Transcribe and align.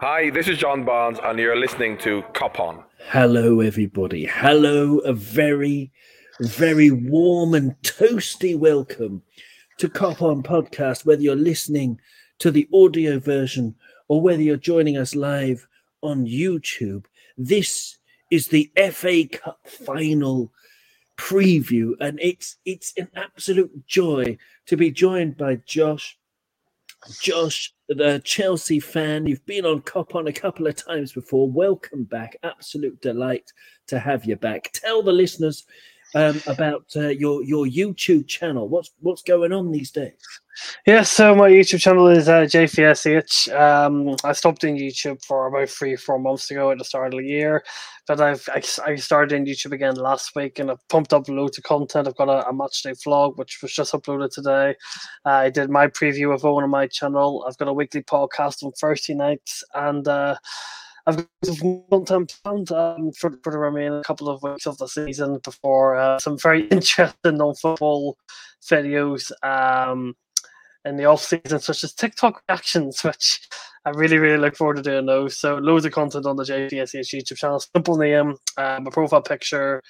Hi, 0.00 0.30
this 0.30 0.46
is 0.46 0.58
John 0.58 0.84
Barnes, 0.84 1.18
and 1.24 1.40
you're 1.40 1.58
listening 1.58 1.98
to 1.98 2.22
Cop 2.32 2.60
On. 2.60 2.84
Hello, 3.08 3.58
everybody. 3.58 4.26
Hello, 4.26 4.98
a 4.98 5.12
very, 5.12 5.90
very 6.40 6.88
warm 6.92 7.52
and 7.52 7.74
toasty 7.82 8.56
welcome 8.56 9.22
to 9.78 9.88
Cop 9.88 10.22
On 10.22 10.40
Podcast, 10.40 11.04
whether 11.04 11.20
you're 11.20 11.34
listening 11.34 12.00
to 12.38 12.52
the 12.52 12.68
audio 12.72 13.18
version 13.18 13.74
or 14.06 14.20
whether 14.20 14.40
you're 14.40 14.56
joining 14.56 14.96
us 14.96 15.16
live 15.16 15.66
on 16.00 16.26
YouTube. 16.26 17.06
This 17.36 17.98
is 18.30 18.46
the 18.46 18.70
FA 18.92 19.26
Cup 19.26 19.58
final 19.66 20.52
preview, 21.16 21.94
and 21.98 22.20
it's 22.22 22.58
it's 22.64 22.92
an 22.98 23.08
absolute 23.16 23.84
joy 23.88 24.38
to 24.66 24.76
be 24.76 24.92
joined 24.92 25.36
by 25.36 25.56
Josh. 25.56 26.16
Josh, 27.20 27.74
the 27.88 28.20
Chelsea 28.24 28.80
fan, 28.80 29.26
you've 29.26 29.44
been 29.46 29.64
on 29.64 29.80
Cop 29.80 30.14
on 30.14 30.26
a 30.26 30.32
couple 30.32 30.66
of 30.66 30.76
times 30.76 31.12
before. 31.12 31.50
Welcome 31.50 32.04
back. 32.04 32.36
Absolute 32.42 33.00
delight 33.00 33.52
to 33.86 33.98
have 33.98 34.24
you 34.26 34.36
back. 34.36 34.70
Tell 34.72 35.02
the 35.02 35.12
listeners 35.12 35.64
um, 36.14 36.40
about 36.46 36.84
uh, 36.96 37.08
your 37.08 37.42
your 37.42 37.66
YouTube 37.66 38.26
channel. 38.28 38.68
What's 38.68 38.90
what's 39.00 39.22
going 39.22 39.52
on 39.52 39.70
these 39.70 39.90
days? 39.90 40.12
Yeah, 40.86 41.02
so 41.02 41.34
my 41.34 41.48
YouTube 41.50 41.80
channel 41.80 42.08
is 42.08 42.28
uh, 42.28 42.40
JFSH. 42.40 43.54
Um, 43.54 44.16
I 44.24 44.32
stopped 44.32 44.60
doing 44.60 44.76
YouTube 44.76 45.24
for 45.24 45.46
about 45.46 45.68
three, 45.68 45.94
four 45.94 46.18
months 46.18 46.50
ago 46.50 46.72
at 46.72 46.78
the 46.78 46.84
start 46.84 47.14
of 47.14 47.20
the 47.20 47.26
year, 47.26 47.62
but 48.06 48.20
I've 48.20 48.48
I, 48.48 48.62
I 48.84 48.96
started 48.96 49.36
in 49.36 49.44
YouTube 49.44 49.72
again 49.72 49.94
last 49.94 50.34
week, 50.34 50.58
and 50.58 50.70
I've 50.70 50.88
pumped 50.88 51.12
up 51.12 51.28
loads 51.28 51.58
of 51.58 51.64
content. 51.64 52.08
I've 52.08 52.16
got 52.16 52.28
a, 52.28 52.48
a 52.48 52.52
match 52.52 52.82
day 52.82 52.92
vlog 52.92 53.36
which 53.36 53.60
was 53.62 53.72
just 53.72 53.92
uploaded 53.92 54.32
today. 54.32 54.74
Uh, 55.24 55.30
I 55.30 55.50
did 55.50 55.70
my 55.70 55.86
preview 55.88 56.34
of 56.34 56.44
Owen 56.44 56.64
on 56.64 56.70
my 56.70 56.86
channel. 56.86 57.44
I've 57.46 57.58
got 57.58 57.68
a 57.68 57.72
weekly 57.72 58.02
podcast 58.02 58.64
on 58.64 58.72
Thursday 58.72 59.14
nights, 59.14 59.62
and 59.74 60.08
uh, 60.08 60.36
I've 61.08 61.16
got 61.16 61.26
some 61.42 61.84
content 61.90 62.38
planned 62.44 62.70
um, 62.70 63.12
for, 63.12 63.32
for 63.42 63.50
the 63.50 63.58
remaining 63.58 64.02
couple 64.02 64.28
of 64.28 64.42
weeks 64.42 64.66
of 64.66 64.76
the 64.76 64.86
season 64.86 65.38
before 65.42 65.96
uh, 65.96 66.18
some 66.18 66.36
very 66.38 66.66
interesting 66.70 67.38
non-football 67.38 68.18
videos. 68.70 69.32
Um, 69.42 70.14
in 70.84 70.96
the 70.96 71.06
off 71.06 71.22
season, 71.22 71.60
such 71.60 71.82
as 71.82 71.92
TikTok 71.94 72.42
reactions, 72.48 73.02
which 73.04 73.40
I 73.84 73.90
really, 73.90 74.18
really 74.18 74.38
look 74.38 74.56
forward 74.56 74.76
to 74.76 74.82
doing 74.82 75.06
those. 75.06 75.38
So 75.38 75.56
loads 75.56 75.86
of 75.86 75.92
content 75.92 76.26
on 76.26 76.36
the 76.36 76.44
JPSH 76.44 77.14
YouTube 77.14 77.38
channel. 77.38 77.60
Simple 77.60 77.96
name, 77.96 78.36
um, 78.58 78.86
a 78.86 78.90
profile 78.90 79.22
picture. 79.22 79.82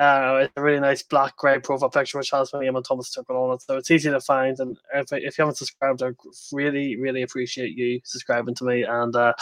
Uh, 0.00 0.40
it's 0.42 0.52
a 0.56 0.62
really 0.62 0.80
nice 0.80 1.04
black 1.04 1.36
grey 1.36 1.58
profile 1.60 1.88
picture 1.88 2.18
which 2.18 2.30
has 2.30 2.52
my 2.52 2.60
name 2.60 2.74
and 2.74 2.84
Thomas 2.84 3.14
Tuchel 3.14 3.48
on 3.48 3.54
it, 3.54 3.62
so 3.62 3.76
it's 3.76 3.90
easy 3.92 4.10
to 4.10 4.20
find. 4.20 4.58
And 4.58 4.76
if, 4.92 5.12
if 5.12 5.38
you 5.38 5.42
haven't 5.42 5.56
subscribed, 5.56 6.02
I 6.02 6.10
really, 6.52 6.96
really 6.96 7.22
appreciate 7.22 7.76
you 7.76 8.00
subscribing 8.02 8.56
to 8.56 8.64
me 8.64 8.82
and 8.82 9.14
uh, 9.14 9.34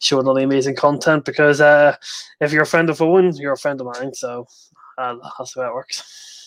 showing 0.00 0.26
all 0.26 0.34
the 0.34 0.42
amazing 0.42 0.74
content. 0.74 1.24
Because 1.24 1.60
uh, 1.60 1.94
if 2.40 2.52
you're 2.52 2.64
a 2.64 2.66
friend 2.66 2.90
of 2.90 3.00
Owen, 3.00 3.32
you're 3.36 3.52
a 3.52 3.58
friend 3.58 3.80
of 3.80 3.86
mine. 3.86 4.12
So 4.14 4.48
uh, 4.98 5.16
that's 5.38 5.54
the 5.54 5.60
way 5.60 5.66
it 5.66 5.74
works. 5.74 6.40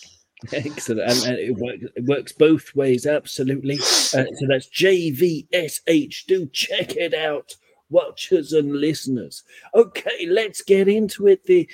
Excellent, 0.52 1.10
and, 1.10 1.24
and 1.24 1.38
it, 1.38 1.56
works, 1.56 1.84
it, 1.96 2.04
works, 2.04 2.32
both 2.32 2.74
ways, 2.74 3.06
absolutely. 3.06 3.76
Uh, 3.76 4.26
so 4.34 4.46
that's 4.48 4.68
JVSH. 4.68 6.26
Do 6.26 6.46
check 6.52 6.96
it 6.96 7.14
out, 7.14 7.56
watchers 7.90 8.52
and 8.52 8.72
listeners. 8.72 9.42
Okay, 9.74 10.26
let's 10.26 10.62
get 10.62 10.88
into 10.88 11.26
it. 11.28 11.44
The, 11.44 11.68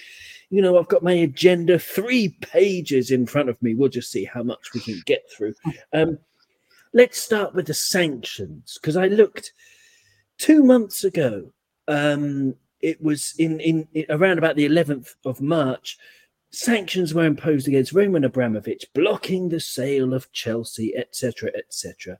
you 0.50 0.62
know, 0.62 0.78
I've 0.78 0.88
got 0.88 1.02
my 1.02 1.12
agenda, 1.12 1.78
three 1.78 2.36
pages 2.40 3.10
in 3.10 3.26
front 3.26 3.48
of 3.48 3.60
me. 3.62 3.74
We'll 3.74 3.88
just 3.88 4.10
see 4.10 4.24
how 4.24 4.42
much 4.42 4.72
we 4.74 4.80
can 4.80 5.00
get 5.06 5.30
through. 5.30 5.54
Um, 5.92 6.18
let's 6.92 7.20
start 7.20 7.54
with 7.54 7.66
the 7.66 7.74
sanctions 7.74 8.78
because 8.80 8.96
I 8.96 9.08
looked 9.08 9.52
two 10.38 10.62
months 10.62 11.04
ago. 11.04 11.52
Um, 11.88 12.54
it 12.80 13.02
was 13.02 13.34
in, 13.38 13.60
in, 13.60 13.88
in 13.92 14.06
around 14.08 14.38
about 14.38 14.56
the 14.56 14.66
11th 14.66 15.14
of 15.24 15.40
March 15.40 15.98
sanctions 16.50 17.14
were 17.14 17.24
imposed 17.24 17.68
against 17.68 17.92
Roman 17.92 18.24
Abramovich, 18.24 18.86
blocking 18.94 19.48
the 19.48 19.60
sale 19.60 20.12
of 20.12 20.30
Chelsea, 20.32 20.96
etc., 20.96 21.50
etc. 21.56 22.18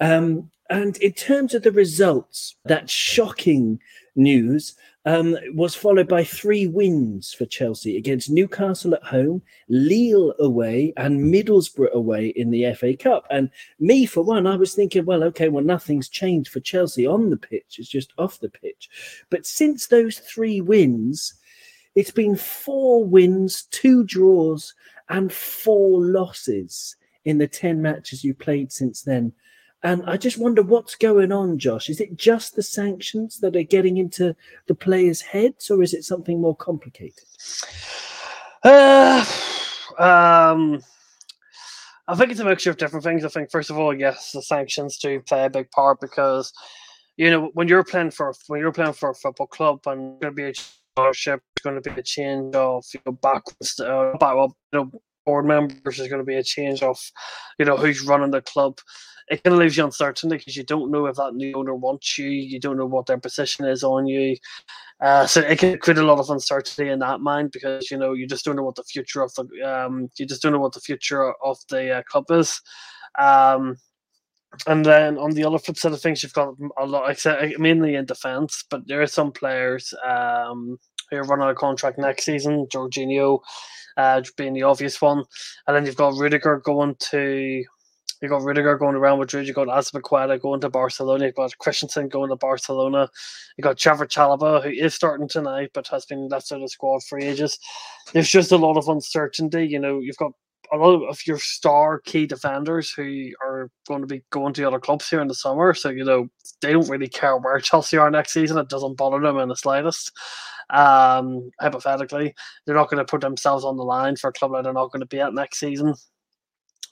Um, 0.00 0.50
and 0.70 0.96
in 0.98 1.12
terms 1.12 1.54
of 1.54 1.62
the 1.62 1.72
results, 1.72 2.56
that 2.64 2.90
shocking 2.90 3.80
news 4.16 4.74
um, 5.06 5.36
was 5.54 5.74
followed 5.74 6.08
by 6.08 6.22
three 6.22 6.66
wins 6.66 7.32
for 7.32 7.46
Chelsea 7.46 7.96
against 7.96 8.30
Newcastle 8.30 8.94
at 8.94 9.02
home, 9.02 9.40
Lille 9.68 10.34
away, 10.38 10.92
and 10.98 11.32
Middlesbrough 11.32 11.92
away 11.92 12.28
in 12.28 12.50
the 12.50 12.74
FA 12.74 12.94
Cup. 12.94 13.26
And 13.30 13.48
me, 13.80 14.04
for 14.04 14.22
one, 14.22 14.46
I 14.46 14.56
was 14.56 14.74
thinking, 14.74 15.06
well, 15.06 15.24
okay, 15.24 15.48
well, 15.48 15.64
nothing's 15.64 16.10
changed 16.10 16.50
for 16.50 16.60
Chelsea 16.60 17.06
on 17.06 17.30
the 17.30 17.38
pitch, 17.38 17.76
it's 17.78 17.88
just 17.88 18.12
off 18.18 18.40
the 18.40 18.50
pitch. 18.50 18.90
But 19.30 19.46
since 19.46 19.86
those 19.86 20.18
three 20.18 20.60
wins, 20.60 21.32
it's 21.94 22.10
been 22.10 22.36
four 22.36 23.04
wins, 23.04 23.62
two 23.70 24.04
draws, 24.04 24.74
and 25.08 25.32
four 25.32 26.02
losses 26.04 26.96
in 27.24 27.38
the 27.38 27.48
10 27.48 27.80
matches 27.80 28.24
you 28.24 28.34
played 28.34 28.70
since 28.72 29.02
then. 29.02 29.32
And 29.82 30.02
I 30.06 30.16
just 30.16 30.38
wonder 30.38 30.62
what's 30.62 30.96
going 30.96 31.30
on, 31.30 31.58
Josh. 31.58 31.88
Is 31.88 32.00
it 32.00 32.16
just 32.16 32.56
the 32.56 32.62
sanctions 32.62 33.38
that 33.40 33.54
are 33.54 33.62
getting 33.62 33.96
into 33.96 34.34
the 34.66 34.74
players' 34.74 35.20
heads, 35.20 35.70
or 35.70 35.82
is 35.82 35.94
it 35.94 36.04
something 36.04 36.40
more 36.40 36.56
complicated? 36.56 37.24
Uh, 38.64 39.24
um, 39.98 40.82
I 42.08 42.16
think 42.16 42.32
it's 42.32 42.40
a 42.40 42.44
mixture 42.44 42.70
of 42.70 42.76
different 42.76 43.04
things. 43.04 43.24
I 43.24 43.28
think, 43.28 43.50
first 43.52 43.70
of 43.70 43.78
all, 43.78 43.96
yes, 43.96 44.32
the 44.32 44.42
sanctions 44.42 44.98
do 44.98 45.20
play 45.20 45.44
a 45.44 45.50
big 45.50 45.70
part 45.70 46.00
because, 46.00 46.52
you 47.16 47.30
know, 47.30 47.50
when 47.54 47.68
you're 47.68 47.84
playing 47.84 48.10
for 48.10 48.34
when 48.48 48.60
you're 48.60 48.72
playing 48.72 48.94
for 48.94 49.10
a 49.10 49.14
football 49.14 49.46
club 49.46 49.86
and 49.86 50.20
going 50.20 50.32
to 50.32 50.36
be 50.36 50.50
a 50.50 50.54
scholarship. 50.98 51.42
Going 51.62 51.80
to 51.80 51.90
be 51.90 51.98
a 51.98 52.02
change 52.02 52.54
of 52.54 52.84
you 52.92 53.00
know 53.06 53.12
backwards, 53.12 53.78
uh, 53.80 54.12
back, 54.18 54.34
well, 54.34 54.56
you 54.72 54.78
know, 54.78 54.90
board 55.24 55.46
members. 55.46 55.96
There's 55.96 56.08
going 56.08 56.20
to 56.20 56.24
be 56.24 56.36
a 56.36 56.42
change 56.42 56.82
of 56.82 56.98
you 57.58 57.64
know 57.64 57.76
who's 57.76 58.02
running 58.02 58.30
the 58.30 58.42
club. 58.42 58.78
It 59.30 59.42
kind 59.42 59.54
of 59.54 59.60
leaves 59.60 59.76
you 59.76 59.84
uncertain 59.84 60.30
because 60.30 60.56
you 60.56 60.64
don't 60.64 60.90
know 60.90 61.06
if 61.06 61.16
that 61.16 61.34
new 61.34 61.54
owner 61.54 61.74
wants 61.74 62.18
you. 62.18 62.28
You 62.28 62.58
don't 62.58 62.78
know 62.78 62.86
what 62.86 63.06
their 63.06 63.18
position 63.18 63.66
is 63.66 63.84
on 63.84 64.06
you. 64.06 64.36
Uh, 65.00 65.26
so 65.26 65.40
it 65.40 65.58
can 65.58 65.78
create 65.78 65.98
a 65.98 66.02
lot 66.02 66.18
of 66.18 66.30
uncertainty 66.30 66.88
in 66.88 66.98
that 66.98 67.20
mind 67.20 67.52
because 67.52 67.90
you 67.90 67.96
know 67.96 68.14
you 68.14 68.26
just 68.26 68.44
don't 68.44 68.56
know 68.56 68.64
what 68.64 68.74
the 68.74 68.82
future 68.82 69.22
of 69.22 69.32
the 69.34 69.46
um, 69.62 70.08
you 70.18 70.26
just 70.26 70.42
don't 70.42 70.52
know 70.52 70.58
what 70.58 70.72
the 70.72 70.80
future 70.80 71.32
of 71.44 71.58
the 71.68 71.98
uh, 71.98 72.02
club 72.04 72.24
is. 72.30 72.60
Um, 73.18 73.76
and 74.66 74.84
then 74.84 75.18
on 75.18 75.30
the 75.32 75.44
other 75.44 75.58
flip 75.58 75.76
side 75.76 75.92
of 75.92 76.00
things, 76.00 76.22
you've 76.22 76.32
got 76.32 76.54
a 76.78 76.86
lot, 76.86 77.10
except 77.10 77.58
mainly 77.58 77.94
in 77.94 78.06
defence, 78.06 78.64
but 78.70 78.86
there 78.88 79.02
are 79.02 79.06
some 79.06 79.30
players 79.30 79.92
um, 80.06 80.78
who 81.10 81.18
are 81.18 81.24
running 81.24 81.48
a 81.48 81.54
contract 81.54 81.98
next 81.98 82.24
season. 82.24 82.66
Jorginho 82.72 83.40
uh, 83.96 84.22
being 84.36 84.54
the 84.54 84.62
obvious 84.62 85.00
one, 85.00 85.24
and 85.66 85.76
then 85.76 85.84
you've 85.86 85.96
got 85.96 86.14
Rudiger 86.14 86.60
going 86.64 86.96
to. 87.10 87.64
You've 88.20 88.30
got 88.30 88.42
Rudiger 88.42 88.76
going 88.76 88.96
around 88.96 89.18
Madrid. 89.18 89.46
You've 89.46 89.56
got 89.56 89.68
Azpilicueta 89.68 90.40
going 90.40 90.60
to 90.60 90.68
Barcelona. 90.68 91.26
You've 91.26 91.34
got 91.34 91.56
Christensen 91.58 92.08
going 92.08 92.30
to 92.30 92.36
Barcelona. 92.36 93.08
You've 93.56 93.64
got 93.64 93.78
Trevor 93.78 94.06
Chalobah, 94.06 94.62
who 94.62 94.70
is 94.70 94.94
starting 94.94 95.28
tonight, 95.28 95.70
but 95.74 95.88
has 95.88 96.04
been 96.04 96.28
left 96.28 96.50
out 96.52 96.56
of 96.56 96.62
the 96.62 96.68
squad 96.68 97.02
for 97.04 97.18
ages. 97.18 97.58
There's 98.12 98.30
just 98.30 98.52
a 98.52 98.56
lot 98.56 98.76
of 98.76 98.88
uncertainty. 98.88 99.66
You 99.66 99.78
know, 99.78 100.00
you've 100.00 100.16
got 100.16 100.32
a 100.72 100.76
lot 100.76 101.02
of 101.08 101.26
your 101.26 101.38
star 101.38 102.00
key 102.00 102.26
defenders 102.26 102.90
who 102.90 103.30
are 103.42 103.70
going 103.86 104.00
to 104.00 104.06
be 104.06 104.22
going 104.30 104.52
to 104.54 104.64
other 104.64 104.80
clubs 104.80 105.08
here 105.08 105.20
in 105.20 105.28
the 105.28 105.34
summer. 105.34 105.72
So, 105.74 105.88
you 105.88 106.04
know, 106.04 106.28
they 106.60 106.72
don't 106.72 106.88
really 106.88 107.08
care 107.08 107.36
where 107.36 107.58
Chelsea 107.60 107.96
are 107.96 108.10
next 108.10 108.32
season. 108.32 108.58
It 108.58 108.68
doesn't 108.68 108.96
bother 108.96 109.20
them 109.20 109.38
in 109.38 109.48
the 109.48 109.56
slightest. 109.56 110.12
Um, 110.70 111.50
hypothetically, 111.60 112.34
they're 112.66 112.74
not 112.74 112.90
going 112.90 112.98
to 112.98 113.10
put 113.10 113.22
themselves 113.22 113.64
on 113.64 113.76
the 113.76 113.84
line 113.84 114.16
for 114.16 114.28
a 114.28 114.32
club 114.32 114.52
that 114.52 114.64
they're 114.64 114.72
not 114.72 114.92
going 114.92 115.00
to 115.00 115.06
be 115.06 115.20
at 115.20 115.32
next 115.32 115.58
season. 115.58 115.94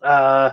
Uh, 0.03 0.53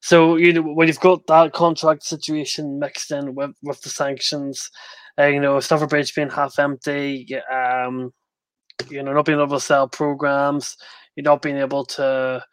so 0.00 0.36
you 0.36 0.52
know 0.52 0.62
when 0.62 0.88
you've 0.88 1.00
got 1.00 1.26
that 1.26 1.52
contract 1.52 2.04
situation 2.04 2.78
mixed 2.78 3.10
in 3.10 3.34
with, 3.34 3.52
with 3.62 3.80
the 3.82 3.88
sanctions, 3.88 4.70
uh, 5.18 5.26
you 5.26 5.40
know 5.40 5.60
Stamford 5.60 5.90
Bridge 5.90 6.14
being 6.14 6.30
half 6.30 6.58
empty, 6.58 7.28
um, 7.52 8.12
you 8.88 9.02
know 9.02 9.12
not 9.12 9.24
being 9.24 9.40
able 9.40 9.56
to 9.56 9.60
sell 9.60 9.88
programs, 9.88 10.76
you're 11.16 11.24
not 11.24 11.42
being 11.42 11.56
able 11.56 11.84
to 11.84 12.44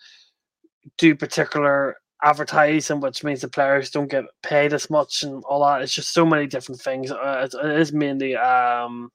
do 0.97 1.15
particular 1.15 1.95
advertising, 2.23 2.99
which 2.99 3.23
means 3.23 3.41
the 3.41 3.47
players 3.47 3.89
don't 3.91 4.09
get 4.09 4.23
paid 4.41 4.73
as 4.73 4.89
much 4.89 5.23
and 5.23 5.43
all 5.47 5.63
that. 5.65 5.81
It's 5.81 5.93
just 5.93 6.13
so 6.13 6.25
many 6.25 6.47
different 6.47 6.81
things. 6.81 7.11
Uh, 7.11 7.47
it 7.53 7.79
is 7.79 7.93
mainly 7.93 8.35
um, 8.35 9.11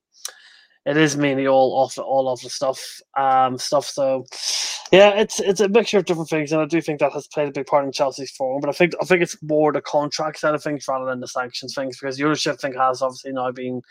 it 0.87 0.97
is 0.97 1.17
mainly 1.17 1.47
all 1.47 1.73
off 1.77 1.99
all 1.99 2.29
of 2.29 2.41
the 2.41 2.51
stuff 2.51 3.01
um 3.17 3.59
stuff. 3.59 3.87
So 3.87 4.25
yeah, 4.93 5.11
it's 5.11 5.39
it's 5.41 5.61
a 5.61 5.69
mixture 5.69 5.99
of 5.99 6.07
different 6.07 6.31
things, 6.31 6.53
and 6.53 6.61
I 6.61 6.67
do 6.67 6.81
think 6.81 7.01
that 7.01 7.13
has 7.13 7.29
played 7.29 7.49
a 7.49 7.53
big 7.53 7.67
part 7.67 7.85
in 7.85 7.93
Chelsea's 7.93 8.33
form. 8.33 8.61
But 8.61 8.71
I 8.71 8.73
think 8.73 8.95
I 9.01 9.05
think 9.05 9.23
it's 9.23 9.41
more 9.43 9.73
the 9.73 9.81
contract 9.81 10.39
side 10.39 10.55
of 10.55 10.63
things 10.63 10.87
rather 10.89 11.07
than 11.07 11.21
the 11.21 11.29
sanctions 11.29 11.75
things 11.75 11.99
because 11.99 12.17
the 12.17 12.25
ownership 12.25 12.59
thing 12.61 12.75
has 12.75 13.03
obviously 13.03 13.33
now 13.33 13.53
been 13.53 13.83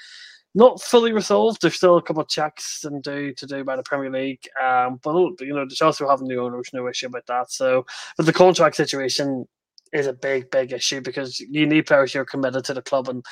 not 0.55 0.81
fully 0.81 1.13
resolved. 1.13 1.61
There's 1.61 1.75
still 1.75 1.97
a 1.97 2.01
couple 2.01 2.23
of 2.23 2.27
checks 2.27 2.83
and 2.83 3.03
do 3.03 3.33
to 3.33 3.45
do 3.45 3.63
by 3.63 3.75
the 3.75 3.83
Premier 3.83 4.11
League. 4.11 4.41
Um, 4.61 4.99
but 5.03 5.15
you 5.41 5.53
know, 5.53 5.65
the 5.65 5.75
Chelsea 5.75 6.03
will 6.03 6.11
have 6.11 6.21
new 6.21 6.43
owners, 6.43 6.69
no 6.73 6.87
issue 6.87 7.07
about 7.07 7.27
that. 7.27 7.51
So, 7.51 7.85
but 8.17 8.25
the 8.25 8.33
contract 8.33 8.75
situation 8.75 9.47
is 9.93 10.07
a 10.07 10.13
big, 10.13 10.51
big 10.51 10.73
issue 10.73 11.01
because 11.01 11.39
you 11.39 11.65
need 11.65 11.85
players 11.85 12.13
who 12.13 12.19
are 12.19 12.25
committed 12.25 12.65
to 12.65 12.73
the 12.73 12.81
club 12.81 13.09
and 13.09 13.23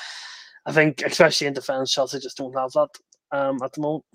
I 0.67 0.73
think, 0.73 1.01
especially 1.01 1.47
in 1.47 1.53
defence, 1.53 1.93
Chelsea 1.93 2.19
just 2.19 2.37
don't 2.37 2.53
have 2.53 2.73
that 2.73 2.89
um, 3.31 3.61
at 3.63 3.73
the 3.73 3.81
moment. 3.81 4.05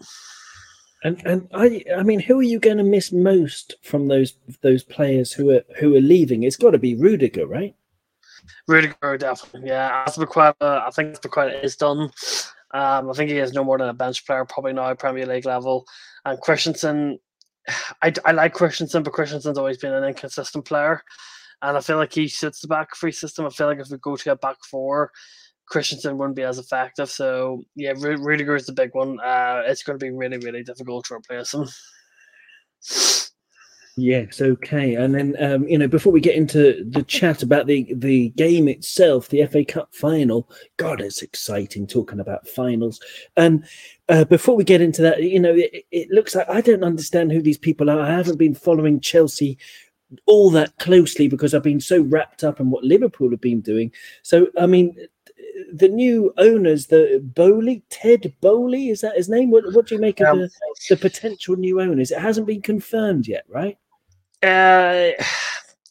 And 1.04 1.20
and 1.26 1.48
I 1.52 1.84
I 1.96 2.02
mean, 2.02 2.20
who 2.20 2.38
are 2.38 2.44
you 2.44 2.60
going 2.60 2.78
to 2.78 2.84
miss 2.84 3.12
most 3.12 3.74
from 3.82 4.08
those 4.08 4.34
those 4.60 4.84
players 4.84 5.32
who 5.32 5.50
are 5.50 5.62
who 5.78 5.96
are 5.96 6.00
leaving? 6.00 6.44
It's 6.44 6.56
got 6.56 6.70
to 6.70 6.78
be 6.78 6.94
Rudiger, 6.94 7.46
right? 7.46 7.74
Rudiger, 8.68 9.18
definitely. 9.18 9.68
Yeah, 9.68 10.04
Azpilicueta, 10.06 10.54
I 10.60 10.90
think 10.90 11.16
Azpilicueta 11.16 11.62
is 11.62 11.76
done. 11.76 12.10
Um, 12.74 13.10
I 13.10 13.12
think 13.14 13.30
he 13.30 13.38
is 13.38 13.52
no 13.52 13.64
more 13.64 13.78
than 13.78 13.88
a 13.88 13.94
bench 13.94 14.26
player, 14.26 14.44
probably 14.44 14.72
now 14.72 14.94
Premier 14.94 15.26
League 15.26 15.44
level. 15.44 15.86
And 16.24 16.40
Christensen, 16.40 17.18
I, 18.02 18.12
I 18.24 18.32
like 18.32 18.54
Christensen, 18.54 19.02
but 19.02 19.12
Christensen's 19.12 19.58
always 19.58 19.78
been 19.78 19.92
an 19.92 20.04
inconsistent 20.04 20.64
player. 20.64 21.02
And 21.60 21.76
I 21.76 21.80
feel 21.80 21.96
like 21.96 22.12
he 22.12 22.28
suits 22.28 22.60
the 22.60 22.68
back 22.68 22.96
three 22.96 23.12
system. 23.12 23.46
I 23.46 23.50
feel 23.50 23.68
like 23.68 23.78
if 23.78 23.88
we 23.88 23.98
go 23.98 24.16
to 24.16 24.32
a 24.32 24.36
back 24.36 24.56
four, 24.68 25.12
Christensen 25.66 26.18
wouldn't 26.18 26.36
be 26.36 26.42
as 26.42 26.58
effective. 26.58 27.10
So 27.10 27.62
yeah, 27.74 27.92
Rudiger 27.96 28.56
is 28.56 28.66
the 28.66 28.72
big 28.72 28.94
one. 28.94 29.18
Uh, 29.20 29.62
it's 29.66 29.82
going 29.82 29.98
to 29.98 30.04
be 30.04 30.10
really, 30.10 30.38
really 30.38 30.62
difficult 30.62 31.06
to 31.06 31.14
replace 31.14 31.54
him. 31.54 31.68
Yes, 33.96 34.40
okay. 34.40 34.94
And 34.94 35.14
then 35.14 35.36
um, 35.38 35.68
you 35.68 35.76
know, 35.76 35.86
before 35.86 36.14
we 36.14 36.20
get 36.20 36.34
into 36.34 36.82
the 36.88 37.02
chat 37.02 37.42
about 37.42 37.66
the 37.66 37.92
the 37.94 38.30
game 38.30 38.66
itself, 38.66 39.28
the 39.28 39.44
FA 39.46 39.66
Cup 39.66 39.94
final. 39.94 40.48
God, 40.78 41.02
it's 41.02 41.20
exciting 41.20 41.86
talking 41.86 42.18
about 42.18 42.48
finals. 42.48 43.00
And 43.36 43.66
uh, 44.08 44.24
before 44.24 44.56
we 44.56 44.64
get 44.64 44.80
into 44.80 45.02
that, 45.02 45.22
you 45.22 45.38
know, 45.38 45.54
it, 45.54 45.84
it 45.90 46.10
looks 46.10 46.34
like 46.34 46.48
I 46.48 46.62
don't 46.62 46.84
understand 46.84 47.32
who 47.32 47.42
these 47.42 47.58
people 47.58 47.90
are. 47.90 48.00
I 48.00 48.10
haven't 48.10 48.38
been 48.38 48.54
following 48.54 48.98
Chelsea 48.98 49.58
all 50.26 50.50
that 50.50 50.78
closely 50.78 51.28
because 51.28 51.54
I've 51.54 51.62
been 51.62 51.80
so 51.80 52.02
wrapped 52.02 52.44
up 52.44 52.60
in 52.60 52.70
what 52.70 52.84
Liverpool 52.84 53.30
have 53.30 53.40
been 53.40 53.60
doing. 53.60 53.92
So, 54.22 54.48
I 54.58 54.66
mean, 54.66 54.96
the 55.72 55.88
new 55.88 56.32
owners, 56.38 56.86
the 56.86 57.20
Boehly, 57.22 57.82
Ted 57.90 58.32
Boehly, 58.40 58.90
is 58.90 59.00
that 59.02 59.16
his 59.16 59.28
name? 59.28 59.50
What, 59.50 59.64
what 59.72 59.86
do 59.86 59.94
you 59.94 60.00
make 60.00 60.20
of 60.20 60.38
the, 60.38 60.50
the 60.88 60.96
potential 60.96 61.56
new 61.56 61.80
owners? 61.80 62.10
It 62.10 62.18
hasn't 62.18 62.46
been 62.46 62.62
confirmed 62.62 63.26
yet, 63.26 63.44
right? 63.48 63.78
Uh, 64.42 65.12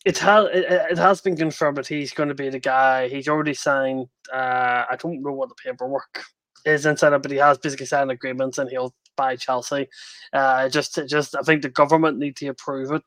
it 0.06 0.18
has 0.18 0.46
it, 0.54 0.66
it, 0.92 0.98
has 0.98 1.22
been 1.22 1.38
confirmed 1.38 1.78
that 1.78 1.88
he's 1.88 2.12
going 2.12 2.30
to 2.30 2.36
be 2.36 2.50
the 2.50 2.60
guy. 2.60 3.08
He's 3.08 3.28
already 3.28 3.54
signed. 3.54 4.08
Uh, 4.32 4.86
I 4.90 4.96
don't 4.98 5.22
know 5.22 5.32
what 5.32 5.50
the 5.50 5.56
paperwork 5.56 6.24
is 6.66 6.86
inside 6.86 7.14
it, 7.14 7.22
but 7.22 7.32
he 7.32 7.38
has 7.38 7.58
basically 7.58 7.86
signed 7.86 8.12
agreements 8.12 8.58
and 8.58 8.70
he'll 8.70 8.94
buy 9.16 9.36
Chelsea. 9.36 9.88
Uh, 10.34 10.70
just 10.70 11.00
just 11.08 11.36
I 11.36 11.42
think 11.42 11.62
the 11.62 11.70
government 11.70 12.18
need 12.18 12.36
to 12.38 12.48
approve 12.48 12.92
it 12.92 13.04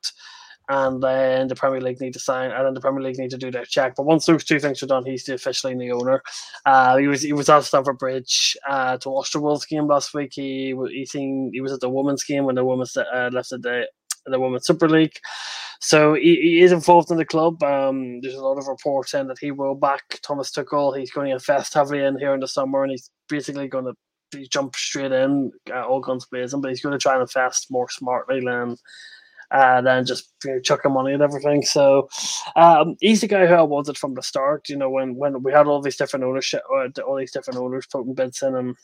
and 0.68 1.02
then 1.02 1.48
the 1.48 1.54
Premier 1.54 1.80
League 1.80 2.00
need 2.00 2.14
to 2.14 2.18
sign, 2.18 2.50
and 2.50 2.66
then 2.66 2.74
the 2.74 2.80
Premier 2.80 3.02
League 3.02 3.18
need 3.18 3.30
to 3.30 3.38
do 3.38 3.50
their 3.50 3.64
check. 3.64 3.94
But 3.96 4.06
once 4.06 4.26
those 4.26 4.44
two 4.44 4.58
things 4.58 4.82
are 4.82 4.86
done, 4.86 5.04
he's 5.04 5.28
officially 5.28 5.74
the 5.74 5.92
owner. 5.92 6.22
Uh, 6.64 6.96
he 6.96 7.06
was 7.06 7.22
he 7.22 7.32
was 7.32 7.48
at 7.48 7.64
Stamford 7.64 7.98
Bridge 7.98 8.56
uh, 8.68 8.96
to 8.98 9.10
watch 9.10 9.32
the 9.32 9.40
Wolves 9.40 9.66
game 9.66 9.86
last 9.86 10.14
week. 10.14 10.32
He 10.34 10.74
he 10.90 11.06
seen 11.06 11.50
he 11.52 11.60
was 11.60 11.72
at 11.72 11.80
the 11.80 11.88
women's 11.88 12.24
game 12.24 12.44
when 12.44 12.54
the 12.54 12.64
women's 12.64 12.96
uh, 12.96 13.30
left 13.32 13.50
the 13.50 13.86
the 14.26 14.40
women's 14.40 14.66
Super 14.66 14.88
League. 14.88 15.18
So 15.80 16.14
he, 16.14 16.36
he 16.36 16.60
is 16.62 16.72
involved 16.72 17.10
in 17.10 17.18
the 17.18 17.26
club. 17.26 17.62
Um, 17.62 18.20
there's 18.22 18.34
a 18.34 18.42
lot 18.42 18.58
of 18.58 18.68
reports 18.68 19.10
saying 19.10 19.26
that 19.26 19.38
he 19.38 19.50
will 19.50 19.74
back 19.74 20.18
Thomas 20.22 20.50
Tuchel. 20.50 20.98
He's 20.98 21.10
going 21.10 21.26
to 21.26 21.34
invest 21.34 21.74
heavily 21.74 22.02
in 22.02 22.18
here 22.18 22.32
in 22.32 22.40
the 22.40 22.48
summer, 22.48 22.82
and 22.82 22.90
he's 22.90 23.10
basically 23.28 23.68
going 23.68 23.84
to 23.84 24.46
jump 24.48 24.74
straight 24.76 25.12
in, 25.12 25.52
uh, 25.70 25.84
all 25.84 26.00
guns 26.00 26.24
blazing. 26.24 26.62
But 26.62 26.70
he's 26.70 26.80
going 26.80 26.94
to 26.94 26.98
try 26.98 27.12
and 27.12 27.20
invest 27.20 27.70
more 27.70 27.90
smartly 27.90 28.40
than 28.40 28.76
uh, 29.54 29.80
than 29.80 30.04
just 30.04 30.32
you 30.44 30.52
know, 30.52 30.60
chucking 30.60 30.92
money 30.92 31.12
and 31.12 31.22
everything. 31.22 31.62
So 31.62 32.08
um, 32.56 32.96
he's 33.00 33.20
the 33.20 33.28
guy 33.28 33.46
who 33.46 33.54
I 33.54 33.62
wanted 33.62 33.96
from 33.96 34.14
the 34.14 34.22
start. 34.22 34.68
You 34.68 34.76
know, 34.76 34.90
when 34.90 35.14
when 35.14 35.42
we 35.42 35.52
had 35.52 35.66
all 35.66 35.80
these 35.80 35.96
different 35.96 36.24
ownership, 36.24 36.62
uh, 36.74 36.88
all 37.02 37.16
these 37.16 37.32
different 37.32 37.60
owners 37.60 37.86
putting 37.86 38.14
bids 38.14 38.42
in 38.42 38.54
and 38.54 38.76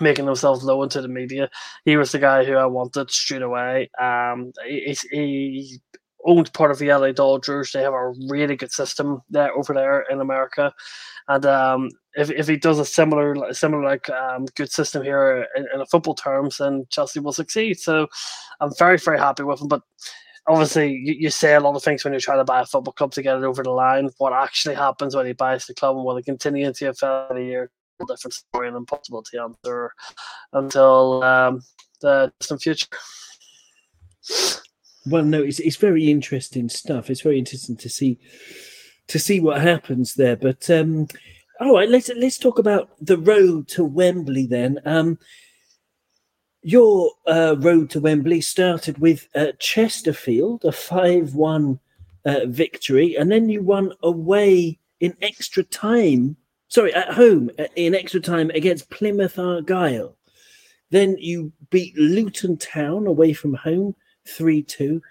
making 0.00 0.24
themselves 0.24 0.64
known 0.64 0.88
to 0.88 1.02
the 1.02 1.08
media, 1.08 1.50
he 1.84 1.96
was 1.96 2.12
the 2.12 2.18
guy 2.18 2.44
who 2.44 2.54
I 2.54 2.66
wanted 2.66 3.10
straight 3.10 3.42
away. 3.42 3.90
Um, 4.00 4.52
he, 4.66 4.96
he 5.10 5.80
owned 6.24 6.52
part 6.52 6.70
of 6.70 6.78
the 6.78 6.88
LA 6.88 7.12
Dodgers. 7.12 7.72
They 7.72 7.82
have 7.82 7.92
a 7.92 8.12
really 8.28 8.56
good 8.56 8.72
system 8.72 9.20
there 9.28 9.52
over 9.54 9.74
there 9.74 10.06
in 10.10 10.20
America, 10.20 10.72
and 11.30 11.46
um, 11.46 11.90
if, 12.16 12.28
if 12.30 12.48
he 12.48 12.56
does 12.56 12.80
a 12.80 12.84
similar 12.84 13.54
similar 13.54 13.84
like 13.84 14.10
um, 14.10 14.46
good 14.56 14.70
system 14.70 15.04
here 15.04 15.46
in, 15.54 15.66
in 15.72 15.86
football 15.86 16.14
terms, 16.14 16.56
then 16.56 16.86
Chelsea 16.90 17.20
will 17.20 17.32
succeed. 17.32 17.78
So 17.78 18.08
I'm 18.60 18.72
very 18.78 18.98
very 18.98 19.18
happy 19.18 19.44
with 19.44 19.60
him. 19.60 19.68
But 19.68 19.82
obviously, 20.48 20.92
you, 20.92 21.14
you 21.14 21.30
say 21.30 21.54
a 21.54 21.60
lot 21.60 21.76
of 21.76 21.84
things 21.84 22.02
when 22.02 22.12
you're 22.12 22.20
trying 22.20 22.40
to 22.40 22.44
buy 22.44 22.62
a 22.62 22.66
football 22.66 22.92
club 22.92 23.12
to 23.12 23.22
get 23.22 23.36
it 23.36 23.44
over 23.44 23.62
the 23.62 23.70
line. 23.70 24.10
What 24.18 24.32
actually 24.32 24.74
happens 24.74 25.14
when 25.14 25.26
he 25.26 25.32
buys 25.32 25.66
the 25.66 25.74
club 25.74 25.96
and 25.96 26.04
will 26.04 26.16
it 26.16 26.24
continue 26.24 26.66
into 26.66 26.88
a 26.88 26.94
fair 26.94 27.38
year? 27.38 27.70
Different 28.08 28.34
story 28.34 28.66
and 28.66 28.76
impossible 28.76 29.22
to 29.22 29.42
answer 29.42 29.92
until 30.52 31.22
um, 31.22 31.62
the 32.00 32.32
distant 32.40 32.62
future. 32.62 32.88
Well, 35.06 35.22
no, 35.22 35.42
it's 35.42 35.60
it's 35.60 35.76
very 35.76 36.10
interesting 36.10 36.68
stuff. 36.70 37.08
It's 37.08 37.20
very 37.20 37.38
interesting 37.38 37.76
to 37.76 37.88
see 37.88 38.18
to 39.10 39.18
see 39.18 39.40
what 39.40 39.60
happens 39.60 40.14
there. 40.14 40.36
But 40.36 40.70
um, 40.70 41.08
all 41.60 41.74
right, 41.74 41.88
let's 41.88 42.10
let's 42.16 42.38
talk 42.38 42.58
about 42.58 42.90
the 43.00 43.18
road 43.18 43.68
to 43.68 43.84
Wembley 43.84 44.46
then. 44.46 44.80
Um, 44.84 45.18
your 46.62 47.10
uh, 47.26 47.56
road 47.58 47.90
to 47.90 48.00
Wembley 48.00 48.40
started 48.40 48.98
with 48.98 49.28
uh, 49.34 49.52
Chesterfield, 49.58 50.64
a 50.64 50.72
five-one 50.72 51.80
uh, 52.24 52.40
victory, 52.46 53.16
and 53.16 53.32
then 53.32 53.48
you 53.48 53.62
won 53.62 53.92
away 54.02 54.78
in 55.00 55.16
extra 55.22 55.64
time. 55.64 56.36
Sorry, 56.68 56.94
at 56.94 57.12
home 57.12 57.50
uh, 57.58 57.64
in 57.74 57.94
extra 57.94 58.20
time 58.20 58.50
against 58.50 58.90
Plymouth 58.90 59.38
Argyle. 59.38 60.16
Then 60.90 61.16
you 61.18 61.52
beat 61.70 61.96
Luton 61.96 62.56
Town 62.58 63.06
away 63.06 63.32
from 63.32 63.54
home, 63.54 63.94
three-two, 64.26 65.02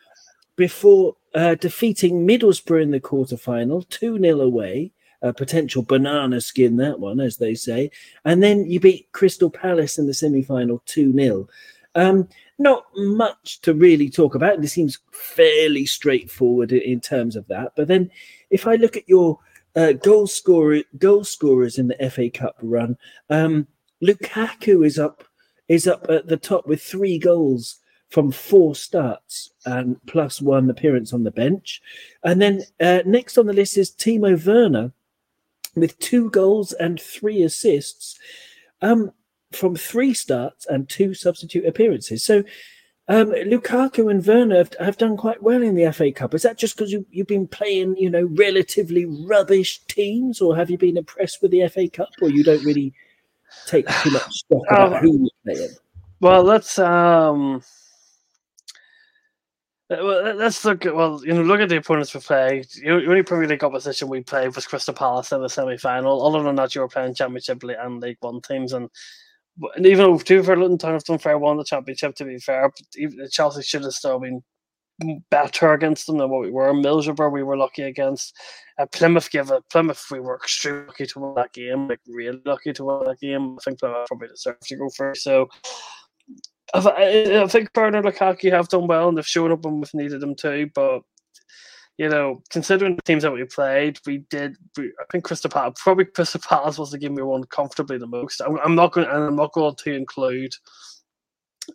before 0.55 1.15
uh, 1.35 1.55
defeating 1.55 2.27
Middlesbrough 2.27 2.81
in 2.81 2.91
the 2.91 2.99
quarter-final, 2.99 3.83
two 3.83 4.19
0 4.19 4.41
away 4.41 4.91
a 5.21 5.33
potential 5.33 5.83
banana 5.83 6.39
skin, 6.39 6.77
that 6.77 6.99
one, 6.99 7.19
as 7.19 7.37
they 7.37 7.53
say. 7.53 7.91
And 8.25 8.41
then 8.41 8.69
you 8.69 8.79
beat 8.79 9.11
Crystal 9.11 9.49
Palace 9.49 9.97
in 9.97 10.07
the 10.07 10.13
semi 10.13 10.41
final 10.41 10.81
2 10.85 11.13
0. 11.13 11.47
Um, 11.95 12.29
not 12.57 12.85
much 12.95 13.61
to 13.61 13.73
really 13.73 14.09
talk 14.09 14.35
about. 14.35 14.61
This 14.61 14.73
seems 14.73 14.99
fairly 15.11 15.85
straightforward 15.85 16.71
in 16.71 16.99
terms 17.01 17.35
of 17.35 17.47
that. 17.47 17.73
But 17.75 17.87
then 17.87 18.11
if 18.49 18.67
I 18.67 18.75
look 18.75 18.95
at 18.95 19.09
your 19.09 19.39
uh, 19.75 19.93
goal 19.93 20.27
scorer 20.27 20.83
goal 20.97 21.23
scorers 21.23 21.77
in 21.77 21.87
the 21.87 22.09
FA 22.09 22.29
Cup 22.29 22.57
run, 22.61 22.97
um, 23.29 23.67
Lukaku 24.03 24.85
is 24.85 24.99
up 24.99 25.23
is 25.67 25.87
up 25.87 26.09
at 26.09 26.27
the 26.27 26.37
top 26.37 26.65
with 26.67 26.81
three 26.81 27.17
goals 27.17 27.77
from 28.09 28.31
four 28.31 28.75
starts 28.75 29.51
and 29.65 29.97
plus 30.07 30.41
one 30.41 30.69
appearance 30.69 31.13
on 31.13 31.23
the 31.23 31.31
bench. 31.31 31.81
And 32.23 32.41
then 32.41 32.63
uh, 32.79 33.01
next 33.05 33.37
on 33.37 33.45
the 33.45 33.53
list 33.53 33.77
is 33.77 33.91
Timo 33.91 34.43
Werner 34.45 34.91
with 35.75 35.97
two 35.99 36.29
goals 36.31 36.73
and 36.73 36.99
three 36.99 37.43
assists 37.43 38.19
um, 38.81 39.11
from 39.51 39.75
three 39.75 40.13
starts 40.13 40.65
and 40.65 40.89
two 40.89 41.13
substitute 41.13 41.65
appearances. 41.65 42.23
So 42.23 42.43
um, 43.07 43.31
Lukaku 43.31 44.11
and 44.11 44.25
Werner 44.25 44.57
have, 44.57 44.73
have, 44.79 44.97
done 44.97 45.17
quite 45.17 45.41
well 45.41 45.63
in 45.63 45.73
the 45.73 45.91
FA 45.91 46.11
Cup. 46.11 46.35
Is 46.35 46.43
that 46.43 46.59
just 46.59 46.75
because 46.75 46.91
you, 46.91 47.05
you've 47.09 47.27
been 47.27 47.47
playing, 47.47 47.97
you 47.97 48.09
know, 48.09 48.29
relatively 48.33 49.05
rubbish 49.05 49.79
teams, 49.87 50.41
or 50.41 50.55
have 50.55 50.69
you 50.69 50.77
been 50.77 50.97
impressed 50.97 51.41
with 51.41 51.49
the 51.49 51.67
FA 51.69 51.89
Cup, 51.89 52.09
or 52.21 52.29
you 52.29 52.43
don't 52.43 52.63
really 52.63 52.93
take 53.65 53.87
too 54.03 54.11
much 54.11 54.31
stock 54.31 54.61
about 54.69 54.93
um, 54.93 55.01
who 55.01 55.19
you're 55.21 55.55
playing? 55.55 55.75
Well, 56.19 56.43
let's 56.43 56.77
um, 56.77 57.63
well, 59.89 60.35
let's 60.35 60.63
look 60.65 60.85
at 60.85 60.95
well, 60.95 61.21
you 61.25 61.33
know, 61.33 61.41
look 61.41 61.59
at 61.59 61.69
the 61.69 61.77
opponents 61.77 62.13
we 62.13 62.19
played. 62.19 62.67
The 62.81 62.89
only 62.89 63.23
Premier 63.23 63.47
League 63.47 63.63
opposition 63.63 64.07
we 64.07 64.21
played 64.21 64.55
was 64.55 64.67
Crystal 64.67 64.93
Palace 64.93 65.31
in 65.31 65.41
the 65.41 65.49
semi-final. 65.49 66.25
Other 66.25 66.43
than 66.43 66.55
that, 66.55 66.75
you 66.75 66.81
were 66.81 66.87
playing 66.87 67.15
Championship 67.15 67.63
and 67.63 68.01
League 68.01 68.17
One 68.19 68.41
teams, 68.41 68.73
and, 68.73 68.89
and 69.75 69.85
even 69.85 70.05
though 70.05 70.17
two 70.19 70.43
for 70.43 70.55
Luton 70.55 70.77
Town 70.77 70.93
have 70.93 71.03
done 71.03 71.17
fair 71.17 71.37
won 71.37 71.57
the 71.57 71.63
Championship, 71.63 72.15
to 72.15 72.25
be 72.25 72.37
fair, 72.37 72.71
even 72.95 73.27
Chelsea 73.31 73.63
should 73.63 73.83
have 73.83 73.93
still 73.93 74.19
been 74.19 74.43
better 75.31 75.73
against 75.73 76.07
them 76.07 76.17
than 76.17 76.29
what 76.29 76.41
we 76.41 76.51
were. 76.51 76.71
Middlesbrough, 76.73 77.31
we 77.31 77.43
were 77.43 77.57
lucky 77.57 77.83
against. 77.83 78.35
Uh, 78.77 78.85
Plymouth 78.85 79.31
gave 79.31 79.49
a 79.49 79.61
Plymouth. 79.71 80.05
We 80.11 80.19
were 80.19 80.35
extremely 80.35 80.87
lucky 80.87 81.05
to 81.07 81.19
win 81.19 81.33
that 81.35 81.53
game, 81.53 81.87
like 81.87 81.99
really 82.07 82.41
lucky 82.45 82.73
to 82.73 82.85
win 82.85 83.05
that 83.05 83.19
game. 83.19 83.57
I 83.57 83.63
think 83.63 83.79
Plymouth 83.79 84.07
probably 84.07 84.27
deserved 84.27 84.61
to 84.63 84.75
go 84.75 84.89
first. 84.89 85.23
So 85.23 85.49
I, 86.73 87.41
I 87.43 87.47
think 87.47 87.73
Bernard 87.73 88.05
Lukaku 88.05 88.51
have 88.51 88.69
done 88.69 88.87
well 88.87 89.09
and 89.09 89.17
they've 89.17 89.25
shown 89.25 89.51
up 89.51 89.63
when 89.63 89.79
we've 89.79 89.93
needed 89.93 90.21
them 90.21 90.35
too. 90.35 90.69
But 90.73 91.01
you 91.97 92.07
know, 92.07 92.41
considering 92.49 92.95
the 92.95 93.01
teams 93.01 93.23
that 93.23 93.33
we 93.33 93.43
played, 93.43 93.99
we 94.05 94.19
did. 94.29 94.55
We, 94.77 94.85
I 94.85 95.03
think 95.11 95.25
Crystal 95.25 95.51
Palace, 95.51 95.81
probably 95.83 96.05
Crystal 96.05 96.39
Palace 96.39 96.79
was 96.79 96.91
the 96.91 96.97
game 96.97 97.13
we 97.13 97.23
won 97.23 97.43
comfortably 97.45 97.97
the 97.97 98.07
most. 98.07 98.39
I'm, 98.39 98.57
I'm 98.59 98.73
not 98.73 98.93
going, 98.93 99.05
and 99.07 99.21
I'm 99.21 99.35
not 99.35 99.51
going 99.51 99.75
to 99.75 99.93
include 99.93 100.53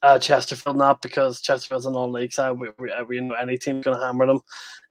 uh, 0.03 0.19
Chesterfield 0.19 0.77
not 0.77 1.03
because 1.03 1.41
Chesterfield's 1.41 1.87
a 1.87 1.91
non-league 1.91 2.33
side. 2.33 2.53
We, 2.53 2.69
we, 2.79 2.91
uh, 2.91 3.05
we 3.05 3.21
know 3.21 3.35
any 3.35 3.59
team's 3.59 3.85
going 3.85 3.99
to 3.99 4.05
hammer 4.05 4.27
them. 4.27 4.41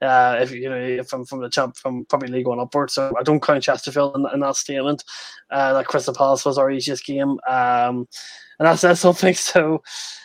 Uh, 0.01 0.38
if 0.41 0.51
you 0.51 0.69
know 0.69 1.03
from 1.03 1.24
from 1.25 1.41
the 1.41 1.50
champ 1.50 1.77
from 1.77 2.05
probably 2.05 2.27
League 2.29 2.48
One 2.48 2.60
upward. 2.60 2.91
So 2.91 3.13
I 3.17 3.24
don't 3.24 3.41
count 3.41 3.63
Chesterfield 3.63 4.15
in, 4.15 4.25
in 4.33 4.39
that 4.41 4.55
statement. 4.55 5.03
Uh, 5.50 5.74
that 5.74 5.88
Crystal 5.88 6.13
Palace 6.13 6.45
was 6.45 6.57
our 6.57 6.69
easiest 6.72 7.05
game, 7.05 7.39
um, 7.48 8.07
and 8.60 8.67
that 8.67 8.79
says 8.79 9.00
something. 9.00 9.36
So 9.43 9.83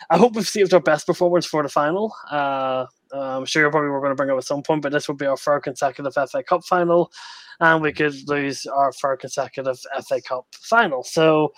I 0.09 0.17
hope 0.17 0.35
we've 0.35 0.47
saved 0.47 0.73
our 0.73 0.79
best 0.79 1.05
performance 1.05 1.45
for 1.45 1.63
the 1.63 1.69
final. 1.69 2.13
Uh, 2.29 2.85
I'm 3.13 3.45
sure 3.45 3.69
probably 3.69 3.89
we're 3.89 3.99
going 3.99 4.11
to 4.11 4.15
bring 4.15 4.29
up 4.29 4.37
at 4.37 4.43
some 4.43 4.63
point, 4.63 4.81
but 4.81 4.91
this 4.91 5.07
would 5.07 5.17
be 5.17 5.25
our 5.25 5.37
third 5.37 5.61
consecutive 5.61 6.13
FA 6.13 6.43
Cup 6.43 6.65
final, 6.65 7.11
and 7.59 7.81
we 7.81 7.93
could 7.93 8.27
lose 8.27 8.65
our 8.65 8.91
third 8.91 9.19
consecutive 9.19 9.79
FA 10.07 10.21
Cup 10.21 10.45
final. 10.51 11.03
So 11.03 11.53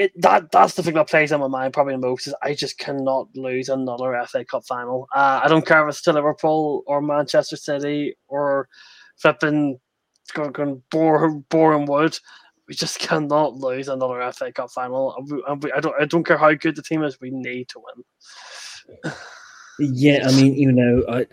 it 0.00 0.20
that 0.22 0.50
that's 0.50 0.74
the 0.74 0.82
thing 0.82 0.94
that 0.94 1.10
plays 1.10 1.30
on 1.30 1.40
my 1.40 1.46
mind 1.46 1.74
probably 1.74 1.96
most 1.96 2.26
is 2.26 2.34
I 2.42 2.54
just 2.54 2.78
cannot 2.78 3.28
lose 3.34 3.68
another 3.68 4.18
FA 4.26 4.46
Cup 4.46 4.64
final. 4.64 5.06
Uh, 5.14 5.40
I 5.44 5.48
don't 5.48 5.66
care 5.66 5.86
if 5.86 5.90
it's 5.90 6.02
to 6.02 6.12
Liverpool 6.14 6.82
or 6.86 7.02
Manchester 7.02 7.56
City 7.56 8.16
or 8.26 8.68
flipping 9.16 9.78
going, 10.32 10.82
boring, 10.90 11.44
boring 11.50 11.84
wood. 11.84 12.18
We 12.66 12.74
just 12.74 12.98
cannot 12.98 13.56
lose 13.56 13.88
another 13.88 14.32
FA 14.32 14.50
Cup 14.52 14.70
final. 14.70 15.14
And 15.16 15.30
we, 15.30 15.44
and 15.46 15.62
we, 15.62 15.72
I 15.72 15.80
don't 15.80 16.00
I 16.00 16.06
don't 16.06 16.24
care 16.24 16.38
how 16.38 16.54
good 16.54 16.76
the 16.76 16.82
team 16.82 17.02
is. 17.02 17.20
We 17.20 17.30
need 17.30 17.68
to 17.68 17.82
win. 17.84 19.12
Yeah, 19.80 20.26
I 20.26 20.32
mean, 20.32 20.54
you 20.54 20.72
know, 20.72 21.04
I, 21.08 21.26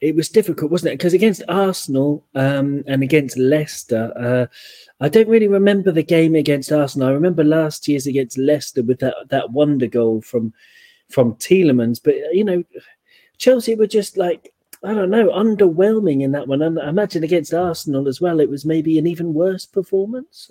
it 0.00 0.14
was 0.14 0.28
difficult, 0.28 0.70
wasn't 0.70 0.92
it? 0.92 0.98
Because 0.98 1.14
against 1.14 1.42
Arsenal 1.48 2.24
um, 2.34 2.82
and 2.86 3.02
against 3.02 3.38
Leicester, 3.38 4.12
uh, 4.16 4.46
I 5.00 5.08
don't 5.08 5.28
really 5.28 5.48
remember 5.48 5.92
the 5.92 6.02
game 6.02 6.34
against 6.34 6.72
Arsenal. 6.72 7.08
I 7.08 7.12
remember 7.12 7.44
last 7.44 7.86
year's 7.86 8.06
against 8.06 8.38
Leicester 8.38 8.82
with 8.82 9.00
that 9.00 9.14
that 9.28 9.50
wonder 9.50 9.86
goal 9.86 10.20
from 10.20 10.52
from 11.08 11.34
Tielemans. 11.36 12.00
But 12.02 12.14
you 12.32 12.44
know, 12.44 12.64
Chelsea 13.38 13.74
were 13.74 13.86
just 13.86 14.16
like 14.16 14.52
I 14.82 14.92
don't 14.92 15.10
know, 15.10 15.28
underwhelming 15.28 16.22
in 16.22 16.32
that 16.32 16.46
one. 16.46 16.60
And 16.60 16.78
I 16.78 16.90
imagine 16.90 17.24
against 17.24 17.54
Arsenal 17.54 18.06
as 18.06 18.20
well, 18.20 18.40
it 18.40 18.50
was 18.50 18.66
maybe 18.66 18.98
an 18.98 19.06
even 19.06 19.32
worse 19.32 19.64
performance 19.64 20.50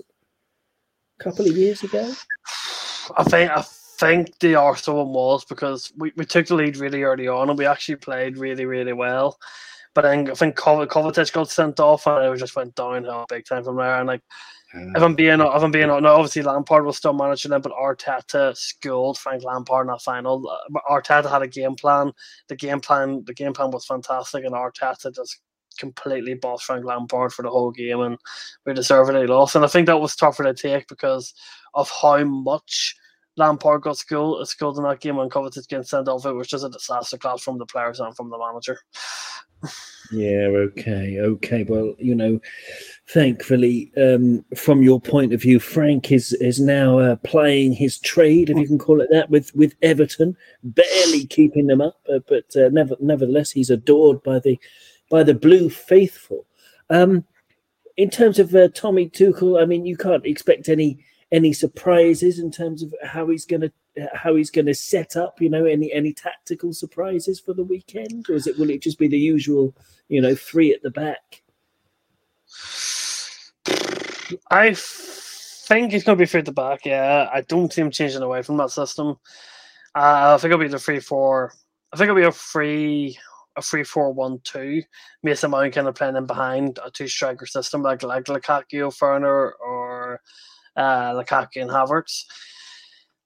a 1.19 1.24
couple 1.24 1.45
of 1.45 1.55
years 1.55 1.83
ago. 1.83 2.12
I 3.15 3.24
think 3.25 3.51
I 3.51 3.63
think 4.03 4.39
the 4.39 4.55
Arsenal 4.55 5.05
one 5.05 5.13
was 5.13 5.45
because 5.45 5.91
we, 5.98 6.12
we 6.15 6.25
took 6.25 6.48
the 6.48 6.55
lead 6.55 6.77
really 6.77 7.03
early 7.03 7.27
on 7.27 7.50
and 7.50 7.57
we 7.57 7.65
actually 7.65 7.95
played 7.95 8.38
really, 8.38 8.65
really 8.65 8.93
well. 8.93 9.38
But 9.93 10.01
then 10.01 10.29
I 10.29 10.33
think 10.33 10.57
Kovacic 10.57 11.33
got 11.33 11.50
sent 11.50 11.79
off 11.79 12.07
and 12.07 12.25
it 12.25 12.38
just 12.39 12.55
went 12.55 12.75
downhill 12.75 13.25
big 13.29 13.45
time 13.45 13.63
from 13.63 13.77
there. 13.77 14.00
And 14.00 14.07
like, 14.07 14.22
if 14.74 15.03
I'm 15.03 15.13
being, 15.13 15.39
if 15.39 15.63
I'm 15.63 15.72
being, 15.72 15.88
no, 15.88 15.98
obviously 15.98 16.41
Lampard 16.41 16.83
was 16.83 16.98
still 16.98 17.13
managing 17.13 17.51
them, 17.51 17.62
but 17.62 17.74
Arteta 17.74 18.57
schooled 18.57 19.19
Frank 19.19 19.43
Lampard 19.43 19.86
in 19.86 19.91
that 19.91 20.01
final. 20.01 20.51
Arteta 20.89 21.29
had 21.29 21.43
a 21.43 21.48
game 21.48 21.75
plan. 21.75 22.12
The 22.48 22.55
game 22.55 22.79
plan, 22.79 23.24
the 23.27 23.36
game 23.36 23.53
plan 23.53 23.69
was 23.69 23.86
fantastic, 23.86 24.43
and 24.43 24.55
Arteta 24.55 25.13
just 25.13 25.41
completely 25.77 26.33
bossed 26.33 26.65
Frank 26.65 26.86
Lampard 26.86 27.31
for 27.31 27.43
the 27.43 27.51
whole 27.51 27.69
game, 27.69 28.01
and 28.01 28.17
we 28.65 28.74
deservedly 28.74 29.27
lost. 29.27 29.55
And 29.55 29.63
I 29.63 29.67
think 29.67 29.86
that 29.86 30.01
was 30.01 30.15
tougher 30.15 30.43
to 30.43 30.55
take 30.55 30.88
because 30.88 31.36
of 31.75 31.91
how 32.01 32.24
much 32.24 32.95
Lampard 33.36 33.82
got 33.82 33.98
schooled, 33.98 34.48
schooled 34.48 34.78
in 34.78 34.84
that 34.84 35.00
game 35.00 35.18
and 35.20 35.32
Kovacic 35.32 35.68
getting 35.68 35.84
sent 35.84 36.08
off. 36.08 36.25
It 36.25 36.34
was 36.34 36.48
just 36.48 36.66
a 36.66 36.70
disaster 36.70 37.18
class 37.18 37.42
from 37.42 37.58
the 37.58 37.66
players 37.66 38.00
and 38.00 38.16
from 38.16 38.30
the 38.30 38.38
manager. 38.38 38.80
Yeah, 40.12 40.50
okay, 40.54 41.20
okay. 41.20 41.63
Well, 41.63 41.96
you 41.98 42.13
know, 42.13 42.40
thankfully, 43.08 43.92
um, 43.98 44.46
from 44.56 44.84
your 44.84 45.00
point 45.00 45.34
of 45.34 45.42
view, 45.42 45.60
Frank 45.60 46.12
is 46.12 46.34
is 46.34 46.60
now 46.60 47.00
uh, 47.00 47.16
playing 47.16 47.74
his 47.74 47.98
trade, 48.00 48.50
if 48.50 48.58
you 48.58 48.68
can 48.68 48.78
call 48.78 49.02
it 49.02 49.10
that, 49.12 49.30
with 49.30 49.56
with 49.56 49.74
Everton, 49.82 50.36
barely 50.63 51.25
keeping 51.25 51.68
them 51.68 51.82
up, 51.82 52.00
uh, 52.13 52.20
but 52.28 52.46
uh, 52.56 52.70
never, 52.70 52.96
nevertheless, 53.00 53.50
he's 53.52 53.70
adored 53.70 54.22
by 54.24 54.40
the 54.40 54.60
by 55.10 55.24
the 55.24 55.34
blue 55.34 55.70
faithful. 55.70 56.46
Um, 56.90 57.25
in 57.98 58.10
terms 58.10 58.40
of 58.40 58.54
uh, 58.54 58.68
Tommy 58.70 59.10
Tuchel, 59.10 59.62
I 59.62 59.66
mean, 59.66 59.86
you 59.86 59.98
can't 59.98 60.25
expect 60.25 60.70
any 60.70 61.00
any 61.34 61.52
surprises 61.52 62.40
in 62.40 62.52
terms 62.52 62.84
of 62.84 62.94
how 63.04 63.28
he's 63.28 63.46
going 63.46 63.62
to 63.62 63.72
how 64.13 64.36
he's 64.36 64.52
going 64.52 64.66
to 64.66 64.74
set 64.74 65.16
up 65.18 65.42
you 65.42 65.50
know 65.50 65.66
any 65.66 65.92
any 65.92 66.13
tactical 66.13 66.72
surprises 66.72 67.40
for 67.40 67.54
the 67.54 67.63
weekend? 67.63 68.30
Or 68.30 68.36
is 68.36 68.48
it 68.48 68.58
will 68.58 68.70
it 68.70 68.82
just 68.82 69.00
be 69.00 69.08
the 69.08 69.20
usual 69.20 69.75
you 70.08 70.22
know 70.22 70.36
three 70.36 70.74
at 70.74 70.84
the 70.84 70.92
back? 70.92 71.42
I 74.50 74.74
think 74.75 75.92
he's 75.92 76.04
going 76.04 76.18
to 76.18 76.22
be 76.22 76.25
three 76.25 76.40
at 76.40 76.46
the 76.46 76.52
back 76.54 76.86
yeah. 76.86 77.30
I 77.34 77.42
don't 77.42 77.74
see 77.74 77.82
him 77.82 77.92
changing 77.92 78.22
away 78.22 78.44
from 78.44 78.58
that 78.58 78.72
system. 78.72 79.18
Uh, 79.96 80.34
i 80.34 80.38
think 80.38 80.52
it'll 80.52 80.63
be 80.63 80.68
the 80.68 80.80
three 80.80 81.00
four 81.00 81.54
i 81.94 81.98
think 81.98 82.06
it'll 82.10 82.16
be 82.16 82.24
a 82.24 82.32
free 82.32 83.16
a 83.56 83.62
three 83.62 83.84
four 83.84 84.12
one 84.12 84.40
two. 84.44 84.82
Mason 85.22 85.52
Mount 85.52 85.74
kind 85.74 85.88
of 85.88 85.96
playing 85.96 86.16
in 86.16 86.25
behind 86.25 86.80
a 86.84 86.90
two 86.90 87.08
striker 87.08 87.46
system 87.46 87.84
like 87.84 88.04
like 88.04 88.25
Lukaku, 88.25 88.92
Werner, 89.00 89.52
or 89.52 90.20
uh, 90.75 91.13
Lukaku 91.13 91.62
and 91.62 91.70
Havertz. 91.70 92.25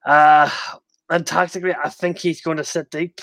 Uh, 0.05 0.49
and 1.09 1.25
tactically, 1.25 1.73
I 1.81 1.89
think 1.89 2.17
he's 2.17 2.41
going 2.41 2.57
to 2.57 2.63
sit 2.63 2.89
deep. 2.91 3.21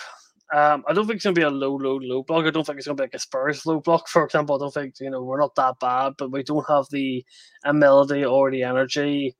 Um, 0.52 0.84
I 0.86 0.92
don't 0.92 1.06
think 1.06 1.16
it's 1.16 1.24
going 1.24 1.34
to 1.34 1.40
be 1.40 1.44
a 1.44 1.50
low, 1.50 1.74
low, 1.74 1.98
low 2.00 2.22
block. 2.22 2.46
I 2.46 2.50
don't 2.50 2.64
think 2.64 2.78
it's 2.78 2.86
going 2.86 2.96
to 2.96 3.02
be 3.02 3.06
like 3.06 3.14
a 3.14 3.18
Spurs 3.18 3.66
low 3.66 3.80
block, 3.80 4.08
for 4.08 4.24
example. 4.24 4.54
I 4.54 4.58
don't 4.58 4.74
think, 4.74 4.94
you 5.00 5.10
know, 5.10 5.22
we're 5.22 5.40
not 5.40 5.54
that 5.56 5.78
bad, 5.80 6.14
but 6.18 6.30
we 6.30 6.42
don't 6.42 6.68
have 6.68 6.86
the 6.90 7.24
ability 7.64 8.24
or 8.24 8.50
the 8.50 8.62
energy 8.62 9.36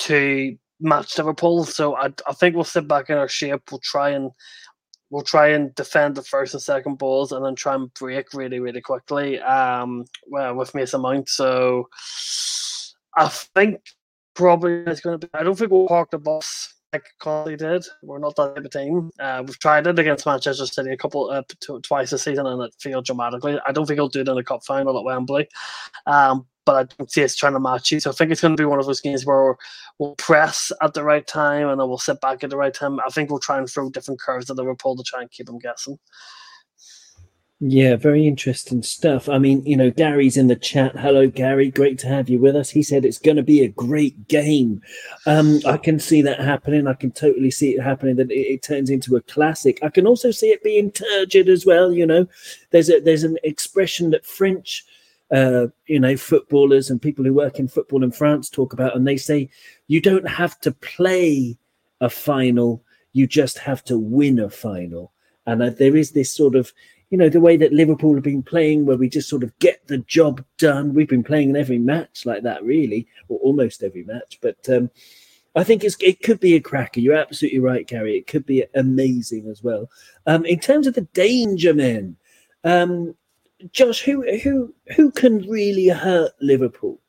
to 0.00 0.56
match 0.80 1.18
Liverpool. 1.18 1.64
So 1.64 1.96
I, 1.96 2.12
I 2.26 2.32
think 2.32 2.54
we'll 2.54 2.64
sit 2.64 2.88
back 2.88 3.10
in 3.10 3.18
our 3.18 3.28
shape. 3.28 3.70
We'll 3.70 3.80
try 3.80 4.10
and 4.10 4.30
we'll 5.10 5.22
try 5.22 5.48
and 5.48 5.74
defend 5.74 6.14
the 6.14 6.22
first 6.22 6.54
and 6.54 6.62
second 6.62 6.96
balls 6.96 7.32
and 7.32 7.44
then 7.44 7.56
try 7.56 7.74
and 7.74 7.92
break 7.94 8.32
really, 8.32 8.60
really 8.60 8.80
quickly 8.80 9.40
um, 9.40 10.04
well, 10.28 10.54
with 10.54 10.74
Mason 10.74 11.02
Mount. 11.02 11.28
So 11.28 11.88
I 13.16 13.28
think 13.28 13.80
probably 14.40 14.72
is 14.90 15.00
going 15.00 15.20
to 15.20 15.26
be. 15.26 15.30
I 15.34 15.42
don't 15.42 15.56
think 15.56 15.70
we'll 15.70 15.86
park 15.86 16.10
the 16.10 16.18
bus 16.18 16.74
like 16.92 17.04
Conte 17.20 17.56
did. 17.56 17.84
We're 18.02 18.18
not 18.18 18.34
that 18.36 18.56
type 18.56 18.64
of 18.64 18.70
team. 18.70 19.10
Uh, 19.20 19.44
we've 19.46 19.58
tried 19.58 19.86
it 19.86 19.98
against 19.98 20.26
Manchester 20.26 20.66
City 20.66 20.90
a 20.90 20.96
couple, 20.96 21.30
uh, 21.30 21.42
t- 21.60 21.78
twice 21.82 22.10
this 22.10 22.22
season, 22.22 22.46
and 22.46 22.62
it 22.62 22.74
failed 22.80 23.04
dramatically. 23.04 23.58
I 23.66 23.72
don't 23.72 23.86
think 23.86 23.98
he'll 23.98 24.08
do 24.08 24.20
it 24.20 24.28
in 24.28 24.34
the 24.34 24.42
cup 24.42 24.64
final 24.64 24.98
at 24.98 25.04
Wembley. 25.04 25.48
Um, 26.06 26.46
but 26.66 26.76
I 26.76 26.94
don't 26.96 27.10
see 27.10 27.24
us 27.24 27.36
trying 27.36 27.54
to 27.54 27.60
match 27.60 27.90
you. 27.90 28.00
So 28.00 28.10
I 28.10 28.12
think 28.12 28.30
it's 28.30 28.40
going 28.40 28.56
to 28.56 28.60
be 28.60 28.66
one 28.66 28.78
of 28.78 28.86
those 28.86 29.00
games 29.00 29.24
where 29.24 29.56
we'll 29.98 30.14
press 30.16 30.72
at 30.82 30.94
the 30.94 31.04
right 31.04 31.26
time 31.26 31.68
and 31.68 31.80
then 31.80 31.88
we'll 31.88 31.98
sit 31.98 32.20
back 32.20 32.44
at 32.44 32.50
the 32.50 32.56
right 32.56 32.74
time. 32.74 32.98
I 33.00 33.10
think 33.10 33.30
we'll 33.30 33.40
try 33.40 33.58
and 33.58 33.68
throw 33.68 33.90
different 33.90 34.20
curves 34.20 34.50
at 34.50 34.56
Liverpool 34.56 34.96
to 34.96 35.02
try 35.02 35.20
and 35.20 35.30
keep 35.30 35.46
them 35.46 35.58
guessing. 35.58 35.98
Yeah, 37.62 37.96
very 37.96 38.26
interesting 38.26 38.82
stuff. 38.82 39.28
I 39.28 39.36
mean, 39.36 39.62
you 39.66 39.76
know, 39.76 39.90
Gary's 39.90 40.38
in 40.38 40.46
the 40.46 40.56
chat. 40.56 40.96
Hello, 40.96 41.28
Gary. 41.28 41.70
Great 41.70 41.98
to 41.98 42.06
have 42.06 42.30
you 42.30 42.38
with 42.38 42.56
us. 42.56 42.70
He 42.70 42.82
said 42.82 43.04
it's 43.04 43.18
going 43.18 43.36
to 43.36 43.42
be 43.42 43.62
a 43.62 43.68
great 43.68 44.28
game. 44.28 44.80
Um, 45.26 45.60
I 45.66 45.76
can 45.76 46.00
see 46.00 46.22
that 46.22 46.40
happening. 46.40 46.86
I 46.86 46.94
can 46.94 47.10
totally 47.10 47.50
see 47.50 47.72
it 47.74 47.82
happening. 47.82 48.16
That 48.16 48.30
it, 48.30 48.54
it, 48.54 48.62
turns 48.62 48.88
into 48.88 49.14
a 49.14 49.20
classic. 49.20 49.78
I 49.82 49.90
can 49.90 50.06
also 50.06 50.30
see 50.30 50.46
it 50.46 50.64
being 50.64 50.90
turgid 50.90 51.50
as 51.50 51.66
well. 51.66 51.92
You 51.92 52.06
know, 52.06 52.26
there's 52.70 52.88
a 52.88 52.98
there's 52.98 53.24
an 53.24 53.36
expression 53.44 54.08
that 54.12 54.24
French, 54.24 54.86
uh, 55.30 55.66
you 55.84 56.00
know, 56.00 56.16
footballers 56.16 56.88
and 56.88 57.00
people 57.00 57.26
who 57.26 57.34
work 57.34 57.58
in 57.58 57.68
football 57.68 58.02
in 58.02 58.10
France 58.10 58.48
talk 58.48 58.72
about, 58.72 58.96
and 58.96 59.06
they 59.06 59.18
say 59.18 59.50
you 59.86 60.00
don't 60.00 60.26
have 60.26 60.58
to 60.60 60.72
play 60.72 61.58
a 62.00 62.08
final. 62.08 62.82
You 63.12 63.26
just 63.26 63.58
have 63.58 63.84
to 63.84 63.98
win 63.98 64.38
a 64.38 64.48
final. 64.48 65.12
And 65.44 65.62
uh, 65.62 65.70
there 65.70 65.96
is 65.96 66.12
this 66.12 66.32
sort 66.32 66.54
of 66.54 66.72
you 67.10 67.18
know, 67.18 67.28
the 67.28 67.40
way 67.40 67.56
that 67.56 67.72
Liverpool 67.72 68.14
have 68.14 68.22
been 68.22 68.42
playing, 68.42 68.86
where 68.86 68.96
we 68.96 69.08
just 69.08 69.28
sort 69.28 69.42
of 69.42 69.56
get 69.58 69.86
the 69.88 69.98
job 69.98 70.44
done. 70.58 70.94
We've 70.94 71.08
been 71.08 71.24
playing 71.24 71.50
in 71.50 71.56
every 71.56 71.78
match 71.78 72.24
like 72.24 72.42
that, 72.44 72.64
really, 72.64 73.08
or 73.28 73.38
almost 73.40 73.82
every 73.82 74.04
match. 74.04 74.38
But 74.40 74.68
um, 74.68 74.90
I 75.56 75.64
think 75.64 75.82
it 75.84 76.22
could 76.22 76.38
be 76.38 76.54
a 76.54 76.60
cracker. 76.60 77.00
You're 77.00 77.16
absolutely 77.16 77.58
right, 77.58 77.86
Gary. 77.86 78.16
It 78.16 78.28
could 78.28 78.46
be 78.46 78.64
amazing 78.74 79.48
as 79.48 79.62
well. 79.62 79.90
Um, 80.26 80.44
in 80.44 80.60
terms 80.60 80.86
of 80.86 80.94
the 80.94 81.08
danger 81.12 81.74
men, 81.74 82.16
um, 82.62 83.16
Josh, 83.72 84.00
who 84.00 84.22
who 84.38 84.72
who 84.94 85.10
can 85.10 85.48
really 85.48 85.88
hurt 85.88 86.32
Liverpool? 86.40 87.00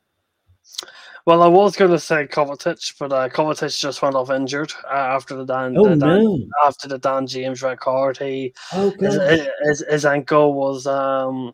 Well, 1.24 1.42
I 1.42 1.46
was 1.46 1.76
going 1.76 1.90
to 1.92 2.00
say 2.00 2.26
Kovacic, 2.26 2.94
but 2.98 3.12
uh, 3.12 3.28
Kovacic 3.28 3.78
just 3.78 4.02
went 4.02 4.16
off 4.16 4.30
injured 4.30 4.72
uh, 4.84 4.94
after 4.94 5.36
the 5.36 5.44
Dan, 5.44 5.76
oh, 5.78 5.84
the 5.88 5.96
Dan 5.96 6.24
no. 6.24 6.38
after 6.64 6.88
the 6.88 6.98
Dan 6.98 7.26
James 7.26 7.62
red 7.62 7.78
card. 7.78 8.18
He 8.18 8.52
oh, 8.72 8.92
his, 8.98 9.18
his, 9.62 9.84
his 9.88 10.04
ankle 10.04 10.54
was 10.54 10.86
um 10.86 11.52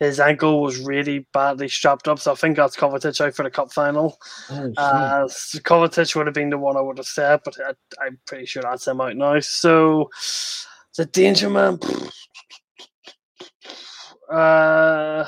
his 0.00 0.20
ankle 0.20 0.60
was 0.60 0.78
really 0.78 1.26
badly 1.32 1.68
strapped 1.68 2.08
up, 2.08 2.18
so 2.18 2.32
I 2.32 2.34
think 2.34 2.56
that's 2.56 2.76
Kovacic 2.76 3.24
out 3.24 3.34
for 3.34 3.44
the 3.44 3.50
cup 3.50 3.72
final. 3.72 4.18
Oh, 4.50 4.72
uh, 4.76 5.28
so 5.28 5.58
Kovacic 5.60 6.14
would 6.16 6.26
have 6.26 6.34
been 6.34 6.50
the 6.50 6.58
one 6.58 6.76
I 6.76 6.80
would 6.80 6.98
have 6.98 7.06
said, 7.06 7.40
but 7.44 7.56
I, 7.60 8.06
am 8.06 8.18
pretty 8.26 8.46
sure 8.46 8.62
that's 8.62 8.88
him 8.88 9.00
out 9.00 9.16
now. 9.16 9.38
So 9.40 10.10
the 10.96 11.06
danger 11.06 11.50
man. 11.50 11.78
Uh, 14.28 15.24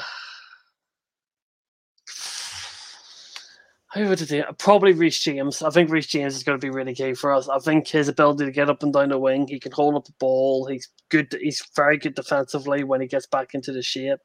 Who 3.95 4.07
would 4.09 4.21
it 4.21 4.29
be? 4.29 4.43
Probably 4.59 4.93
Reece 4.93 5.21
James. 5.21 5.63
I 5.63 5.71
think 5.71 5.91
Reece 5.91 6.09
James 6.09 6.37
is 6.37 6.43
going 6.43 6.61
to 6.61 6.65
be 6.65 6.71
really 6.71 6.95
key 6.95 7.15
for 7.15 7.33
us. 7.33 7.49
I 7.49 7.59
think 7.59 7.89
his 7.89 8.09
ability 8.09 8.45
to 8.45 8.51
get 8.51 8.69
up 8.69 8.83
and 8.83 8.93
down 8.93 9.09
the 9.09 9.19
wing, 9.19 9.47
he 9.49 9.59
can 9.59 9.73
hold 9.73 9.95
up 9.95 10.05
the 10.05 10.13
ball. 10.21 10.67
He's 10.67 10.89
good. 11.09 11.35
He's 11.41 11.65
very 11.75 11.97
good 11.97 12.15
defensively 12.15 12.85
when 12.85 13.01
he 13.01 13.07
gets 13.07 13.27
back 13.27 13.55
into 13.55 13.73
the 13.73 13.83
shape. 13.83 14.21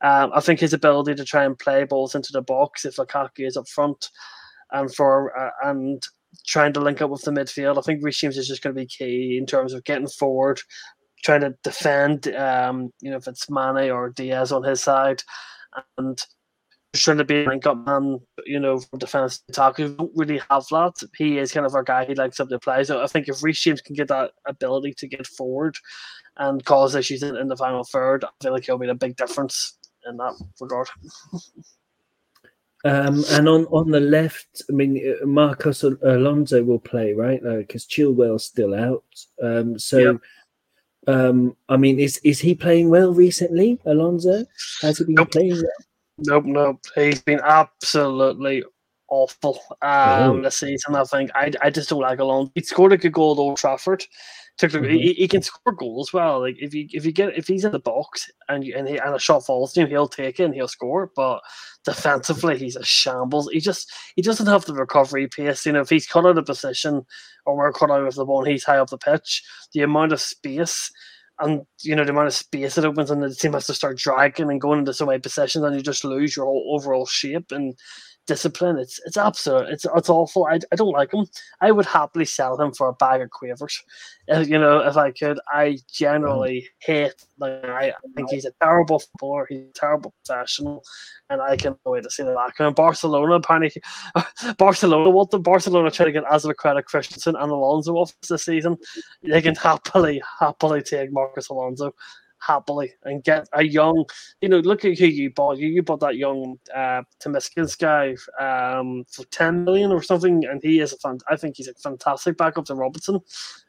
Um, 0.00 0.32
I 0.34 0.40
think 0.40 0.58
his 0.58 0.72
ability 0.72 1.14
to 1.14 1.24
try 1.24 1.44
and 1.44 1.56
play 1.56 1.84
balls 1.84 2.16
into 2.16 2.32
the 2.32 2.42
box 2.42 2.84
if 2.84 2.96
Lukaku 2.96 3.46
is 3.46 3.56
up 3.56 3.68
front, 3.68 4.10
and 4.72 4.92
for 4.92 5.36
uh, 5.38 5.50
and 5.62 6.02
trying 6.44 6.72
to 6.72 6.80
link 6.80 7.00
up 7.00 7.10
with 7.10 7.22
the 7.22 7.30
midfield. 7.30 7.78
I 7.78 7.82
think 7.82 8.02
Reece 8.02 8.18
James 8.18 8.36
is 8.36 8.48
just 8.48 8.62
going 8.62 8.74
to 8.74 8.80
be 8.80 8.86
key 8.86 9.38
in 9.38 9.46
terms 9.46 9.74
of 9.74 9.84
getting 9.84 10.08
forward, 10.08 10.60
trying 11.22 11.42
to 11.42 11.54
defend. 11.62 12.34
Um, 12.34 12.90
you 13.00 13.12
know, 13.12 13.18
if 13.18 13.28
it's 13.28 13.48
Mane 13.48 13.92
or 13.92 14.10
Diaz 14.10 14.50
on 14.50 14.64
his 14.64 14.82
side, 14.82 15.22
and 15.98 16.18
trying 17.02 17.18
to 17.18 17.24
be 17.24 17.44
a 17.44 17.48
link 17.48 17.66
up 17.66 17.84
man, 17.86 18.20
you 18.46 18.60
know, 18.60 18.78
from 18.78 18.98
defense 18.98 19.42
attack. 19.48 19.78
We 19.78 19.88
don't 19.88 20.12
really 20.14 20.40
have 20.50 20.66
that. 20.70 20.94
He 21.16 21.38
is 21.38 21.52
kind 21.52 21.66
of 21.66 21.74
our 21.74 21.82
guy. 21.82 22.04
He 22.04 22.14
likes 22.14 22.40
up 22.40 22.48
the 22.48 22.58
play. 22.58 22.84
So 22.84 23.02
I 23.02 23.06
think 23.06 23.28
if 23.28 23.42
Reece 23.42 23.60
James 23.60 23.80
can 23.80 23.94
get 23.94 24.08
that 24.08 24.32
ability 24.46 24.94
to 24.98 25.06
get 25.06 25.26
forward 25.26 25.76
and 26.36 26.64
cause 26.64 26.94
issues 26.94 27.22
in, 27.22 27.36
in 27.36 27.48
the 27.48 27.56
final 27.56 27.84
third, 27.84 28.24
I 28.24 28.28
feel 28.42 28.52
like 28.52 28.64
he'll 28.64 28.78
be 28.78 28.88
a 28.88 28.94
big 28.94 29.16
difference 29.16 29.78
in 30.06 30.16
that 30.18 30.34
regard. 30.60 30.88
Um, 32.86 33.24
and 33.30 33.48
on, 33.48 33.64
on 33.66 33.90
the 33.90 34.00
left, 34.00 34.62
I 34.68 34.74
mean, 34.74 35.16
uh, 35.22 35.24
Marcos 35.24 35.82
Alonso 35.82 36.62
will 36.62 36.78
play, 36.78 37.14
right? 37.14 37.42
Because 37.42 37.84
uh, 37.84 37.88
Chilwell's 37.88 38.44
still 38.44 38.74
out. 38.74 39.04
Um, 39.42 39.78
so, 39.78 39.98
yep. 39.98 40.16
um, 41.06 41.56
I 41.70 41.78
mean, 41.78 41.98
is 41.98 42.18
is 42.18 42.40
he 42.40 42.54
playing 42.54 42.90
well 42.90 43.14
recently, 43.14 43.80
Alonso? 43.86 44.44
Has 44.82 44.98
he 44.98 45.04
been 45.04 45.14
nope. 45.14 45.32
playing 45.32 45.54
well? 45.54 45.62
Nope, 46.18 46.44
nope. 46.44 46.84
He's 46.94 47.22
been 47.22 47.40
absolutely 47.42 48.64
awful 49.08 49.60
um, 49.82 50.38
oh. 50.38 50.42
this 50.42 50.58
season. 50.58 50.94
I 50.94 51.04
think 51.04 51.30
I, 51.34 51.52
I 51.62 51.70
just 51.70 51.88
don't 51.88 52.00
like 52.00 52.18
Alonso. 52.18 52.52
He 52.54 52.62
scored 52.62 52.92
a 52.92 52.96
good 52.96 53.12
goal 53.12 53.32
at 53.32 53.38
Old 53.38 53.56
Trafford. 53.56 54.04
Took 54.56 54.70
mm-hmm. 54.70 54.88
he, 54.88 55.14
he, 55.14 55.26
can 55.26 55.42
score 55.42 55.72
goals 55.72 56.12
well. 56.12 56.40
Like 56.40 56.54
if 56.60 56.72
you 56.72 56.86
if 56.92 57.04
you 57.04 57.10
get 57.10 57.36
if 57.36 57.48
he's 57.48 57.64
in 57.64 57.72
the 57.72 57.80
box 57.80 58.30
and 58.48 58.64
you, 58.64 58.74
and, 58.76 58.86
he, 58.86 58.98
and 58.98 59.16
a 59.16 59.18
shot 59.18 59.44
falls 59.44 59.72
to 59.72 59.80
him, 59.80 59.88
he'll 59.88 60.06
take 60.06 60.38
it 60.38 60.44
and 60.44 60.54
he'll 60.54 60.68
score. 60.68 61.10
But 61.16 61.40
defensively, 61.84 62.56
he's 62.56 62.76
a 62.76 62.84
shambles. 62.84 63.50
He 63.50 63.58
just 63.58 63.92
he 64.14 64.22
doesn't 64.22 64.46
have 64.46 64.64
the 64.64 64.74
recovery 64.74 65.26
pace. 65.26 65.66
You 65.66 65.72
know, 65.72 65.80
if 65.80 65.90
he's 65.90 66.06
cut 66.06 66.24
out 66.24 66.38
of 66.38 66.46
position 66.46 67.04
or 67.46 67.56
we're 67.56 67.72
cut 67.72 67.90
out 67.90 68.06
of 68.06 68.14
the 68.14 68.24
ball, 68.24 68.44
he's 68.44 68.62
high 68.62 68.78
up 68.78 68.90
the 68.90 68.98
pitch. 68.98 69.42
The 69.72 69.82
amount 69.82 70.12
of 70.12 70.20
space 70.20 70.88
and 71.40 71.62
you 71.82 71.96
know 71.96 72.04
the 72.04 72.10
amount 72.10 72.28
of 72.28 72.34
space 72.34 72.78
it 72.78 72.84
opens, 72.84 73.10
and 73.10 73.22
the 73.22 73.34
team 73.34 73.52
has 73.54 73.66
to 73.66 73.74
start 73.74 73.98
dragging 73.98 74.50
and 74.50 74.60
going 74.60 74.80
into 74.80 74.94
so 74.94 75.06
many 75.06 75.18
possessions, 75.20 75.64
and 75.64 75.74
you 75.76 75.82
just 75.82 76.04
lose 76.04 76.36
your 76.36 76.46
whole 76.46 76.76
overall 76.78 77.06
shape. 77.06 77.52
And 77.52 77.74
discipline. 78.26 78.78
It's 78.78 79.00
it's 79.04 79.16
absolute. 79.16 79.68
It's 79.68 79.86
it's 79.96 80.08
awful. 80.08 80.46
I, 80.46 80.58
I 80.72 80.76
don't 80.76 80.92
like 80.92 81.12
him. 81.12 81.26
I 81.60 81.70
would 81.70 81.86
happily 81.86 82.24
sell 82.24 82.60
him 82.60 82.72
for 82.72 82.88
a 82.88 82.92
bag 82.94 83.20
of 83.20 83.30
quavers. 83.30 83.82
If, 84.28 84.48
you 84.48 84.58
know, 84.58 84.80
if 84.80 84.96
I 84.96 85.10
could. 85.10 85.38
I 85.52 85.66
mm-hmm. 85.66 85.76
generally 85.92 86.68
hate. 86.80 87.14
Like 87.38 87.64
I, 87.64 87.88
I 87.88 87.94
think 88.16 88.30
he's 88.30 88.44
a 88.44 88.52
terrible 88.62 89.00
footballer. 89.00 89.46
He's 89.48 89.62
a 89.62 89.72
terrible 89.74 90.14
professional, 90.24 90.82
and 91.30 91.40
I 91.40 91.56
can't 91.56 91.78
wait 91.84 92.04
to 92.04 92.10
see 92.10 92.22
the 92.22 92.34
back. 92.34 92.54
And 92.58 92.74
Barcelona 92.74 93.34
apparently, 93.34 93.82
Barcelona 94.58 95.10
want 95.10 95.30
the 95.30 95.38
Barcelona 95.38 95.90
try 95.90 96.06
to 96.06 96.12
get 96.12 96.24
Azpilicueta 96.24 96.84
Christensen 96.84 97.36
and 97.36 97.50
Alonso 97.50 97.94
off 97.94 98.14
this 98.28 98.44
season. 98.44 98.76
They 99.22 99.42
can 99.42 99.54
happily 99.54 100.22
happily 100.38 100.82
take 100.82 101.12
Marcos 101.12 101.48
Alonso 101.48 101.92
happily 102.46 102.92
and 103.04 103.24
get 103.24 103.48
a 103.52 103.62
young, 103.62 104.04
you 104.40 104.48
know, 104.48 104.58
look 104.58 104.84
at 104.84 104.98
who 104.98 105.06
you 105.06 105.30
bought. 105.30 105.58
You, 105.58 105.68
you 105.68 105.82
bought 105.82 106.00
that 106.00 106.16
young 106.16 106.58
uh, 106.74 107.02
Tsimikas 107.22 107.78
guy 107.78 108.14
um, 108.42 109.04
for 109.10 109.24
10 109.26 109.64
million 109.64 109.92
or 109.92 110.02
something, 110.02 110.44
and 110.44 110.62
he 110.62 110.80
is 110.80 110.92
a 110.92 110.98
fan. 110.98 111.18
I 111.28 111.36
think 111.36 111.56
he's 111.56 111.68
a 111.68 111.74
fantastic 111.74 112.36
backup 112.36 112.66
to 112.66 112.74
Robertson. 112.74 113.20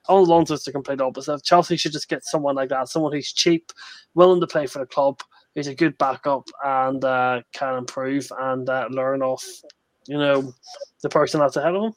All 0.08 0.24
Alonso's 0.24 0.64
the 0.64 0.72
complete 0.72 1.02
opposite. 1.02 1.44
Chelsea 1.44 1.78
should 1.78 1.94
just 1.94 2.10
get 2.10 2.26
someone 2.26 2.56
like 2.56 2.70
that, 2.70 2.90
someone 2.90 3.14
who's 3.14 3.32
cheap, 3.32 3.72
willing 4.14 4.42
to 4.42 4.48
play 4.48 4.68
for 4.68 4.80
the 4.80 4.86
club, 4.86 5.22
who's 5.54 5.68
a 5.68 5.76
good 5.76 5.98
backup, 5.98 6.48
and 6.64 7.04
uh, 7.04 7.42
can 7.54 7.78
improve 7.78 8.32
and 8.40 8.70
uh, 8.70 8.88
learn 8.90 9.22
off, 9.22 9.46
you 10.08 10.18
know, 10.18 10.54
the 11.02 11.10
person 11.10 11.40
that's 11.40 11.56
ahead 11.56 11.76
of 11.76 11.84
him. 11.84 11.94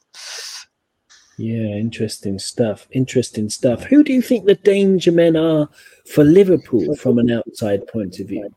Yeah, 1.39 1.77
interesting 1.77 2.37
stuff. 2.37 2.85
Interesting 2.91 3.47
stuff. 3.47 3.85
Who 3.85 4.03
do 4.03 4.11
you 4.11 4.21
think 4.21 4.45
the 4.45 4.55
danger 4.55 5.13
men 5.13 5.37
are 5.37 5.69
for 6.13 6.25
Liverpool 6.25 6.97
from 6.97 7.17
an 7.17 7.31
outside 7.31 7.87
point 7.87 8.19
of 8.19 8.27
view? 8.27 8.49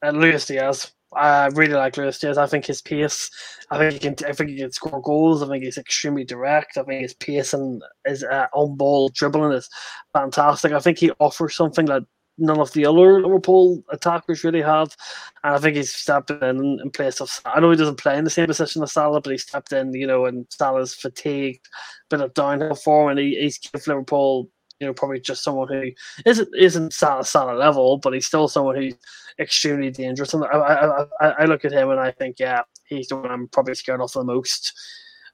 Uh, 0.00 0.10
Luis 0.10 0.46
Diaz. 0.46 0.92
I 1.12 1.46
really 1.46 1.74
like 1.74 1.96
Luis 1.96 2.20
Diaz. 2.20 2.38
I 2.38 2.46
think 2.46 2.66
his 2.66 2.82
pace. 2.82 3.28
I 3.72 3.78
think 3.78 3.94
he 3.94 3.98
can. 3.98 4.14
I 4.24 4.32
think 4.32 4.50
he 4.50 4.58
can 4.58 4.70
score 4.70 5.02
goals. 5.02 5.42
I 5.42 5.48
think 5.48 5.64
he's 5.64 5.76
extremely 5.76 6.22
direct. 6.22 6.78
I 6.78 6.84
think 6.84 7.02
his 7.02 7.14
pace 7.14 7.52
and 7.52 7.82
his 8.06 8.22
uh, 8.22 8.46
on 8.54 8.76
ball 8.76 9.08
dribbling 9.08 9.52
is 9.52 9.68
fantastic. 10.12 10.70
I 10.70 10.78
think 10.78 10.98
he 10.98 11.10
offers 11.18 11.56
something 11.56 11.86
that 11.86 12.04
none 12.38 12.60
of 12.60 12.72
the 12.72 12.86
other 12.86 13.22
Liverpool 13.22 13.82
attackers 13.90 14.44
really 14.44 14.62
have. 14.62 14.96
And 15.44 15.54
I 15.54 15.58
think 15.58 15.76
he's 15.76 15.94
stepped 15.94 16.30
in 16.30 16.80
in 16.80 16.90
place 16.90 17.20
of. 17.20 17.30
I 17.44 17.60
know 17.60 17.70
he 17.70 17.76
doesn't 17.76 17.98
play 17.98 18.16
in 18.18 18.24
the 18.24 18.30
same 18.30 18.46
position 18.46 18.82
as 18.82 18.92
Salah, 18.92 19.20
but 19.20 19.30
he 19.30 19.38
stepped 19.38 19.72
in, 19.72 19.92
you 19.94 20.06
know, 20.06 20.26
and 20.26 20.46
Salah's 20.50 20.94
fatigued, 20.94 21.68
bit 22.10 22.20
of 22.20 22.34
downhill 22.34 22.74
form, 22.74 23.10
and 23.10 23.18
he, 23.18 23.36
he's 23.40 23.58
given 23.58 23.82
Liverpool, 23.86 24.48
you 24.80 24.86
know, 24.86 24.94
probably 24.94 25.20
just 25.20 25.44
someone 25.44 25.68
who 25.68 25.90
isn't 26.26 26.48
isn't 26.58 26.92
Salah 26.92 27.24
Salah 27.24 27.56
level, 27.58 27.98
but 27.98 28.12
he's 28.12 28.26
still 28.26 28.48
someone 28.48 28.76
who's 28.76 28.94
extremely 29.38 29.90
dangerous. 29.90 30.34
And 30.34 30.44
I, 30.44 30.48
I, 30.48 31.04
I, 31.20 31.28
I 31.40 31.44
look 31.44 31.64
at 31.64 31.72
him 31.72 31.90
and 31.90 32.00
I 32.00 32.10
think, 32.10 32.38
yeah, 32.38 32.62
he's 32.86 33.08
the 33.08 33.16
one 33.16 33.30
I'm 33.30 33.48
probably 33.48 33.74
scared 33.74 34.00
of 34.00 34.12
the 34.12 34.24
most 34.24 34.72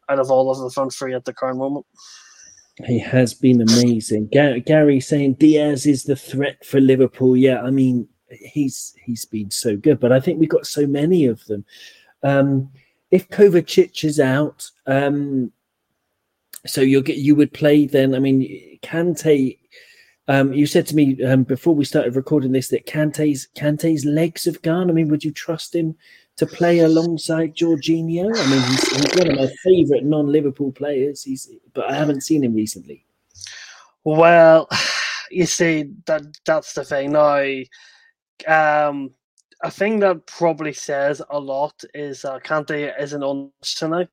out 0.09 0.19
of 0.19 0.31
all 0.31 0.51
of 0.51 0.59
the 0.59 0.71
front 0.71 0.93
three 0.93 1.15
at 1.15 1.25
the 1.25 1.35
current 1.35 1.59
moment. 1.59 1.87
He 2.85 2.99
has 2.99 3.35
been 3.35 3.61
amazing. 3.61 4.29
Gary 4.29 5.01
saying 5.01 5.35
Diaz 5.35 5.87
is 5.87 6.05
the 6.05 6.17
threat 6.17 6.65
for 6.65 6.81
Liverpool. 6.81 7.37
Yeah, 7.37 7.63
I 7.63 7.71
mean 7.71 8.09
he's 8.31 8.95
he's 9.05 9.25
been 9.25 9.51
so 9.51 9.77
good, 9.77 10.01
but 10.01 10.13
I 10.13 10.21
think 10.21 10.39
we've 10.39 10.49
got 10.49 10.67
so 10.67 10.87
many 10.87 11.27
of 11.27 11.45
them. 11.47 11.65
Um, 12.23 12.71
if 13.11 13.29
Kovacic 13.29 14.05
is 14.05 14.21
out, 14.21 14.71
um, 14.87 15.53
so 16.67 16.81
you'll 16.81 17.03
get 17.03 17.17
you 17.17 17.35
would 17.35 17.53
play 17.53 17.87
then. 17.87 18.15
I 18.15 18.19
mean, 18.19 18.79
Kante. 18.83 19.59
Um, 20.31 20.53
you 20.53 20.67
said 20.67 20.87
to 20.89 20.95
me 20.95 21.25
um, 21.25 21.45
before 21.45 21.75
we 21.75 21.87
started 21.87 22.15
recording 22.15 22.53
this 22.53 22.69
that 22.69 22.87
Kante's 22.87 23.49
Kante's 23.57 24.05
legs 24.05 24.45
have 24.45 24.61
gone. 24.61 24.91
I 24.91 24.93
mean, 24.93 25.09
would 25.09 25.25
you 25.25 25.33
trust 25.33 25.75
him 25.75 25.97
to 26.39 26.47
play 26.47 26.81
alongside 26.81 27.55
Jorginho. 27.55 28.35
I 28.35 28.51
mean, 28.51 28.63
he's, 28.63 28.91
he's 28.91 29.19
one 29.19 29.31
of 29.31 29.37
my 29.37 29.49
favourite 29.65 30.05
non-Liverpool 30.05 30.73
players. 30.73 31.23
He's, 31.23 31.51
but 31.75 31.91
I 31.91 31.95
haven't 31.95 32.23
seen 32.23 32.45
him 32.45 32.55
recently. 32.55 33.05
Well, 34.05 34.69
you 35.31 35.47
see, 35.47 35.91
that 36.07 36.23
that's 36.47 36.73
the 36.73 36.85
thing. 36.85 37.13
Now, 37.13 37.41
um, 38.47 39.11
a 39.63 39.71
thing 39.71 39.99
that 40.01 40.27
probably 40.27 40.73
says 40.73 41.21
a 41.31 41.39
lot 41.39 41.75
is 41.93 42.25
uh, 42.25 42.39
Kante 42.39 42.93
isn't 43.01 43.23
on 43.23 43.51
tonight. 43.63 44.09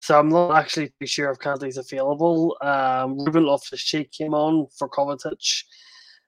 So 0.00 0.18
I'm 0.18 0.28
not 0.28 0.56
actually 0.56 0.92
too 1.00 1.06
sure 1.06 1.30
if 1.32 1.38
Kante's 1.38 1.78
available. 1.78 2.56
Um, 2.60 3.18
Ruben 3.18 3.44
Loftus-Cheek 3.44 4.12
came 4.12 4.34
on 4.34 4.68
for 4.78 4.88
Kovacic. 4.88 5.64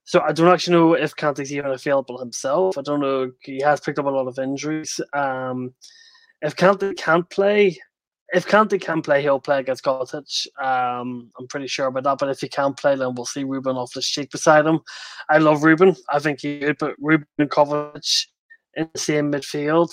So 0.09 0.23
I 0.23 0.33
don't 0.33 0.49
actually 0.49 0.73
know 0.73 0.95
if 0.95 1.15
Kante's 1.17 1.53
even 1.53 1.71
available 1.71 2.19
himself. 2.19 2.79
I 2.79 2.81
don't 2.81 3.01
know. 3.01 3.31
He 3.41 3.61
has 3.61 3.79
picked 3.79 3.99
up 3.99 4.07
a 4.07 4.09
lot 4.09 4.27
of 4.27 4.39
injuries. 4.39 4.99
Um, 5.13 5.75
if 6.41 6.57
Kante 6.57 6.97
can't 6.97 7.29
play, 7.29 7.79
if 8.31 8.49
Kante 8.49 8.81
can 8.81 9.03
play, 9.03 9.21
he'll 9.21 9.39
play 9.39 9.61
against 9.61 9.85
Kovacic. 9.85 10.47
Um, 10.59 11.31
I'm 11.39 11.47
pretty 11.49 11.67
sure 11.67 11.89
about 11.89 12.05
that. 12.05 12.17
But 12.17 12.31
if 12.31 12.41
he 12.41 12.49
can't 12.49 12.75
play, 12.75 12.97
then 12.97 13.15
we'll 13.15 13.27
see 13.27 13.45
Ruben 13.45 13.77
Loftus-Cheek 13.77 14.31
beside 14.31 14.65
him. 14.65 14.81
I 15.29 15.37
love 15.37 15.63
Ruben. 15.63 15.95
I 16.09 16.21
think 16.21 16.41
he 16.41 16.61
could 16.61 16.79
put 16.79 16.97
Ruben 16.99 17.27
and 17.37 17.51
Kovacic 17.51 18.29
in 18.77 18.89
the 18.91 18.99
same 18.99 19.31
midfield. 19.31 19.91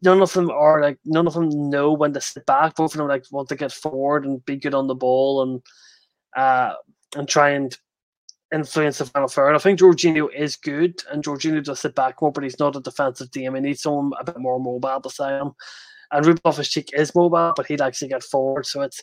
None 0.00 0.22
of 0.22 0.32
them 0.32 0.50
are 0.50 0.80
like 0.80 0.96
none 1.04 1.26
of 1.26 1.34
them 1.34 1.50
know 1.68 1.92
when 1.92 2.14
to 2.14 2.20
sit 2.22 2.46
back. 2.46 2.76
Both 2.76 2.94
of 2.94 2.96
them 2.96 3.08
like 3.08 3.26
want 3.30 3.50
to 3.50 3.56
get 3.56 3.72
forward 3.72 4.24
and 4.24 4.42
be 4.46 4.56
good 4.56 4.72
on 4.72 4.86
the 4.86 4.94
ball 4.94 5.42
and 5.42 5.60
uh, 6.34 6.76
and 7.14 7.28
try 7.28 7.50
and 7.50 7.76
influence 8.52 8.98
the 8.98 9.06
final 9.06 9.28
third. 9.28 9.54
I 9.54 9.58
think 9.58 9.80
Jorginho 9.80 10.28
is 10.34 10.56
good, 10.56 11.02
and 11.10 11.24
Jorginho 11.24 11.64
does 11.64 11.80
sit 11.80 11.94
back 11.94 12.20
more, 12.20 12.32
but 12.32 12.44
he's 12.44 12.58
not 12.58 12.76
a 12.76 12.80
defensive 12.80 13.30
team. 13.30 13.54
He 13.54 13.60
needs 13.60 13.82
someone 13.82 14.12
a 14.20 14.24
bit 14.24 14.38
more 14.38 14.60
mobile 14.60 15.00
beside 15.00 15.40
him. 15.40 15.52
And 16.10 16.26
Ruben 16.26 16.42
Loftus-Cheek 16.44 16.90
is 16.92 17.14
mobile, 17.14 17.54
but 17.56 17.66
he 17.66 17.76
likes 17.78 18.00
to 18.00 18.08
get 18.08 18.22
forward. 18.22 18.66
So 18.66 18.82
it's, 18.82 19.02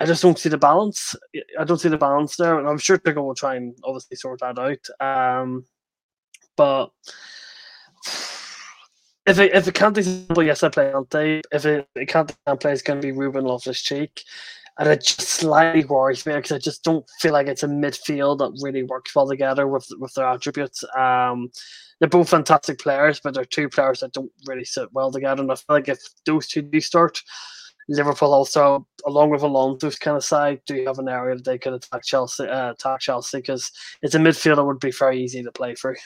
I 0.00 0.06
just 0.06 0.22
don't 0.22 0.38
see 0.38 0.48
the 0.48 0.56
balance. 0.56 1.14
I 1.58 1.64
don't 1.64 1.78
see 1.78 1.90
the 1.90 1.98
balance 1.98 2.36
there, 2.36 2.58
and 2.58 2.66
I'm 2.66 2.78
sure 2.78 2.98
Tuchel 2.98 3.24
will 3.24 3.34
try 3.34 3.56
and 3.56 3.76
obviously 3.84 4.16
sort 4.16 4.40
that 4.40 4.58
out. 4.58 5.06
Um, 5.06 5.66
but 6.56 6.90
if 9.26 9.38
it 9.38 9.54
if 9.54 9.68
it 9.68 9.74
can't 9.74 9.94
be 9.94 10.02
simple, 10.02 10.42
yes, 10.42 10.62
I 10.62 10.70
play 10.70 10.92
Ante. 10.92 11.42
If 11.52 11.66
it, 11.66 11.86
it 11.94 12.06
can't, 12.06 12.34
play, 12.60 12.72
it's 12.72 12.82
going 12.82 13.00
to 13.00 13.06
be 13.06 13.12
Ruben 13.12 13.44
Loftus-Cheek. 13.44 14.22
And 14.78 14.88
it 14.88 15.04
just 15.04 15.20
slightly 15.20 15.84
worries 15.84 16.24
me 16.24 16.34
because 16.34 16.52
I 16.52 16.58
just 16.58 16.84
don't 16.84 17.04
feel 17.20 17.32
like 17.32 17.48
it's 17.48 17.64
a 17.64 17.68
midfield 17.68 18.38
that 18.38 18.58
really 18.62 18.84
works 18.84 19.14
well 19.14 19.28
together 19.28 19.66
with 19.66 19.88
with 19.98 20.14
their 20.14 20.26
attributes. 20.26 20.84
Um, 20.96 21.50
they're 21.98 22.08
both 22.08 22.28
fantastic 22.28 22.78
players, 22.78 23.20
but 23.20 23.34
they're 23.34 23.44
two 23.44 23.68
players 23.68 24.00
that 24.00 24.12
don't 24.12 24.30
really 24.46 24.64
sit 24.64 24.92
well 24.92 25.10
together. 25.10 25.42
And 25.42 25.50
I 25.50 25.56
feel 25.56 25.76
like 25.76 25.88
if 25.88 25.98
those 26.24 26.46
two 26.46 26.62
do 26.62 26.80
start, 26.80 27.20
Liverpool 27.88 28.32
also, 28.32 28.86
along 29.04 29.30
with 29.30 29.42
Alonso's 29.42 29.98
kind 29.98 30.16
of 30.16 30.24
side, 30.24 30.60
do 30.66 30.84
have 30.86 31.00
an 31.00 31.08
area 31.08 31.34
that 31.34 31.44
they 31.44 31.58
could 31.58 31.72
attack 31.72 32.04
Chelsea, 32.04 32.46
uh, 32.46 32.70
attack 32.70 33.00
Chelsea 33.00 33.38
because 33.38 33.72
it's 34.02 34.14
a 34.14 34.18
midfield 34.18 34.56
that 34.56 34.64
would 34.64 34.78
be 34.78 34.92
very 34.92 35.20
easy 35.20 35.42
to 35.42 35.50
play 35.50 35.74
through. 35.74 35.96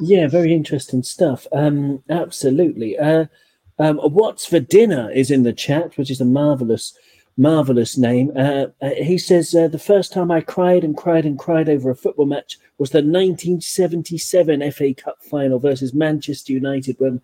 Yeah, 0.00 0.28
very 0.28 0.52
interesting 0.52 1.02
stuff. 1.02 1.46
Um, 1.52 2.02
absolutely. 2.10 2.98
Uh, 2.98 3.26
um, 3.78 3.98
what's 3.98 4.46
for 4.46 4.60
dinner 4.60 5.10
is 5.10 5.30
in 5.30 5.42
the 5.42 5.52
chat, 5.52 5.96
which 5.96 6.10
is 6.10 6.20
a 6.20 6.24
marvelous, 6.24 6.96
marvelous 7.36 7.96
name. 7.96 8.32
Uh, 8.36 8.66
uh, 8.82 8.90
he 8.90 9.18
says 9.18 9.54
uh, 9.54 9.68
the 9.68 9.78
first 9.78 10.12
time 10.12 10.30
I 10.30 10.40
cried 10.40 10.84
and 10.84 10.96
cried 10.96 11.24
and 11.24 11.38
cried 11.38 11.68
over 11.68 11.90
a 11.90 11.94
football 11.94 12.26
match 12.26 12.58
was 12.78 12.90
the 12.90 12.98
1977 12.98 14.70
FA 14.72 14.94
Cup 14.94 15.22
final 15.22 15.58
versus 15.58 15.94
Manchester 15.94 16.52
United 16.52 16.96
when 16.98 17.20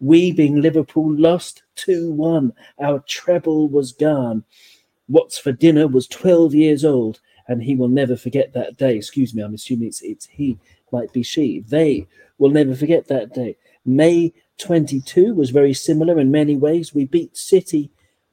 we, 0.00 0.32
being 0.32 0.60
Liverpool, 0.60 1.12
lost 1.14 1.62
2 1.76 2.12
1. 2.12 2.52
Our 2.80 3.00
treble 3.00 3.68
was 3.68 3.92
gone. 3.92 4.44
What's 5.08 5.38
for 5.38 5.52
dinner 5.52 5.86
was 5.86 6.06
12 6.08 6.54
years 6.54 6.84
old, 6.84 7.20
and 7.48 7.62
he 7.62 7.76
will 7.76 7.88
never 7.88 8.16
forget 8.16 8.52
that 8.52 8.76
day. 8.76 8.96
Excuse 8.96 9.34
me, 9.34 9.42
I'm 9.42 9.54
assuming 9.54 9.88
it's, 9.88 10.02
it's 10.02 10.26
he, 10.26 10.58
might 10.92 11.12
be 11.12 11.22
she. 11.22 11.60
They 11.60 12.06
will 12.38 12.50
never 12.50 12.74
forget 12.74 13.08
that 13.08 13.34
day. 13.34 13.56
May 13.84 14.32
22 14.58 15.34
was 15.34 15.50
very 15.50 15.74
similar 15.74 16.18
in 16.18 16.30
many 16.30 16.56
ways. 16.56 16.94
We 16.94 17.04
beat 17.04 17.36
City 17.36 17.90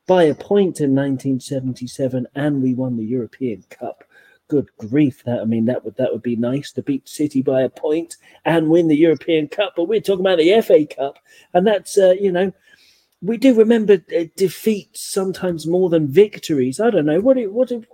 by 0.08 0.24
a 0.24 0.36
point 0.36 0.82
in 0.82 0.96
1977 0.96 2.28
and 2.36 2.62
we 2.62 2.74
won 2.74 2.98
the 2.98 3.06
European 3.06 3.64
Cup. 3.70 4.04
Good 4.50 4.70
grief! 4.78 5.24
That 5.24 5.40
I 5.40 5.46
mean, 5.46 5.66
that 5.66 5.84
would 5.84 5.96
that 5.96 6.12
would 6.12 6.22
be 6.22 6.36
nice 6.36 6.72
to 6.74 6.84
beat 6.84 7.08
City 7.08 7.42
by 7.42 7.62
a 7.62 7.70
point 7.70 8.18
and 8.46 8.70
win 8.70 8.88
the 8.88 8.96
European 8.96 9.48
Cup. 9.48 9.74
But 9.76 9.86
we're 9.86 10.02
talking 10.02 10.26
about 10.26 10.38
the 10.38 10.62
FA 10.62 10.86
Cup, 10.86 11.18
and 11.54 11.66
that's 11.66 11.98
uh, 11.98 12.14
you 12.20 12.32
know, 12.32 12.52
we 13.22 13.38
do 13.38 13.56
remember 13.56 14.04
uh, 14.16 14.26
defeats 14.36 15.02
sometimes 15.02 15.66
more 15.66 15.90
than 15.90 16.08
victories. 16.08 16.80
I 16.82 16.90
don't 16.90 17.06
know 17.06 17.22
what 17.22 17.38
it, 17.38 17.52
what 17.52 17.72
it, 17.72 17.88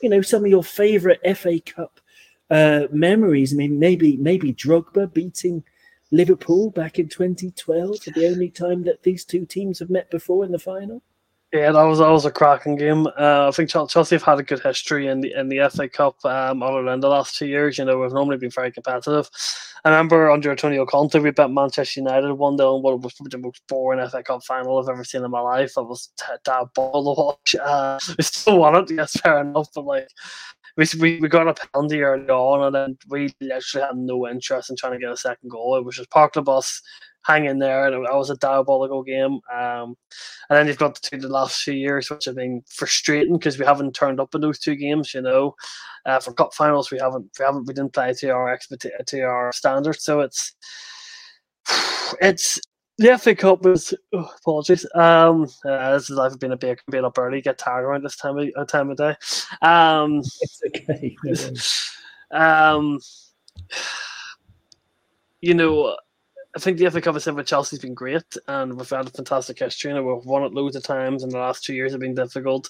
you 0.00 0.08
know 0.08 0.22
some 0.22 0.44
of 0.44 0.50
your 0.50 0.62
favourite 0.62 1.36
FA 1.36 1.60
Cup 1.60 2.00
uh, 2.48 2.84
memories. 2.92 3.52
I 3.52 3.56
mean, 3.56 3.78
maybe 3.80 4.16
maybe 4.16 4.54
Drogba 4.54 5.12
beating 5.12 5.64
Liverpool 6.10 6.70
back 6.70 6.98
in 6.98 7.08
2012 7.08 8.02
for 8.02 8.10
the 8.10 8.26
only 8.26 8.50
time 8.50 8.84
that 8.84 9.02
these 9.02 9.24
two 9.24 9.44
teams 9.44 9.78
have 9.78 9.90
met 9.90 10.10
before 10.10 10.44
in 10.44 10.52
the 10.52 10.58
final. 10.58 11.02
Yeah, 11.52 11.72
that 11.72 11.82
was 11.84 11.98
that 11.98 12.10
was 12.10 12.26
a 12.26 12.30
cracking 12.30 12.76
game. 12.76 13.06
Uh, 13.06 13.48
I 13.48 13.50
think 13.52 13.70
Chelsea 13.70 14.16
have 14.16 14.22
had 14.22 14.38
a 14.38 14.42
good 14.42 14.60
history 14.60 15.06
in 15.06 15.22
the 15.22 15.32
in 15.32 15.48
the 15.48 15.66
FA 15.74 15.88
Cup. 15.88 16.22
Um, 16.22 16.62
other 16.62 16.82
than 16.82 17.00
the 17.00 17.08
last 17.08 17.38
two 17.38 17.46
years, 17.46 17.78
you 17.78 17.86
know, 17.86 17.98
we've 17.98 18.12
normally 18.12 18.36
been 18.36 18.50
very 18.50 18.70
competitive. 18.70 19.30
I 19.82 19.88
remember 19.88 20.30
under 20.30 20.50
Antonio 20.50 20.84
Conte, 20.84 21.18
we 21.18 21.30
bet 21.30 21.50
Manchester 21.50 22.00
United 22.00 22.34
one 22.34 22.56
day 22.56 22.64
on 22.64 22.82
what 22.82 23.00
was 23.00 23.14
probably 23.14 23.30
the 23.30 23.38
most 23.38 23.62
boring 23.66 24.06
FA 24.10 24.22
Cup 24.22 24.44
final 24.44 24.78
I've 24.78 24.90
ever 24.90 25.04
seen 25.04 25.24
in 25.24 25.30
my 25.30 25.40
life. 25.40 25.72
That 25.74 25.84
was 25.84 26.10
that 26.44 26.74
ball 26.74 27.14
to 27.14 27.18
watch. 27.18 27.54
Uh, 27.54 27.98
we 28.18 28.24
still 28.24 28.58
won 28.58 28.74
it, 28.74 28.90
yes, 28.90 29.18
fair 29.18 29.40
enough, 29.40 29.68
but 29.74 29.86
like 29.86 30.08
we, 30.78 30.86
we, 31.00 31.18
we 31.18 31.28
got 31.28 31.48
a 31.48 31.54
penalty 31.54 32.00
early 32.02 32.28
on, 32.28 32.66
and 32.66 32.74
then 32.74 32.98
we 33.08 33.34
literally 33.40 33.84
had 33.84 33.96
no 33.96 34.28
interest 34.28 34.70
in 34.70 34.76
trying 34.76 34.92
to 34.92 34.98
get 35.00 35.10
a 35.10 35.16
second 35.16 35.50
goal. 35.50 35.76
It 35.76 35.84
was 35.84 35.96
just 35.96 36.10
park 36.10 36.34
the 36.34 36.42
bus, 36.42 36.80
hang 37.24 37.46
in 37.46 37.58
there, 37.58 37.84
and 37.84 37.96
it 37.96 37.98
was 37.98 38.30
a 38.30 38.36
diabolical 38.36 39.02
game. 39.02 39.40
Um, 39.52 39.96
and 40.48 40.56
then 40.56 40.68
you've 40.68 40.78
got 40.78 40.94
the 40.94 41.00
two 41.02 41.18
the 41.18 41.28
last 41.28 41.60
few 41.60 41.74
years, 41.74 42.08
which 42.08 42.26
have 42.26 42.36
been 42.36 42.62
frustrating 42.68 43.38
because 43.38 43.58
we 43.58 43.66
haven't 43.66 43.96
turned 43.96 44.20
up 44.20 44.36
in 44.36 44.40
those 44.40 44.60
two 44.60 44.76
games. 44.76 45.12
You 45.12 45.22
know, 45.22 45.56
uh, 46.06 46.20
for 46.20 46.32
cup 46.32 46.54
finals, 46.54 46.92
we 46.92 46.98
haven't 46.98 47.28
we 47.36 47.44
haven't 47.44 47.66
we 47.66 47.74
didn't 47.74 47.92
play 47.92 48.14
to 48.14 48.30
our 48.30 48.54
expect 48.54 48.86
to 49.08 49.20
our 49.22 49.52
standards, 49.52 50.04
so 50.04 50.20
it's 50.20 50.54
it's 52.20 52.60
the 52.98 53.16
FA 53.16 53.34
Cup 53.34 53.62
was 53.62 53.94
oh, 54.12 54.30
apologies. 54.40 54.84
Um, 54.94 55.46
uh, 55.64 55.92
this 55.94 56.10
is 56.10 56.18
I've 56.18 56.38
been 56.38 56.52
a 56.52 56.56
baker, 56.56 56.82
being 56.90 57.04
up 57.04 57.18
early, 57.18 57.40
get 57.40 57.58
tired 57.58 57.84
around 57.84 58.04
this 58.04 58.16
time 58.16 58.38
of 58.38 58.48
uh, 58.56 58.64
time 58.64 58.90
of 58.90 58.96
day. 58.96 59.14
Um, 59.62 60.18
it's 60.40 60.62
okay. 60.66 61.16
um, 62.38 62.98
you 65.40 65.54
know, 65.54 65.96
I 66.56 66.58
think 66.60 66.78
the 66.78 66.90
FA 66.90 67.00
Cup 67.00 67.14
is 67.14 67.26
with 67.26 67.46
Chelsea's 67.46 67.78
been 67.78 67.94
great, 67.94 68.36
and 68.48 68.76
we've 68.76 68.90
had 68.90 69.06
a 69.06 69.10
fantastic 69.10 69.60
history, 69.60 69.92
and 69.92 70.04
we've 70.04 70.24
won 70.24 70.42
it 70.42 70.52
loads 70.52 70.74
of 70.74 70.82
times, 70.82 71.22
and 71.22 71.30
the 71.30 71.38
last 71.38 71.62
two 71.62 71.74
years 71.74 71.92
have 71.92 72.00
been 72.00 72.16
difficult, 72.16 72.68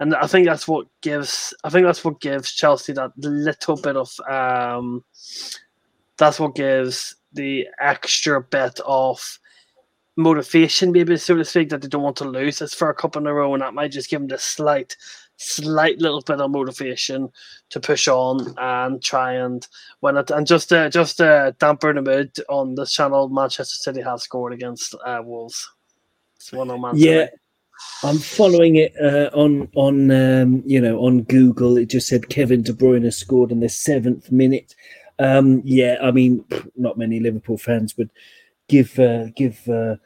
and 0.00 0.14
I 0.14 0.26
think 0.26 0.46
that's 0.46 0.66
what 0.66 0.86
gives. 1.02 1.52
I 1.64 1.68
think 1.68 1.84
that's 1.84 2.04
what 2.04 2.20
gives 2.20 2.52
Chelsea 2.52 2.94
that 2.94 3.12
little 3.18 3.76
bit 3.76 3.96
of. 3.96 4.18
Um, 4.20 5.04
that's 6.16 6.40
what 6.40 6.54
gives 6.54 7.16
the 7.34 7.66
extra 7.78 8.40
bit 8.40 8.80
of 8.86 9.38
motivation, 10.16 10.92
maybe 10.92 11.16
so 11.16 11.36
to 11.36 11.44
speak, 11.44 11.68
that 11.68 11.82
they 11.82 11.88
don't 11.88 12.02
want 12.02 12.16
to 12.16 12.24
lose. 12.24 12.60
It's 12.60 12.74
for 12.74 12.90
a 12.90 12.94
couple 12.94 13.20
in 13.20 13.26
a 13.26 13.34
row, 13.34 13.54
and 13.54 13.62
that 13.62 13.74
might 13.74 13.92
just 13.92 14.10
give 14.10 14.20
them 14.20 14.28
the 14.28 14.38
slight, 14.38 14.96
slight 15.36 15.98
little 15.98 16.22
bit 16.22 16.40
of 16.40 16.50
motivation 16.50 17.30
to 17.70 17.80
push 17.80 18.08
on 18.08 18.54
and 18.58 19.02
try 19.02 19.34
and 19.34 19.66
win 20.00 20.16
it. 20.16 20.30
And 20.30 20.46
just 20.46 20.72
uh, 20.72 20.88
just 20.88 21.20
uh, 21.20 21.52
damper 21.58 21.92
the 21.92 22.02
mood 22.02 22.36
on 22.48 22.74
this 22.74 22.92
channel, 22.92 23.28
Manchester 23.28 23.76
City 23.76 24.00
have 24.02 24.20
scored 24.20 24.52
against 24.52 24.94
uh, 25.04 25.20
Wolves. 25.22 25.70
It's 26.36 26.52
one 26.52 26.70
on 26.70 26.80
Man 26.80 26.92
Yeah. 26.94 27.28
I'm 28.02 28.18
following 28.18 28.76
it 28.76 28.94
uh, 28.98 29.28
on 29.34 29.68
on 29.74 30.10
um, 30.10 30.62
you 30.64 30.80
know 30.80 30.98
on 31.00 31.24
Google. 31.24 31.76
It 31.76 31.86
just 31.90 32.08
said 32.08 32.30
Kevin 32.30 32.62
De 32.62 32.72
Bruyne 32.72 33.12
scored 33.12 33.52
in 33.52 33.60
the 33.60 33.68
seventh 33.68 34.32
minute. 34.32 34.74
Um, 35.18 35.60
yeah, 35.64 35.98
I 36.02 36.10
mean, 36.10 36.44
not 36.76 36.98
many 36.98 37.20
Liverpool 37.20 37.58
fans 37.58 37.96
would 37.96 38.10
give 38.68 38.98
uh, 38.98 39.26
give 39.36 39.68
uh, 39.68 39.96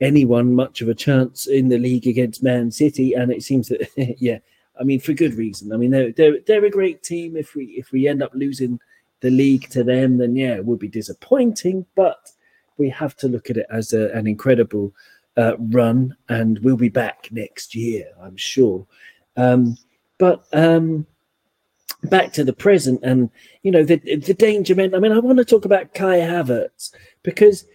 anyone 0.00 0.54
much 0.54 0.80
of 0.80 0.88
a 0.88 0.94
chance 0.94 1.46
in 1.46 1.68
the 1.68 1.78
league 1.78 2.06
against 2.06 2.42
Man 2.42 2.70
City, 2.70 3.14
and 3.14 3.32
it 3.32 3.42
seems 3.42 3.68
that 3.68 3.88
yeah, 4.18 4.38
I 4.78 4.84
mean 4.84 5.00
for 5.00 5.12
good 5.12 5.34
reason. 5.34 5.72
I 5.72 5.76
mean 5.76 5.90
they're 5.90 6.12
they're 6.12 6.38
they're 6.46 6.64
a 6.64 6.70
great 6.70 7.02
team. 7.02 7.36
If 7.36 7.54
we 7.54 7.66
if 7.66 7.92
we 7.92 8.08
end 8.08 8.22
up 8.22 8.32
losing 8.34 8.80
the 9.20 9.30
league 9.30 9.68
to 9.70 9.82
them, 9.82 10.18
then 10.18 10.36
yeah, 10.36 10.54
it 10.54 10.64
would 10.64 10.78
be 10.78 10.88
disappointing. 10.88 11.86
But 11.94 12.30
we 12.78 12.88
have 12.90 13.16
to 13.16 13.28
look 13.28 13.50
at 13.50 13.56
it 13.56 13.66
as 13.70 13.92
a, 13.92 14.10
an 14.12 14.26
incredible 14.26 14.92
uh, 15.36 15.56
run, 15.58 16.16
and 16.28 16.58
we'll 16.60 16.76
be 16.76 16.88
back 16.88 17.28
next 17.30 17.74
year, 17.74 18.06
I'm 18.20 18.36
sure. 18.36 18.86
Um, 19.36 19.76
but 20.18 20.44
um, 20.52 21.06
back 22.04 22.32
to 22.34 22.44
the 22.44 22.52
present, 22.52 23.00
and 23.02 23.30
you 23.62 23.70
know 23.70 23.84
the 23.84 23.96
the 23.96 24.34
danger 24.34 24.74
men. 24.74 24.94
I 24.94 24.98
mean, 24.98 25.12
I 25.12 25.18
want 25.18 25.38
to 25.38 25.44
talk 25.44 25.64
about 25.64 25.94
Kai 25.94 26.18
Havertz 26.18 26.92
because 27.22 27.66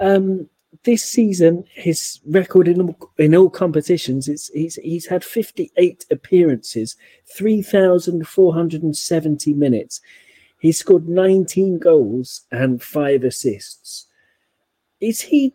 um, 0.00 0.48
this 0.84 1.04
season, 1.04 1.64
his 1.72 2.20
record 2.26 2.66
in 2.66 2.96
in 3.18 3.34
all 3.34 3.50
competitions 3.50 4.28
is 4.28 4.50
he's 4.54 4.76
he's 4.76 5.06
had 5.06 5.22
58 5.24 6.06
appearances, 6.10 6.96
3,470 7.36 9.54
minutes. 9.54 10.00
He 10.60 10.72
scored 10.72 11.08
19 11.08 11.78
goals 11.78 12.42
and 12.50 12.82
five 12.82 13.24
assists. 13.24 14.06
Is 15.00 15.20
he 15.20 15.54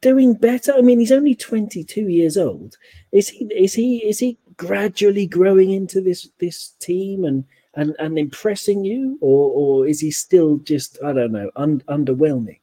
doing 0.00 0.34
better? 0.34 0.74
I 0.74 0.80
mean, 0.80 0.98
he's 0.98 1.12
only 1.12 1.34
22 1.34 2.08
years 2.08 2.36
old. 2.36 2.76
Is 3.12 3.28
he 3.28 3.44
is 3.54 3.74
he 3.74 3.98
is 3.98 4.18
he 4.18 4.38
gradually 4.56 5.26
growing 5.26 5.70
into 5.70 6.00
this 6.00 6.28
this 6.38 6.70
team 6.80 7.24
and 7.24 7.44
and 7.74 7.94
and 7.98 8.18
impressing 8.18 8.84
you, 8.84 9.18
or 9.20 9.50
or 9.50 9.86
is 9.86 10.00
he 10.00 10.10
still 10.10 10.58
just 10.58 10.98
I 11.04 11.12
don't 11.12 11.32
know 11.32 11.50
un, 11.56 11.82
underwhelming? 11.88 12.60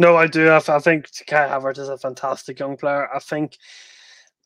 No, 0.00 0.16
I 0.16 0.28
do. 0.28 0.48
I, 0.48 0.62
I 0.66 0.78
think 0.78 1.10
Kai 1.26 1.46
Havertz 1.46 1.78
is 1.78 1.90
a 1.90 1.98
fantastic 1.98 2.58
young 2.58 2.74
player. 2.78 3.14
I 3.14 3.18
think, 3.18 3.58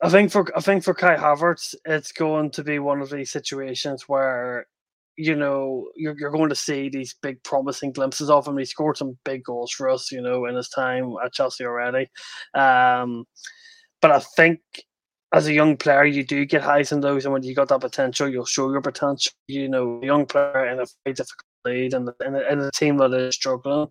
I 0.03 0.09
think 0.09 0.29
for 0.29 0.45
I 0.53 0.59
think 0.59 0.83
for 0.83 0.93
Kai 0.93 1.15
Havertz, 1.15 1.73
it's 1.85 2.11
going 2.11 2.51
to 2.51 2.63
be 2.63 2.79
one 2.79 3.01
of 3.01 3.09
these 3.09 3.31
situations 3.31 4.03
where 4.09 4.67
you 5.15 5.33
know 5.33 5.87
you're, 5.95 6.17
you're 6.19 6.31
going 6.31 6.49
to 6.49 6.55
see 6.55 6.89
these 6.89 7.15
big 7.21 7.41
promising 7.43 7.93
glimpses 7.93 8.29
of 8.29 8.45
him. 8.45 8.57
He 8.57 8.65
scored 8.65 8.97
some 8.97 9.17
big 9.23 9.45
goals 9.45 9.71
for 9.71 9.89
us, 9.89 10.11
you 10.11 10.19
know, 10.21 10.45
in 10.45 10.55
his 10.55 10.67
time 10.67 11.13
at 11.23 11.31
Chelsea 11.31 11.63
already. 11.63 12.09
Um, 12.53 13.23
but 14.01 14.11
I 14.11 14.19
think 14.35 14.59
as 15.31 15.47
a 15.47 15.53
young 15.53 15.77
player, 15.77 16.03
you 16.03 16.25
do 16.25 16.43
get 16.45 16.63
highs 16.63 16.91
and 16.91 17.01
lows, 17.01 17.23
and 17.23 17.31
when 17.33 17.43
you 17.43 17.55
got 17.55 17.69
that 17.69 17.79
potential, 17.79 18.27
you'll 18.27 18.43
show 18.45 18.69
your 18.71 18.81
potential. 18.81 19.31
You 19.47 19.69
know, 19.69 20.01
a 20.03 20.05
young 20.05 20.25
player 20.25 20.67
in 20.67 20.81
a 20.81 20.85
very 21.05 21.13
difficult 21.13 21.45
lead 21.63 21.93
and 21.93 22.09
in, 22.25 22.35
in 22.35 22.59
a 22.59 22.71
team 22.71 22.97
that 22.97 23.13
is 23.13 23.35
struggling, 23.35 23.87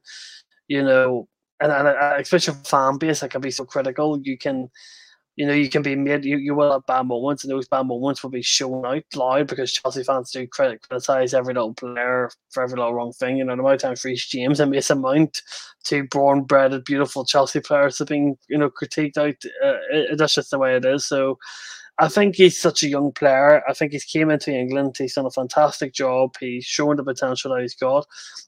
you 0.69 0.83
know, 0.83 1.27
and, 1.65 1.73
and 1.73 1.89
uh, 1.89 2.17
especially 2.19 2.55
fan 2.65 2.99
base 2.99 3.21
that 3.21 3.31
can 3.31 3.41
be 3.41 3.51
so 3.51 3.65
critical. 3.65 4.21
You 4.23 4.37
can, 4.37 4.71
you 5.37 5.47
know, 5.47 5.55
you 5.55 5.71
can 5.71 5.81
be 5.81 5.97
made. 5.97 6.25
You, 6.25 6.37
you 6.37 6.55
will 6.55 6.73
have 6.73 6.87
bad 6.87 7.07
moments, 7.07 7.43
and 7.43 7.51
those 7.51 7.67
bad 7.67 7.87
moments 7.87 8.23
will 8.23 8.31
be 8.31 8.43
shown 8.43 8.85
out 8.85 9.03
loud 9.17 9.47
because 9.47 9.73
Chelsea 9.73 10.05
fans 10.05 10.31
do 10.31 10.47
criticize 10.47 11.33
every 11.33 11.55
little 11.55 11.73
player 11.73 12.31
for 12.51 12.63
every 12.63 12.77
little 12.77 12.93
wrong 12.93 13.13
thing. 13.13 13.39
You 13.39 13.45
know, 13.45 13.57
the 13.57 13.63
amount 13.63 13.77
of 13.77 13.81
times 13.81 14.05
Reece 14.05 14.27
James 14.29 14.61
and 14.61 14.71
Mason 14.71 15.01
Mount, 15.01 15.41
two 15.85 16.07
born 16.09 16.43
bred 16.43 16.85
beautiful 16.85 17.25
Chelsea 17.25 17.61
players, 17.61 17.99
have 17.99 18.09
been 18.09 18.37
you 18.49 18.59
know 18.59 18.71
critiqued 18.71 19.17
out. 19.17 19.37
Uh, 19.65 19.79
it, 19.91 20.19
that's 20.19 20.35
just 20.35 20.51
the 20.51 20.59
way 20.59 20.77
it 20.77 20.85
is. 20.85 21.07
So. 21.07 21.39
I 21.99 22.09
think 22.09 22.35
he's 22.35 22.61
such 22.61 22.83
a 22.83 22.89
young 22.89 23.13
player. 23.13 23.63
I 23.69 23.73
think 23.73 23.93
he's 23.93 24.05
came 24.05 24.31
into 24.31 24.53
England. 24.53 24.97
He's 24.99 25.15
done 25.15 25.27
a 25.27 25.31
fantastic 25.31 25.93
job. 25.93 26.35
He's 26.41 26.65
shown 26.65 26.97
the 26.97 27.05
potential 27.05 27.55
that 27.55 27.63
he's 27.63 27.77
got. 27.77 28.05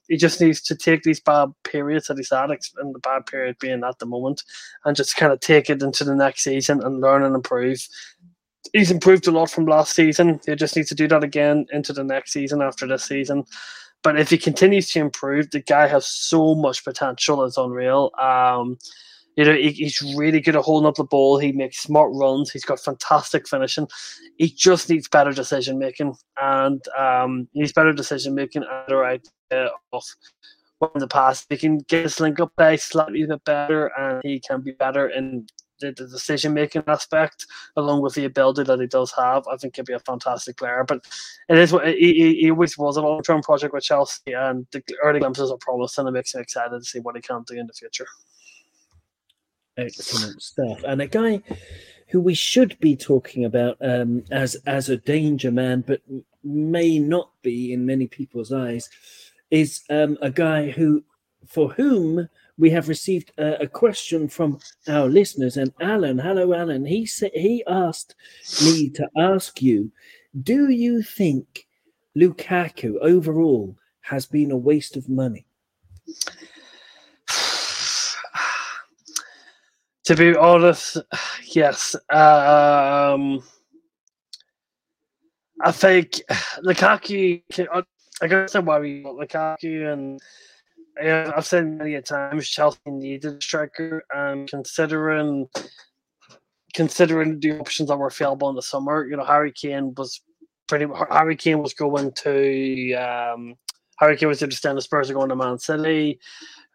He 0.09 0.17
just 0.17 0.41
needs 0.41 0.61
to 0.63 0.75
take 0.75 1.03
these 1.03 1.21
bad 1.21 1.53
periods 1.63 2.07
that 2.07 2.17
he's 2.17 2.31
had, 2.31 2.49
and 2.49 2.93
the 2.93 2.99
bad 2.99 3.25
period 3.25 3.57
being 3.59 3.83
at 3.85 3.99
the 3.99 4.05
moment, 4.05 4.43
and 4.83 4.97
just 4.97 5.15
kind 5.15 5.31
of 5.31 5.39
take 5.39 5.69
it 5.69 5.81
into 5.81 6.03
the 6.03 6.15
next 6.15 6.43
season 6.43 6.83
and 6.83 6.99
learn 6.99 7.23
and 7.23 7.35
improve. 7.35 7.87
He's 8.73 8.91
improved 8.91 9.27
a 9.27 9.31
lot 9.31 9.49
from 9.49 9.65
last 9.65 9.95
season. 9.95 10.41
He 10.45 10.55
just 10.55 10.75
needs 10.75 10.89
to 10.89 10.95
do 10.95 11.07
that 11.07 11.23
again 11.23 11.67
into 11.71 11.93
the 11.93 12.03
next 12.03 12.33
season 12.33 12.61
after 12.61 12.85
this 12.85 13.05
season. 13.05 13.45
But 14.03 14.19
if 14.19 14.29
he 14.29 14.37
continues 14.37 14.91
to 14.91 14.99
improve, 14.99 15.51
the 15.51 15.61
guy 15.61 15.87
has 15.87 16.05
so 16.05 16.53
much 16.53 16.83
potential. 16.83 17.45
It's 17.45 17.57
unreal. 17.57 18.11
Um, 18.19 18.77
you 19.37 19.45
know, 19.45 19.53
he, 19.53 19.71
he's 19.71 20.01
really 20.17 20.41
good 20.41 20.55
at 20.55 20.63
holding 20.63 20.87
up 20.87 20.95
the 20.95 21.03
ball. 21.03 21.37
He 21.37 21.51
makes 21.51 21.77
smart 21.77 22.09
runs. 22.13 22.51
He's 22.51 22.65
got 22.65 22.79
fantastic 22.79 23.47
finishing. 23.47 23.87
He 24.37 24.49
just 24.49 24.89
needs 24.89 25.07
better 25.07 25.31
decision 25.31 25.77
making, 25.77 26.15
and 26.41 26.83
um, 26.97 27.47
he 27.53 27.61
needs 27.61 27.71
better 27.71 27.93
decision 27.93 28.33
making 28.33 28.63
at 28.63 28.87
the 28.87 28.95
right 28.95 29.25
off 29.91 30.15
in 30.81 30.99
the 30.99 31.07
past. 31.07 31.45
He 31.49 31.57
can 31.57 31.77
get 31.79 32.03
his 32.03 32.19
link 32.19 32.39
up 32.39 32.51
play 32.57 32.77
slightly 32.77 33.25
bit 33.25 33.43
better, 33.45 33.87
and 33.97 34.21
he 34.23 34.39
can 34.39 34.61
be 34.61 34.71
better 34.71 35.07
in 35.07 35.45
the, 35.79 35.91
the 35.91 36.07
decision 36.07 36.55
making 36.55 36.83
aspect, 36.87 37.45
along 37.75 38.01
with 38.01 38.15
the 38.15 38.25
ability 38.25 38.63
that 38.63 38.79
he 38.79 38.87
does 38.87 39.11
have. 39.11 39.47
I 39.47 39.57
think 39.57 39.75
he'll 39.75 39.85
be 39.85 39.93
a 39.93 39.99
fantastic 39.99 40.57
player. 40.57 40.83
But 40.87 41.05
it 41.47 41.59
is 41.59 41.71
what 41.71 41.87
he, 41.87 42.39
he 42.41 42.49
always 42.49 42.75
was 42.75 42.97
a 42.97 43.03
long 43.03 43.21
term 43.21 43.43
project 43.43 43.71
with 43.71 43.83
Chelsea, 43.83 44.33
and 44.33 44.65
the 44.71 44.81
early 45.03 45.19
glimpses 45.19 45.51
are 45.51 45.57
promising. 45.61 46.07
It 46.07 46.11
makes 46.11 46.33
me 46.33 46.41
excited 46.41 46.79
to 46.79 46.83
see 46.83 47.01
what 47.01 47.15
he 47.15 47.21
can 47.21 47.43
do 47.45 47.53
in 47.53 47.67
the 47.67 47.73
future. 47.73 48.07
Excellent 49.77 50.41
stuff. 50.41 50.83
And 50.83 51.01
a 51.01 51.07
guy 51.07 51.41
who 52.07 52.19
we 52.21 52.33
should 52.33 52.79
be 52.79 52.95
talking 52.95 53.45
about 53.45 53.77
um, 53.81 54.23
as 54.31 54.55
as 54.65 54.89
a 54.89 54.97
danger 54.97 55.51
man, 55.51 55.83
but 55.85 56.01
may 56.43 56.99
not 56.99 57.31
be 57.41 57.73
in 57.73 57.85
many 57.85 58.07
people's 58.07 58.51
eyes, 58.51 58.89
is 59.51 59.83
um, 59.89 60.17
a 60.21 60.29
guy 60.29 60.71
who, 60.71 61.03
for 61.45 61.69
whom 61.69 62.27
we 62.57 62.69
have 62.71 62.89
received 62.89 63.31
a, 63.37 63.63
a, 63.63 63.67
question 63.67 64.27
from 64.27 64.59
our 64.87 65.07
listeners. 65.07 65.57
And 65.57 65.71
Alan, 65.79 66.17
hello, 66.17 66.53
Alan. 66.53 66.85
He 66.85 67.05
said 67.05 67.31
he 67.33 67.63
asked 67.67 68.15
me 68.63 68.89
to 68.91 69.07
ask 69.15 69.61
you, 69.61 69.91
do 70.41 70.69
you 70.69 71.03
think 71.03 71.67
Lukaku 72.17 72.95
overall 73.01 73.77
has 74.01 74.25
been 74.25 74.49
a 74.49 74.57
waste 74.57 74.97
of 74.97 75.07
money? 75.07 75.45
To 80.07 80.15
be 80.15 80.37
honest, 80.37 80.99
yes. 81.53 81.93
Um, 82.09 83.43
I 85.61 85.71
think 85.73 86.21
Lukaku. 86.63 87.41
I 88.21 88.27
guess 88.27 88.55
I'm 88.55 88.65
worried 88.65 89.01
about 89.01 89.17
Lukaku, 89.17 89.91
and 89.91 90.17
yeah, 91.03 91.33
I've 91.35 91.45
said 91.45 91.67
many 91.67 91.95
a 91.95 92.01
times 92.01 92.47
Chelsea 92.47 92.79
needed 92.85 93.33
a 93.33 93.41
striker, 93.41 94.01
and 94.15 94.49
considering 94.49 95.49
considering 96.73 97.41
the 97.41 97.59
options 97.59 97.89
that 97.89 97.97
were 97.97 98.07
available 98.07 98.47
in 98.47 98.55
the 98.55 98.61
summer, 98.61 99.05
you 99.05 99.17
know, 99.17 99.25
Harry 99.25 99.51
Kane 99.51 99.93
was 99.97 100.21
pretty. 100.69 100.85
Harry 101.11 101.35
Kane 101.35 101.61
was 101.61 101.73
going 101.73 102.13
to. 102.13 102.93
Um, 102.93 103.55
Harry 103.99 104.15
Kane 104.15 104.29
was 104.29 104.39
to 104.39 104.47
the 104.47 104.81
Spurs 104.81 105.09
are 105.09 105.15
going 105.15 105.27
to 105.27 105.35
Man 105.35 105.59
City. 105.59 106.17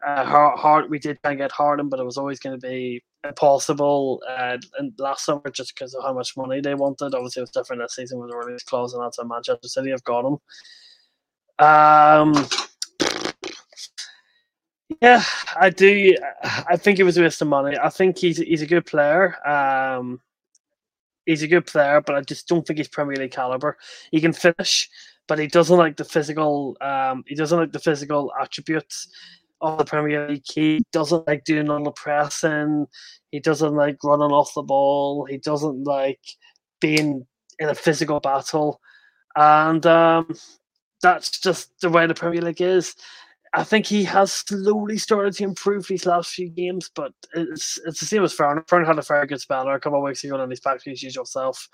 Uh, 0.05 0.23
hard, 0.23 0.91
we 0.91 0.99
did 0.99 1.17
try 1.23 1.31
and 1.31 1.39
get 1.39 1.51
Haaland, 1.51 1.89
but 1.89 1.99
it 1.99 2.05
was 2.05 2.19
always 2.19 2.39
going 2.39 2.59
to 2.59 2.67
be 2.67 3.01
impossible 3.23 4.21
uh, 4.27 4.57
last 4.97 5.25
summer 5.25 5.49
just 5.51 5.75
because 5.75 5.93
of 5.93 6.03
how 6.03 6.13
much 6.13 6.35
money 6.35 6.61
they 6.61 6.75
wanted. 6.75 7.15
Obviously, 7.15 7.41
it 7.41 7.43
was 7.43 7.51
different 7.51 7.81
this 7.81 7.95
season 7.95 8.19
with 8.19 8.29
the 8.29 8.37
release 8.37 8.63
clause, 8.63 8.93
and 8.93 9.03
that's 9.03 9.17
why 9.17 9.25
Manchester 9.25 9.67
City 9.67 9.91
have 9.91 10.03
got 10.03 10.25
him. 10.25 10.37
Um, 11.65 12.47
yeah, 15.01 15.23
I 15.55 15.69
do. 15.69 16.15
I 16.43 16.77
think 16.77 16.99
it 16.99 17.03
was 17.03 17.17
a 17.17 17.21
waste 17.21 17.41
of 17.41 17.47
money. 17.47 17.77
I 17.77 17.89
think 17.89 18.17
he's 18.17 18.37
he's 18.37 18.61
a 18.61 18.67
good 18.67 18.85
player. 18.85 19.35
Um, 19.47 20.21
he's 21.25 21.43
a 21.43 21.47
good 21.47 21.65
player, 21.65 22.01
but 22.01 22.15
I 22.15 22.21
just 22.21 22.47
don't 22.47 22.65
think 22.65 22.77
he's 22.77 22.87
Premier 22.87 23.17
League 23.17 23.31
caliber. 23.31 23.77
He 24.11 24.19
can 24.21 24.33
finish, 24.33 24.89
but 25.27 25.39
he 25.39 25.47
doesn't 25.47 25.77
like 25.77 25.97
the 25.97 26.05
physical. 26.05 26.77
Um, 26.81 27.23
he 27.27 27.35
doesn't 27.35 27.57
like 27.57 27.71
the 27.71 27.79
physical 27.79 28.31
attributes 28.39 29.07
of 29.63 29.77
the 29.77 29.85
Premier 29.85 30.29
League. 30.29 30.43
He 30.53 30.81
doesn't 30.91 31.25
like 31.27 31.45
doing 31.45 31.69
all 31.69 31.83
the 31.83 31.91
pressing. 31.91 32.85
He 33.31 33.39
doesn't 33.39 33.73
like 33.73 33.97
running 34.03 34.31
off 34.31 34.53
the 34.53 34.61
ball. 34.61 35.25
He 35.25 35.37
doesn't 35.37 35.85
like 35.85 36.19
being 36.79 37.25
in 37.59 37.69
a 37.69 37.75
physical 37.75 38.19
battle. 38.19 38.79
And 39.35 39.85
um, 39.85 40.35
that's 41.01 41.39
just 41.39 41.79
the 41.81 41.89
way 41.89 42.05
the 42.05 42.13
Premier 42.13 42.41
League 42.41 42.61
is. 42.61 42.93
I 43.55 43.63
think 43.63 43.85
he 43.85 44.03
has 44.05 44.33
slowly 44.33 44.97
started 44.97 45.33
to 45.35 45.43
improve 45.43 45.87
these 45.87 46.05
last 46.05 46.31
few 46.31 46.49
games, 46.49 46.89
but 46.93 47.13
it's 47.35 47.79
it's 47.85 47.99
the 47.99 48.05
same 48.05 48.23
as 48.23 48.33
Fern. 48.33 48.63
Fern 48.67 48.83
had 48.83 48.97
a 48.97 49.03
very 49.03 49.27
good 49.27 49.39
spell 49.39 49.67
a 49.69 49.79
couple 49.79 49.99
of 49.99 50.03
weeks 50.03 50.23
ago, 50.23 50.41
and 50.41 50.51
he's 50.51 50.59
back 50.59 50.81
to 50.83 50.89
his 50.89 51.03
usual 51.03 51.25
self. 51.25 51.69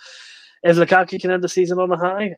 If 0.61 0.75
Lukaku 0.75 1.21
can 1.21 1.31
end 1.31 1.41
the 1.41 1.47
season 1.47 1.79
on 1.79 1.91
a 1.91 1.97
high, 1.97 2.35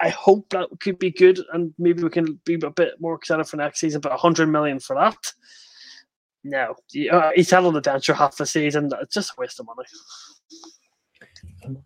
I 0.00 0.10
hope 0.10 0.50
that 0.50 0.68
could 0.80 0.98
be 0.98 1.10
good, 1.10 1.40
and 1.52 1.72
maybe 1.78 2.02
we 2.02 2.10
can 2.10 2.38
be 2.44 2.54
a 2.54 2.70
bit 2.70 3.00
more 3.00 3.14
excited 3.14 3.46
for 3.46 3.56
next 3.56 3.80
season. 3.80 4.00
But 4.00 4.12
100 4.12 4.46
million 4.46 4.78
for 4.78 4.94
that, 4.96 5.16
no, 6.44 6.76
he's 6.92 7.50
had 7.50 7.64
on 7.64 7.74
the 7.74 7.80
denture 7.80 8.14
half 8.14 8.36
the 8.36 8.46
season. 8.46 8.90
It's 9.00 9.14
just 9.14 9.30
a 9.30 9.34
waste 9.40 9.58
of 9.58 9.66
money. 9.66 9.88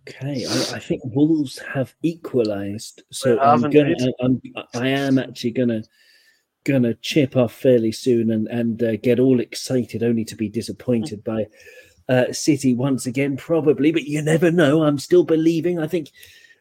Okay, 0.08 0.44
I, 0.44 0.76
I 0.76 0.78
think 0.78 1.02
Wolves 1.04 1.58
have 1.72 1.94
equalised, 2.02 3.02
so 3.10 3.38
I'm 3.40 3.62
gonna, 3.62 3.94
I'm, 4.20 4.42
I 4.74 4.88
am 4.88 5.18
actually 5.18 5.52
gonna 5.52 5.82
gonna 6.64 6.94
chip 6.94 7.36
off 7.36 7.54
fairly 7.54 7.92
soon 7.92 8.30
and 8.30 8.46
and 8.48 8.82
uh, 8.82 8.96
get 8.96 9.18
all 9.20 9.40
excited, 9.40 10.02
only 10.02 10.24
to 10.26 10.36
be 10.36 10.48
disappointed 10.48 11.24
by 11.24 11.46
uh, 12.08 12.32
City 12.32 12.74
once 12.74 13.06
again, 13.06 13.36
probably. 13.36 13.92
But 13.92 14.04
you 14.04 14.20
never 14.20 14.50
know. 14.50 14.82
I'm 14.82 14.98
still 14.98 15.24
believing. 15.24 15.78
I 15.78 15.86
think 15.86 16.10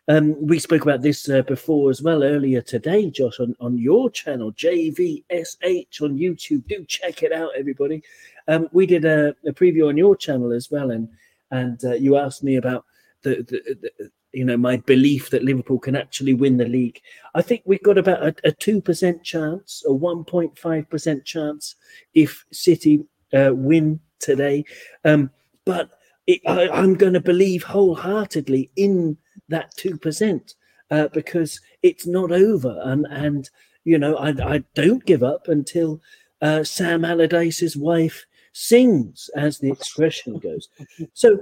um, 0.09 0.35
we 0.45 0.57
spoke 0.57 0.81
about 0.81 1.03
this 1.03 1.29
uh, 1.29 1.43
before 1.43 1.91
as 1.91 2.01
well 2.01 2.23
earlier 2.23 2.61
today, 2.61 3.11
Josh, 3.11 3.39
on, 3.39 3.55
on 3.59 3.77
your 3.77 4.09
channel, 4.09 4.51
JVSH 4.53 6.01
on 6.01 6.17
YouTube. 6.17 6.67
Do 6.67 6.83
check 6.85 7.21
it 7.21 7.31
out, 7.31 7.51
everybody. 7.55 8.01
Um, 8.47 8.67
we 8.71 8.87
did 8.87 9.05
a, 9.05 9.35
a, 9.45 9.53
preview 9.53 9.87
on 9.87 9.97
your 9.97 10.15
channel 10.15 10.51
as 10.51 10.71
well, 10.71 10.89
and 10.89 11.07
and 11.51 11.79
uh, 11.85 11.93
you 11.93 12.17
asked 12.17 12.43
me 12.43 12.55
about 12.55 12.85
the, 13.21 13.35
the, 13.47 13.91
the, 13.99 14.11
you 14.33 14.45
know 14.45 14.57
my 14.57 14.77
belief 14.77 15.29
that 15.29 15.43
Liverpool 15.43 15.77
can 15.77 15.95
actually 15.95 16.33
win 16.33 16.57
the 16.57 16.65
league. 16.65 16.99
I 17.35 17.43
think 17.43 17.61
we've 17.65 17.83
got 17.83 17.99
about 17.99 18.39
a 18.43 18.51
two 18.51 18.81
percent 18.81 19.23
chance, 19.23 19.83
a 19.85 19.93
one 19.93 20.23
point 20.23 20.57
five 20.57 20.89
percent 20.89 21.23
chance 21.23 21.75
if 22.15 22.43
City 22.51 23.05
uh, 23.31 23.51
win 23.53 23.99
today. 24.17 24.65
Um, 25.05 25.29
but 25.65 25.98
it, 26.29 26.41
I, 26.45 26.69
I'm 26.69 26.93
going 26.93 27.13
to 27.13 27.19
believe 27.19 27.63
wholeheartedly 27.63 28.69
in 28.75 29.17
that 29.47 29.75
two 29.75 29.97
percent 29.97 30.53
uh, 30.91 31.07
because 31.07 31.59
it's 31.81 32.05
not 32.05 32.31
over, 32.31 32.79
and 32.83 33.07
and 33.09 33.49
you 33.83 33.97
know 33.97 34.15
I, 34.15 34.29
I 34.55 34.63
don't 34.75 35.03
give 35.05 35.23
up 35.23 35.47
until 35.47 35.99
uh, 36.41 36.63
Sam 36.63 37.03
Allardyce's 37.03 37.75
wife 37.75 38.25
sings, 38.53 39.29
as 39.35 39.57
the 39.57 39.71
expression 39.71 40.37
goes. 40.37 40.69
So, 41.13 41.39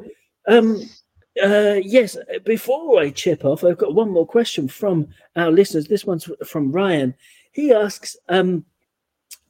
um, 0.47 0.81
uh, 1.43 1.79
yes, 1.83 2.17
before 2.45 2.99
I 2.99 3.09
chip 3.09 3.43
off, 3.43 3.63
I've 3.63 3.77
got 3.77 3.93
one 3.93 4.09
more 4.09 4.27
question 4.27 4.69
from 4.69 5.07
our 5.35 5.51
listeners. 5.51 5.87
This 5.87 6.05
one's 6.05 6.29
from 6.45 6.71
Ryan. 6.71 7.13
He 7.51 7.73
asks, 7.73 8.15
um, 8.29 8.65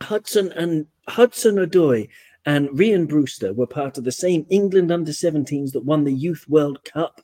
Hudson 0.01 0.51
and 0.53 0.85
Hudson 1.07 1.55
Odoi 1.55 2.09
and 2.47 2.69
Rhian 2.69 3.09
Brewster 3.09 3.53
were 3.53 3.67
part 3.67 3.97
of 3.97 4.05
the 4.05 4.11
same 4.11 4.45
England 4.49 4.89
under 4.89 5.11
17s 5.11 5.73
that 5.73 5.83
won 5.83 6.05
the 6.05 6.13
Youth 6.13 6.45
World 6.47 6.81
Cup. 6.85 7.21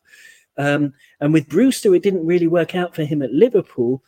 Um, 0.58 0.94
and 1.22 1.32
with 1.32 1.48
Brewster, 1.48 1.96
it 1.96 2.04
didn't 2.04 2.26
really 2.26 2.48
work 2.48 2.76
out 2.76 2.94
for 2.94 3.06
him 3.06 3.22
at 3.22 3.32
Liverpool. 3.32 4.04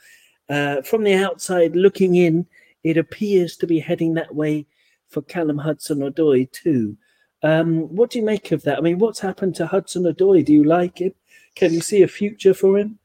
Uh, 0.49 0.81
from 0.81 1.05
the 1.05 1.13
outside 1.13 1.73
looking 1.73 2.15
in, 2.15 2.45
it 2.83 2.97
appears 2.97 3.55
to 3.57 3.65
be 3.65 3.79
heading 3.79 4.13
that 4.15 4.35
way 4.35 4.67
for 5.07 5.21
Callum 5.21 5.57
Hudson 5.57 5.99
Odoi 5.99 6.51
too. 6.51 6.97
Um, 7.43 7.83
what 7.95 8.09
do 8.09 8.19
you 8.19 8.25
make 8.25 8.51
of 8.51 8.63
that? 8.63 8.77
I 8.77 8.81
mean, 8.81 8.99
what's 8.99 9.21
happened 9.21 9.55
to 9.55 9.67
Hudson 9.67 10.03
Odoi? 10.03 10.43
Do 10.43 10.51
you 10.51 10.65
like 10.65 10.97
him? 10.97 11.13
Can 11.55 11.73
you 11.73 11.79
see 11.79 12.01
a 12.01 12.09
future 12.09 12.53
for 12.53 12.77
him? 12.77 12.99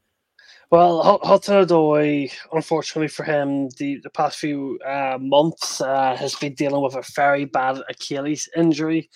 Well, 0.71 1.19
Hudson 1.21 1.65
Odoi, 1.65 2.31
unfortunately 2.53 3.09
for 3.09 3.25
him, 3.25 3.67
the, 3.77 3.99
the 4.03 4.09
past 4.09 4.39
few 4.39 4.79
uh, 4.87 5.17
months 5.19 5.81
uh, 5.81 6.15
has 6.15 6.33
been 6.35 6.53
dealing 6.53 6.81
with 6.81 6.95
a 6.95 7.03
very 7.13 7.43
bad 7.43 7.81
Achilles 7.89 8.47
injury. 8.55 9.09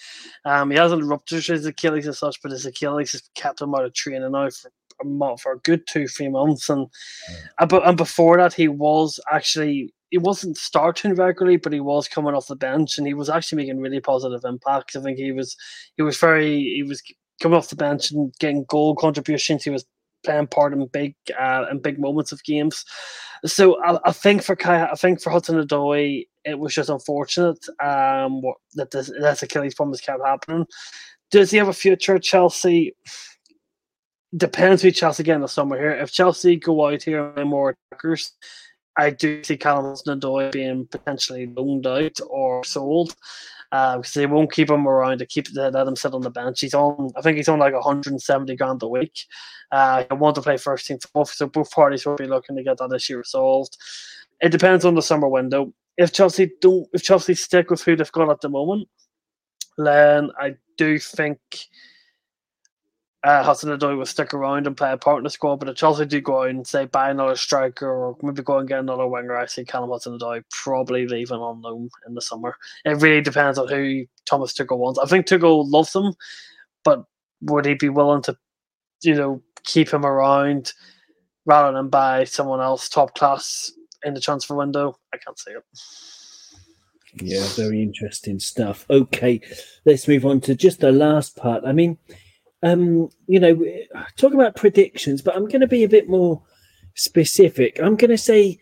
Um, 0.44 0.70
he 0.70 0.76
hasn't 0.76 1.06
ruptured 1.06 1.46
his 1.46 1.66
Achilles 1.66 2.10
as 2.10 2.20
such, 2.20 2.42
but 2.42 2.52
his 2.52 2.66
Achilles 2.66 3.14
has 3.14 3.30
kept 3.36 3.62
him 3.62 3.74
out 3.74 3.86
of 3.86 3.94
training 3.94 4.30
now 4.30 4.50
for 4.50 4.70
a 5.02 5.06
month, 5.06 5.42
for 5.42 5.54
a 5.54 5.60
good 5.60 5.88
two, 5.88 6.10
three 6.10 6.28
months. 6.28 6.70
And, 6.70 6.88
mm. 7.62 7.88
and 7.88 7.98
before 7.98 8.36
that, 8.36 8.54
he 8.54 8.68
was 8.68 9.18
actually 9.32 9.94
he 10.12 10.18
wasn't 10.18 10.58
starting 10.58 11.16
regularly, 11.16 11.58
but 11.58 11.74
he 11.74 11.80
was 11.80 12.10
coming 12.10 12.36
off 12.36 12.48
the 12.48 12.56
bench, 12.58 12.98
and 12.98 13.08
he 13.08 13.14
was 13.14 13.30
actually 13.30 13.64
making 13.64 13.80
really 13.80 14.02
positive 14.02 14.42
impacts. 14.44 14.98
I 14.98 15.02
think 15.02 15.18
he 15.18 15.32
was 15.32 15.56
he 15.96 16.04
was 16.04 16.18
very 16.18 16.74
he 16.76 16.84
was 16.84 17.02
coming 17.42 17.58
off 17.58 17.70
the 17.70 17.76
bench 17.76 18.12
and 18.12 18.34
getting 18.40 18.66
goal 18.66 18.96
contributions. 18.96 19.64
He 19.64 19.70
was 19.70 19.86
playing 20.26 20.48
part 20.48 20.74
in 20.74 20.86
big 20.88 21.16
uh, 21.40 21.66
in 21.72 21.80
big 21.80 22.00
moments 22.00 22.32
of 22.32 22.44
games. 22.44 22.86
So 23.46 23.82
I, 23.84 24.00
I 24.06 24.12
think 24.12 24.44
for 24.44 24.56
Kai, 24.56 24.86
I 24.86 24.96
think 24.96 25.22
for 25.22 25.30
Hudson 25.30 25.62
Odoi, 25.62 26.28
it 26.44 26.58
was 26.58 26.74
just 26.74 26.90
unfortunate 26.90 27.64
um, 27.82 28.42
that 28.74 28.92
this, 28.92 29.10
Achilles 29.44 29.76
problems 29.76 30.02
kept 30.02 30.26
happening. 30.26 30.66
Does 31.32 31.52
he 31.52 31.58
have 31.58 31.68
a 31.68 31.74
future 31.74 32.18
Chelsea? 32.20 32.96
Depends 34.36 34.82
who 34.82 34.92
Chelsea 34.92 35.24
get 35.24 35.36
in 35.36 35.42
the 35.42 35.48
summer 35.48 35.78
here. 35.78 35.92
If 35.92 36.12
Chelsea 36.12 36.58
go 36.58 36.88
out 36.88 37.04
here 37.04 37.32
and 37.38 37.50
more 37.50 37.76
attackers, 37.92 38.34
I 38.98 39.10
do 39.10 39.44
see 39.44 39.58
Callum 39.58 39.86
Hudson-Odoi 39.86 40.52
being 40.52 40.88
potentially 40.88 41.48
loaned 41.48 41.88
out 41.88 42.20
or 42.30 42.64
sold 42.64 43.16
uh, 43.72 43.98
because 43.98 44.14
they 44.14 44.26
won't 44.26 44.52
keep 44.52 44.70
him 44.70 44.88
around 44.88 45.20
to 45.20 45.26
keep 45.26 45.48
let 45.54 45.76
him 45.76 45.96
sit 45.96 46.14
on 46.14 46.22
the 46.22 46.30
bench. 46.30 46.62
He's 46.62 46.74
on, 46.74 47.12
I 47.16 47.22
think 47.22 47.38
he's 47.38 47.50
on 47.50 47.60
like 47.60 47.74
170 47.74 48.56
grand 48.56 48.84
a 48.84 48.88
week. 48.88 49.18
Uh, 49.72 50.04
I 50.10 50.14
want 50.14 50.36
to 50.36 50.42
play 50.42 50.58
first 50.58 50.86
team 50.86 51.00
football, 51.00 51.26
so 51.26 51.48
both 51.48 51.72
parties 51.72 52.06
will 52.06 52.16
be 52.16 52.28
looking 52.28 52.56
to 52.56 52.64
get 52.64 52.78
that 52.78 52.94
issue 52.94 53.18
resolved. 53.18 53.78
It 54.42 54.50
depends 54.50 54.86
on 54.86 54.96
the 54.96 55.02
summer 55.02 55.28
window. 55.28 55.74
If 55.98 56.12
Chelsea 56.12 56.52
don't, 56.62 56.88
if 56.94 57.04
Chelsea 57.04 57.36
stick 57.36 57.70
with 57.70 57.82
who 57.82 57.96
they've 57.96 58.12
got 58.12 58.30
at 58.30 58.42
the 58.42 58.50
moment, 58.50 58.88
then 59.78 60.30
I 60.40 60.56
do 60.78 61.00
think 61.00 61.40
uh, 63.26 63.42
Hudson 63.42 63.76
Odoi 63.76 63.98
will 63.98 64.06
stick 64.06 64.36
around 64.36 64.68
and 64.68 64.78
play 64.78 64.92
a 64.92 64.98
part 64.98 65.18
in 65.18 65.24
the 65.24 65.32
squad. 65.32 65.56
But 65.56 65.70
if 65.70 65.76
Chelsea 65.76 66.06
do 66.06 66.22
go 66.22 66.44
out 66.44 66.50
and 66.50 66.66
say 66.66 66.86
buy 66.86 67.10
another 67.10 67.36
striker 67.36 67.90
or 67.90 68.16
maybe 68.22 68.44
go 68.44 68.60
and 68.60 68.70
get 68.70 68.80
another 68.80 69.08
winger, 69.08 69.36
I 69.36 69.48
see 69.48 69.66
Callum 69.66 69.90
Hudson 69.90 70.20
Odoi 70.20 70.44
probably 70.52 71.08
leaving 71.08 71.40
on 71.40 71.62
loan 71.62 71.90
in 72.08 72.14
the 72.14 72.22
summer. 72.22 72.56
It 72.86 73.02
really 73.02 73.22
depends 73.22 73.58
on 73.58 73.68
who 73.68 74.06
Thomas 74.30 74.54
Tuchel 74.54 74.78
wants. 74.78 75.00
I 75.00 75.08
think 75.08 75.26
Tuchel 75.26 75.68
loves 75.68 75.96
him, 75.96 76.14
but 76.84 77.04
would 77.42 77.66
he 77.66 77.74
be 77.74 77.90
willing 77.90 78.22
to, 78.24 78.38
you 79.02 79.16
know, 79.16 79.42
keep 79.64 79.90
him 79.90 80.06
around 80.06 80.74
rather 81.48 81.76
than 81.76 81.90
buy 81.90 82.26
someone 82.26 82.62
else 82.62 82.88
top 82.88 83.16
class 83.16 83.72
in 84.04 84.14
the 84.14 84.22
transfer 84.22 84.54
window? 84.54 85.00
I 85.12 85.18
can't 85.18 85.40
see 85.40 85.52
it. 85.52 85.64
Yeah, 87.24 87.44
very 87.56 87.82
interesting 87.82 88.40
stuff. 88.40 88.86
Okay, 88.88 89.42
let's 89.84 90.08
move 90.08 90.28
on 90.28 90.42
to 90.42 90.54
just 90.54 90.82
the 90.82 90.92
last 90.92 91.36
part. 91.38 91.64
I 91.66 91.72
mean, 91.72 91.98
um, 92.66 93.10
you 93.28 93.40
know, 93.40 93.64
talk 94.18 94.34
about 94.34 94.56
predictions, 94.56 95.22
but 95.22 95.36
I'm 95.36 95.48
going 95.48 95.62
to 95.62 95.68
be 95.68 95.84
a 95.84 95.90
bit 95.90 96.10
more 96.10 96.42
specific. 96.96 97.80
I'm 97.80 97.96
going 97.96 98.10
to 98.10 98.18
say 98.18 98.60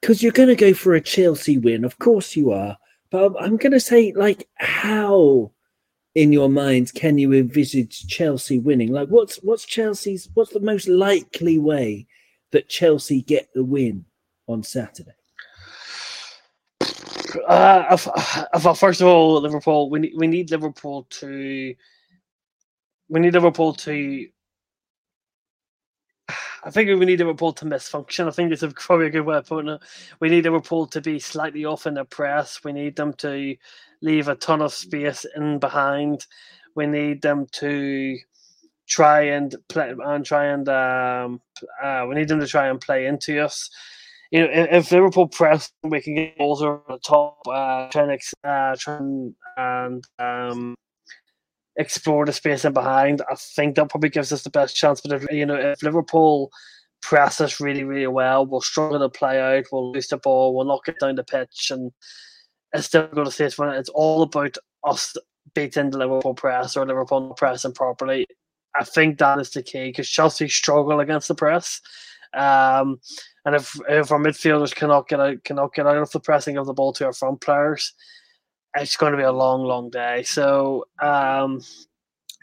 because 0.00 0.22
you're 0.22 0.32
going 0.32 0.48
to 0.48 0.54
go 0.54 0.74
for 0.74 0.94
a 0.94 1.00
Chelsea 1.00 1.58
win, 1.58 1.84
of 1.84 1.98
course 1.98 2.36
you 2.36 2.52
are. 2.52 2.78
But 3.10 3.34
I'm 3.40 3.56
going 3.56 3.72
to 3.72 3.80
say, 3.80 4.12
like, 4.14 4.48
how 4.56 5.50
in 6.14 6.32
your 6.32 6.48
mind 6.48 6.94
can 6.94 7.18
you 7.18 7.32
envisage 7.32 8.06
Chelsea 8.06 8.60
winning? 8.60 8.92
Like, 8.92 9.08
what's 9.08 9.36
what's 9.38 9.64
Chelsea's 9.64 10.28
what's 10.34 10.52
the 10.52 10.60
most 10.60 10.86
likely 10.86 11.58
way 11.58 12.06
that 12.52 12.68
Chelsea 12.68 13.22
get 13.22 13.48
the 13.54 13.64
win 13.64 14.04
on 14.46 14.62
Saturday? 14.62 15.16
Uh, 17.48 17.96
first 17.96 19.00
of 19.00 19.08
all, 19.08 19.40
Liverpool, 19.40 19.90
we 19.90 19.98
need, 19.98 20.12
we 20.16 20.28
need 20.28 20.52
Liverpool 20.52 21.08
to 21.10 21.74
we 23.08 23.20
need 23.20 23.34
Liverpool 23.34 23.74
to. 23.74 24.26
I 26.66 26.70
think 26.70 26.88
we 26.88 27.04
need 27.04 27.18
Liverpool 27.18 27.52
to 27.52 27.66
misfunction. 27.66 28.26
I 28.26 28.30
think 28.30 28.50
it's 28.50 28.64
probably 28.76 29.06
a 29.06 29.10
good 29.10 29.26
way 29.26 29.36
of 29.36 29.46
putting 29.46 29.70
it. 29.70 29.82
We 30.20 30.30
need 30.30 30.44
Liverpool 30.44 30.86
to 30.86 31.00
be 31.02 31.18
slightly 31.18 31.66
off 31.66 31.86
in 31.86 31.94
the 31.94 32.06
press. 32.06 32.60
We 32.64 32.72
need 32.72 32.96
them 32.96 33.12
to 33.14 33.54
leave 34.00 34.28
a 34.28 34.34
ton 34.34 34.62
of 34.62 34.72
space 34.72 35.26
in 35.36 35.58
behind. 35.58 36.26
We 36.74 36.86
need 36.86 37.20
them 37.20 37.46
to 37.52 38.16
try 38.88 39.22
and 39.22 39.54
play 39.68 39.94
and 40.04 40.24
try 40.24 40.46
and 40.46 40.68
um, 40.68 41.40
uh, 41.82 42.06
we 42.08 42.14
need 42.14 42.28
them 42.28 42.40
to 42.40 42.46
try 42.46 42.68
and 42.68 42.80
play 42.80 43.06
into 43.06 43.42
us. 43.44 43.70
You 44.30 44.40
know, 44.40 44.48
if, 44.50 44.86
if 44.86 44.92
Liverpool 44.92 45.28
press, 45.28 45.70
we 45.82 46.00
can 46.00 46.14
get 46.14 46.36
balls 46.38 46.62
over 46.62 46.82
the 46.88 46.98
top, 46.98 47.38
uh, 47.46 47.88
try 47.90 48.02
and, 48.04 48.20
uh, 48.42 48.76
try 48.78 48.96
and, 48.96 49.34
and 49.56 50.04
um, 50.18 50.76
explore 51.76 52.24
the 52.24 52.32
space 52.32 52.64
in 52.64 52.72
behind. 52.72 53.22
I 53.30 53.34
think 53.34 53.76
that 53.76 53.88
probably 53.88 54.10
gives 54.10 54.32
us 54.32 54.42
the 54.42 54.50
best 54.50 54.76
chance. 54.76 55.00
But 55.00 55.12
if 55.12 55.30
you 55.30 55.46
know, 55.46 55.56
if 55.56 55.82
Liverpool 55.82 56.50
press 57.02 57.40
us 57.40 57.60
really, 57.60 57.84
really 57.84 58.06
well, 58.06 58.46
we'll 58.46 58.60
struggle 58.60 58.98
to 58.98 59.08
play 59.08 59.40
out, 59.40 59.66
we'll 59.70 59.92
lose 59.92 60.08
the 60.08 60.16
ball, 60.16 60.54
we'll 60.54 60.64
knock 60.64 60.88
it 60.88 60.98
down 60.98 61.16
the 61.16 61.24
pitch, 61.24 61.70
and 61.70 61.92
it's 62.72 62.88
difficult 62.88 63.26
to 63.26 63.32
say 63.32 63.44
it's 63.44 63.58
when 63.58 63.70
it's 63.70 63.90
all 63.90 64.22
about 64.22 64.56
us 64.84 65.14
beating 65.54 65.90
the 65.90 65.98
Liverpool 65.98 66.34
press 66.34 66.76
or 66.76 66.86
Liverpool 66.86 67.34
pressing 67.36 67.72
properly. 67.72 68.26
I 68.76 68.84
think 68.84 69.18
that 69.18 69.38
is 69.38 69.50
the 69.50 69.62
key 69.62 69.88
because 69.88 70.08
Chelsea 70.08 70.48
struggle 70.48 71.00
against 71.00 71.28
the 71.28 71.34
press. 71.34 71.80
Um, 72.32 73.00
and 73.44 73.54
if 73.54 73.78
if 73.88 74.10
our 74.10 74.18
midfielders 74.18 74.74
cannot 74.74 75.08
get 75.08 75.20
out 75.20 75.44
cannot 75.44 75.74
get 75.74 75.86
out 75.86 75.98
of 75.98 76.10
the 76.10 76.20
pressing 76.20 76.56
of 76.56 76.66
the 76.66 76.72
ball 76.72 76.92
to 76.94 77.06
our 77.06 77.12
front 77.12 77.40
players, 77.40 77.92
it's 78.74 78.96
going 78.96 79.12
to 79.12 79.18
be 79.18 79.24
a 79.24 79.32
long, 79.32 79.62
long 79.62 79.90
day. 79.90 80.22
So 80.24 80.86
um, 81.00 81.60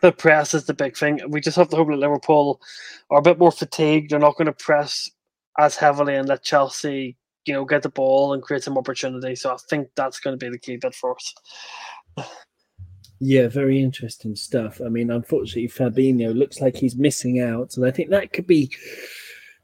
the 0.01 0.11
press 0.11 0.53
is 0.53 0.65
the 0.65 0.73
big 0.73 0.97
thing. 0.97 1.19
We 1.27 1.41
just 1.41 1.57
have 1.57 1.69
to 1.69 1.75
hope 1.75 1.89
that 1.89 1.97
Liverpool 1.97 2.61
are 3.09 3.19
a 3.19 3.23
bit 3.23 3.39
more 3.39 3.51
fatigued. 3.51 4.11
They're 4.11 4.19
not 4.19 4.37
going 4.37 4.47
to 4.47 4.53
press 4.53 5.09
as 5.59 5.75
heavily 5.75 6.15
and 6.15 6.27
let 6.27 6.43
Chelsea, 6.43 7.17
you 7.45 7.53
know, 7.53 7.65
get 7.65 7.83
the 7.83 7.89
ball 7.89 8.33
and 8.33 8.41
create 8.41 8.63
some 8.63 8.77
opportunity. 8.77 9.35
So 9.35 9.53
I 9.53 9.57
think 9.69 9.89
that's 9.95 10.19
going 10.19 10.37
to 10.37 10.43
be 10.43 10.49
the 10.49 10.59
key 10.59 10.77
bit 10.77 10.95
for 10.95 11.15
us. 11.15 11.33
Yeah, 13.19 13.49
very 13.49 13.79
interesting 13.79 14.35
stuff. 14.35 14.81
I 14.83 14.89
mean, 14.89 15.11
unfortunately, 15.11 15.67
Fabinho 15.67 16.35
looks 16.35 16.59
like 16.59 16.75
he's 16.75 16.95
missing 16.95 17.39
out, 17.39 17.77
and 17.77 17.85
I 17.85 17.91
think 17.91 18.09
that 18.09 18.33
could 18.33 18.47
be 18.47 18.71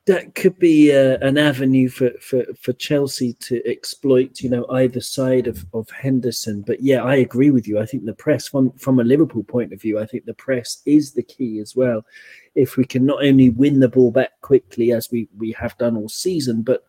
that 0.07 0.35
could 0.35 0.57
be 0.57 0.95
uh, 0.95 1.17
an 1.19 1.37
avenue 1.37 1.89
for, 1.89 2.11
for, 2.21 2.45
for 2.61 2.71
Chelsea 2.71 3.33
to 3.33 3.61
exploit, 3.69 4.39
you 4.39 4.49
know, 4.49 4.65
either 4.71 5.01
side 5.01 5.47
of, 5.47 5.65
of 5.73 5.89
Henderson. 5.89 6.61
But 6.61 6.81
yeah, 6.81 7.03
I 7.03 7.15
agree 7.15 7.51
with 7.51 7.67
you. 7.67 7.77
I 7.77 7.85
think 7.85 8.05
the 8.05 8.13
press, 8.13 8.47
from, 8.47 8.71
from 8.77 9.01
a 9.01 9.03
Liverpool 9.03 9.43
point 9.43 9.73
of 9.73 9.81
view, 9.81 9.99
I 9.99 10.05
think 10.05 10.23
the 10.23 10.33
press 10.33 10.81
is 10.85 11.11
the 11.11 11.23
key 11.23 11.59
as 11.59 11.75
well. 11.75 12.05
If 12.55 12.77
we 12.77 12.85
can 12.85 13.05
not 13.05 13.21
only 13.21 13.49
win 13.49 13.81
the 13.81 13.89
ball 13.89 14.11
back 14.11 14.39
quickly 14.39 14.93
as 14.93 15.11
we, 15.11 15.27
we 15.37 15.51
have 15.51 15.77
done 15.77 15.97
all 15.97 16.07
season, 16.07 16.61
but 16.61 16.87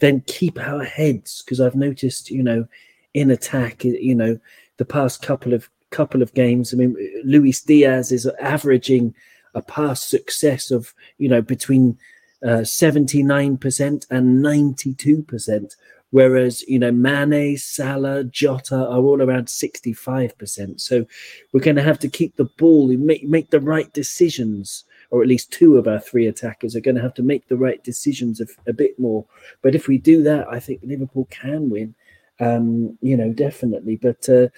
then 0.00 0.24
keep 0.26 0.58
our 0.58 0.82
heads. 0.82 1.42
Because 1.42 1.60
I've 1.60 1.76
noticed, 1.76 2.28
you 2.28 2.42
know, 2.42 2.66
in 3.14 3.30
attack, 3.30 3.84
you 3.84 4.16
know, 4.16 4.36
the 4.78 4.84
past 4.84 5.22
couple 5.22 5.54
of 5.54 5.70
couple 5.90 6.22
of 6.22 6.34
games, 6.34 6.74
I 6.74 6.76
mean, 6.76 6.96
Luis 7.24 7.60
Diaz 7.60 8.10
is 8.10 8.26
averaging 8.40 9.14
a 9.54 9.62
past 9.62 10.08
success 10.08 10.72
of, 10.72 10.92
you 11.18 11.28
know, 11.28 11.40
between– 11.40 11.96
79% 12.42 14.02
uh, 14.02 14.14
and 14.14 14.44
92%. 14.44 15.76
Whereas, 16.10 16.62
you 16.68 16.78
know, 16.78 16.92
Mane, 16.92 17.56
Salah, 17.56 18.24
Jota 18.24 18.76
are 18.76 19.00
all 19.00 19.22
around 19.22 19.46
65%. 19.46 20.78
So 20.78 21.06
we're 21.52 21.60
going 21.60 21.76
to 21.76 21.82
have 21.82 21.98
to 22.00 22.08
keep 22.08 22.36
the 22.36 22.50
ball 22.58 22.90
and 22.90 23.04
make, 23.04 23.24
make 23.24 23.48
the 23.48 23.60
right 23.60 23.90
decisions, 23.94 24.84
or 25.10 25.22
at 25.22 25.28
least 25.28 25.50
two 25.50 25.78
of 25.78 25.88
our 25.88 25.98
three 25.98 26.26
attackers 26.26 26.76
are 26.76 26.80
going 26.80 26.96
to 26.96 27.02
have 27.02 27.14
to 27.14 27.22
make 27.22 27.48
the 27.48 27.56
right 27.56 27.82
decisions 27.82 28.42
a, 28.42 28.46
a 28.68 28.74
bit 28.74 28.98
more. 28.98 29.24
But 29.62 29.74
if 29.74 29.88
we 29.88 29.96
do 29.96 30.22
that, 30.24 30.46
I 30.48 30.60
think 30.60 30.80
Liverpool 30.82 31.26
can 31.30 31.70
win. 31.70 31.94
Um, 32.40 32.98
you 33.00 33.16
know, 33.16 33.32
definitely. 33.32 33.96
But 33.96 34.28
uh, 34.28 34.48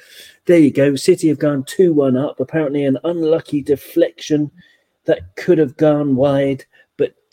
there 0.47 0.59
you 0.59 0.73
go. 0.73 0.97
City 0.97 1.29
have 1.29 1.39
gone 1.39 1.65
2 1.65 1.93
1 1.93 2.17
up. 2.17 2.41
Apparently, 2.41 2.85
an 2.85 2.99
unlucky 3.05 3.63
deflection 3.63 4.51
that 5.05 5.37
could 5.37 5.59
have 5.59 5.77
gone 5.77 6.17
wide 6.17 6.65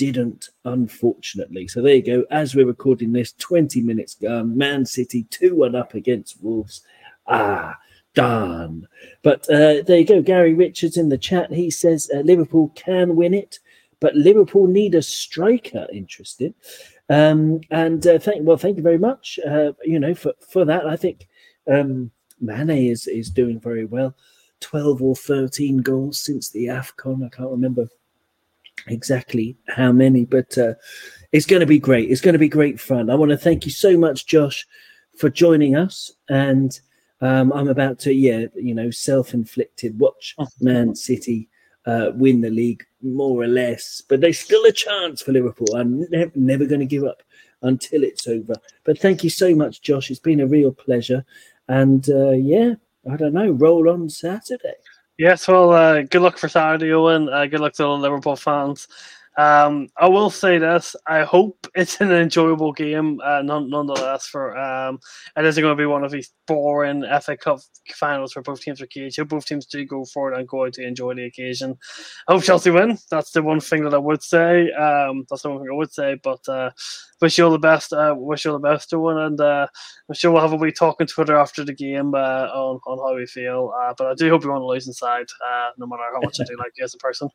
didn't, 0.01 0.49
unfortunately. 0.65 1.67
So 1.67 1.79
there 1.79 1.93
you 1.93 2.01
go. 2.01 2.25
As 2.31 2.55
we're 2.55 2.65
recording 2.65 3.13
this, 3.13 3.33
20 3.33 3.83
minutes 3.83 4.15
gone. 4.15 4.57
Man 4.57 4.83
City 4.83 5.25
2 5.29 5.55
1 5.55 5.75
up 5.75 5.93
against 5.93 6.41
Wolves. 6.41 6.81
Ah, 7.27 7.77
done. 8.15 8.87
But 9.21 9.47
uh, 9.47 9.83
there 9.83 9.99
you 9.99 10.05
go. 10.05 10.19
Gary 10.23 10.55
Richards 10.55 10.97
in 10.97 11.09
the 11.09 11.19
chat. 11.19 11.53
He 11.53 11.69
says 11.69 12.09
uh, 12.11 12.21
Liverpool 12.21 12.69
can 12.69 13.15
win 13.15 13.35
it, 13.35 13.59
but 13.99 14.15
Liverpool 14.15 14.65
need 14.65 14.95
a 14.95 15.03
striker. 15.03 15.85
Interesting. 15.93 16.55
Um, 17.07 17.61
and 17.69 18.07
uh, 18.07 18.17
thank 18.17 18.43
well, 18.43 18.57
thank 18.57 18.77
you 18.77 18.83
very 18.83 18.97
much. 18.97 19.37
Uh, 19.47 19.73
you 19.83 19.99
know, 19.99 20.15
for, 20.15 20.33
for 20.49 20.65
that, 20.65 20.87
I 20.87 20.95
think 20.95 21.27
um, 21.71 22.09
Mane 22.39 22.89
is 22.89 23.05
is 23.05 23.29
doing 23.29 23.59
very 23.59 23.85
well. 23.85 24.15
12 24.61 25.03
or 25.03 25.15
13 25.15 25.77
goals 25.77 26.19
since 26.19 26.49
the 26.49 26.65
AFCON. 26.65 27.23
I 27.23 27.29
can't 27.29 27.51
remember 27.51 27.87
exactly 28.88 29.58
how 29.67 29.91
many, 29.91 30.26
but 30.26 30.58
uh, 30.58 30.74
it's 31.32 31.46
going 31.46 31.62
to 31.62 31.65
be 31.65 31.80
great. 31.80 32.10
It's 32.10 32.22
going 32.22 32.34
to 32.34 32.39
be 32.39 32.50
great 32.50 32.80
fun. 32.80 33.10
I 33.10 33.15
want 33.15 33.32
to 33.32 33.38
thank 33.38 33.65
you 33.65 33.72
so 33.72 33.98
much, 33.98 34.28
Josh, 34.28 34.67
for 35.17 35.29
joining 35.29 35.75
us. 35.75 36.12
And 36.29 36.79
um, 37.21 37.54
I'm 37.54 37.67
about 37.67 38.00
to, 38.00 38.13
yeah, 38.13 38.46
you 38.56 38.73
know, 38.73 38.92
self-inflicted. 38.92 40.00
Watch 40.00 40.36
Man 40.60 40.96
City 40.96 41.50
uh, 41.86 42.12
win 42.15 42.42
the 42.42 42.50
league 42.50 42.84
more 43.02 43.42
or 43.42 43.48
less, 43.48 44.02
but 44.08 44.21
there's 44.21 44.40
still 44.40 44.65
a 44.65 44.71
chance 44.71 45.21
for 45.21 45.32
Liverpool. 45.32 45.75
I'm 45.75 46.02
ne- 46.10 46.32
never 46.36 46.65
going 46.65 46.79
to 46.82 46.86
give 46.86 47.04
up 47.04 47.23
until 47.62 48.04
it's 48.04 48.27
over. 48.27 48.56
But 48.84 49.00
thank 49.00 49.23
you 49.23 49.29
so 49.29 49.56
much, 49.56 49.82
Josh. 49.82 50.10
It's 50.10 50.19
been 50.19 50.40
a 50.40 50.48
real 50.48 50.71
pleasure. 50.71 51.23
And 51.67 52.08
uh, 52.10 52.32
yeah, 52.32 52.73
I 53.10 53.15
don't 53.17 53.34
know, 53.34 53.52
roll 53.52 53.90
on 53.90 54.10
Saturday. 54.10 54.75
Yes, 55.22 55.48
well, 55.48 55.72
uh, 55.72 56.02
good 56.02 56.22
luck 56.24 56.40
for 56.40 56.50
Saturday, 56.50 56.92
Owen. 56.94 57.30
Uh, 57.30 57.46
good 57.46 57.60
luck 57.60 57.74
to 57.74 57.86
all 57.86 58.00
Liverpool 58.00 58.36
fans. 58.36 58.88
Um, 59.38 59.88
I 59.98 60.10
will 60.10 60.29
say 60.29 60.58
this: 60.58 60.96
I 61.08 61.23
hope 61.23 61.67
it's 61.73 62.02
an 62.02 62.12
enjoyable 62.12 62.73
game, 62.73 63.19
uh, 63.23 63.42
none, 63.42 63.69
nonetheless. 63.69 64.27
For 64.27 64.58
um, 64.58 65.00
it 65.38 65.46
isn't 65.46 65.62
going 65.62 65.75
to 65.75 65.82
be 65.82 65.86
one 65.86 66.04
of 66.04 66.12
these 66.12 66.32
boring 66.48 67.06
FA 67.21 67.38
Cup 67.38 67.60
finals 67.96 68.36
where 68.36 68.44
both 68.44 68.62
teams 68.62 68.82
are 68.82 68.88
caged. 68.88 69.25
Both 69.29 69.46
teams 69.46 69.65
do 69.65 69.86
go 69.86 70.04
for 70.06 70.32
it 70.32 70.38
and 70.38 70.48
go 70.48 70.65
out 70.65 70.73
to 70.73 70.86
enjoy 70.86 71.13
the 71.15 71.25
occasion. 71.25 71.77
I 72.27 72.34
hope 72.34 72.44
Chelsea 72.44 72.71
win. 72.71 72.98
That's 73.10 73.32
the 73.32 73.42
one 73.42 73.62
thing 73.62 73.84
that 73.86 73.94
I 73.94 74.00
would 74.00 74.21
say. 74.21 74.69
Um, 74.71 75.25
that's 75.29 75.44
the 75.44 75.50
one 75.50 75.60
thing 75.60 75.69
I 75.71 75.75
would 75.75 75.94
say. 75.94 76.19
But 76.21 76.48
uh, 76.50 76.71
wish 77.21 77.38
you 77.38 77.46
all 77.46 77.52
the 77.52 77.60
best. 77.60 77.94
Uh, 77.94 78.13
wish 78.17 78.44
you 78.44 78.52
all 78.52 78.60
the 78.60 78.69
best, 78.69 78.94
Owen, 78.94 79.17
and 79.17 79.40
uh, 79.40 79.67
I'm 80.10 80.15
sure 80.15 80.32
we'll 80.32 80.42
have 80.42 80.54
a 80.54 80.58
wee 80.58 80.71
talk 80.71 80.98
on 81.00 81.08
Twitter 81.08 81.38
after 81.38 81.63
the 81.63 81.73
game 81.73 82.13
uh, 82.15 82.48
on 82.54 82.79
on 82.86 82.98
how 82.98 83.15
we 83.15 83.25
feel. 83.25 83.71
Uh, 83.82 83.94
but 83.98 84.08
I 84.08 84.13
do 84.15 84.29
hope 84.29 84.44
you 84.44 84.50
want 84.50 84.62
to 84.62 84.65
lose 84.65 84.88
inside, 84.88 85.27
uh, 85.48 85.69
no 85.77 85.86
matter 85.88 86.04
how 86.13 86.19
much 86.21 86.38
I 86.42 86.44
do 86.44 86.58
like 86.58 86.73
you 86.77 86.84
as 86.84 86.94
a 86.94 86.98
person. 86.98 87.29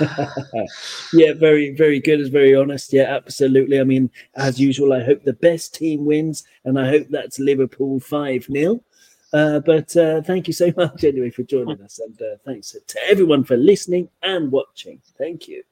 yeah, 1.12 1.32
very, 1.36 1.74
very 1.74 2.00
good. 2.00 2.20
Is 2.20 2.28
very 2.28 2.54
honest. 2.54 2.92
Yeah, 2.92 3.04
absolutely. 3.04 3.80
I 3.80 3.84
mean, 3.84 4.10
as 4.34 4.60
usual, 4.60 4.92
I 4.92 5.02
hope 5.02 5.22
the 5.22 5.32
best 5.32 5.74
team 5.74 6.04
wins, 6.04 6.44
and 6.64 6.78
I 6.78 6.88
hope 6.88 7.06
that's 7.10 7.38
Liverpool 7.38 8.00
five 8.00 8.44
0 8.44 8.82
uh, 9.32 9.60
but 9.60 9.94
uh, 9.96 10.22
thank 10.22 10.46
you 10.46 10.52
so 10.52 10.72
much 10.76 11.04
anyway 11.04 11.30
for 11.30 11.42
joining 11.42 11.80
us, 11.82 11.98
and 11.98 12.20
uh, 12.22 12.36
thanks 12.44 12.76
to 12.86 12.98
everyone 13.08 13.44
for 13.44 13.56
listening 13.56 14.08
and 14.22 14.50
watching. 14.50 15.00
Thank 15.18 15.48
you. 15.48 15.62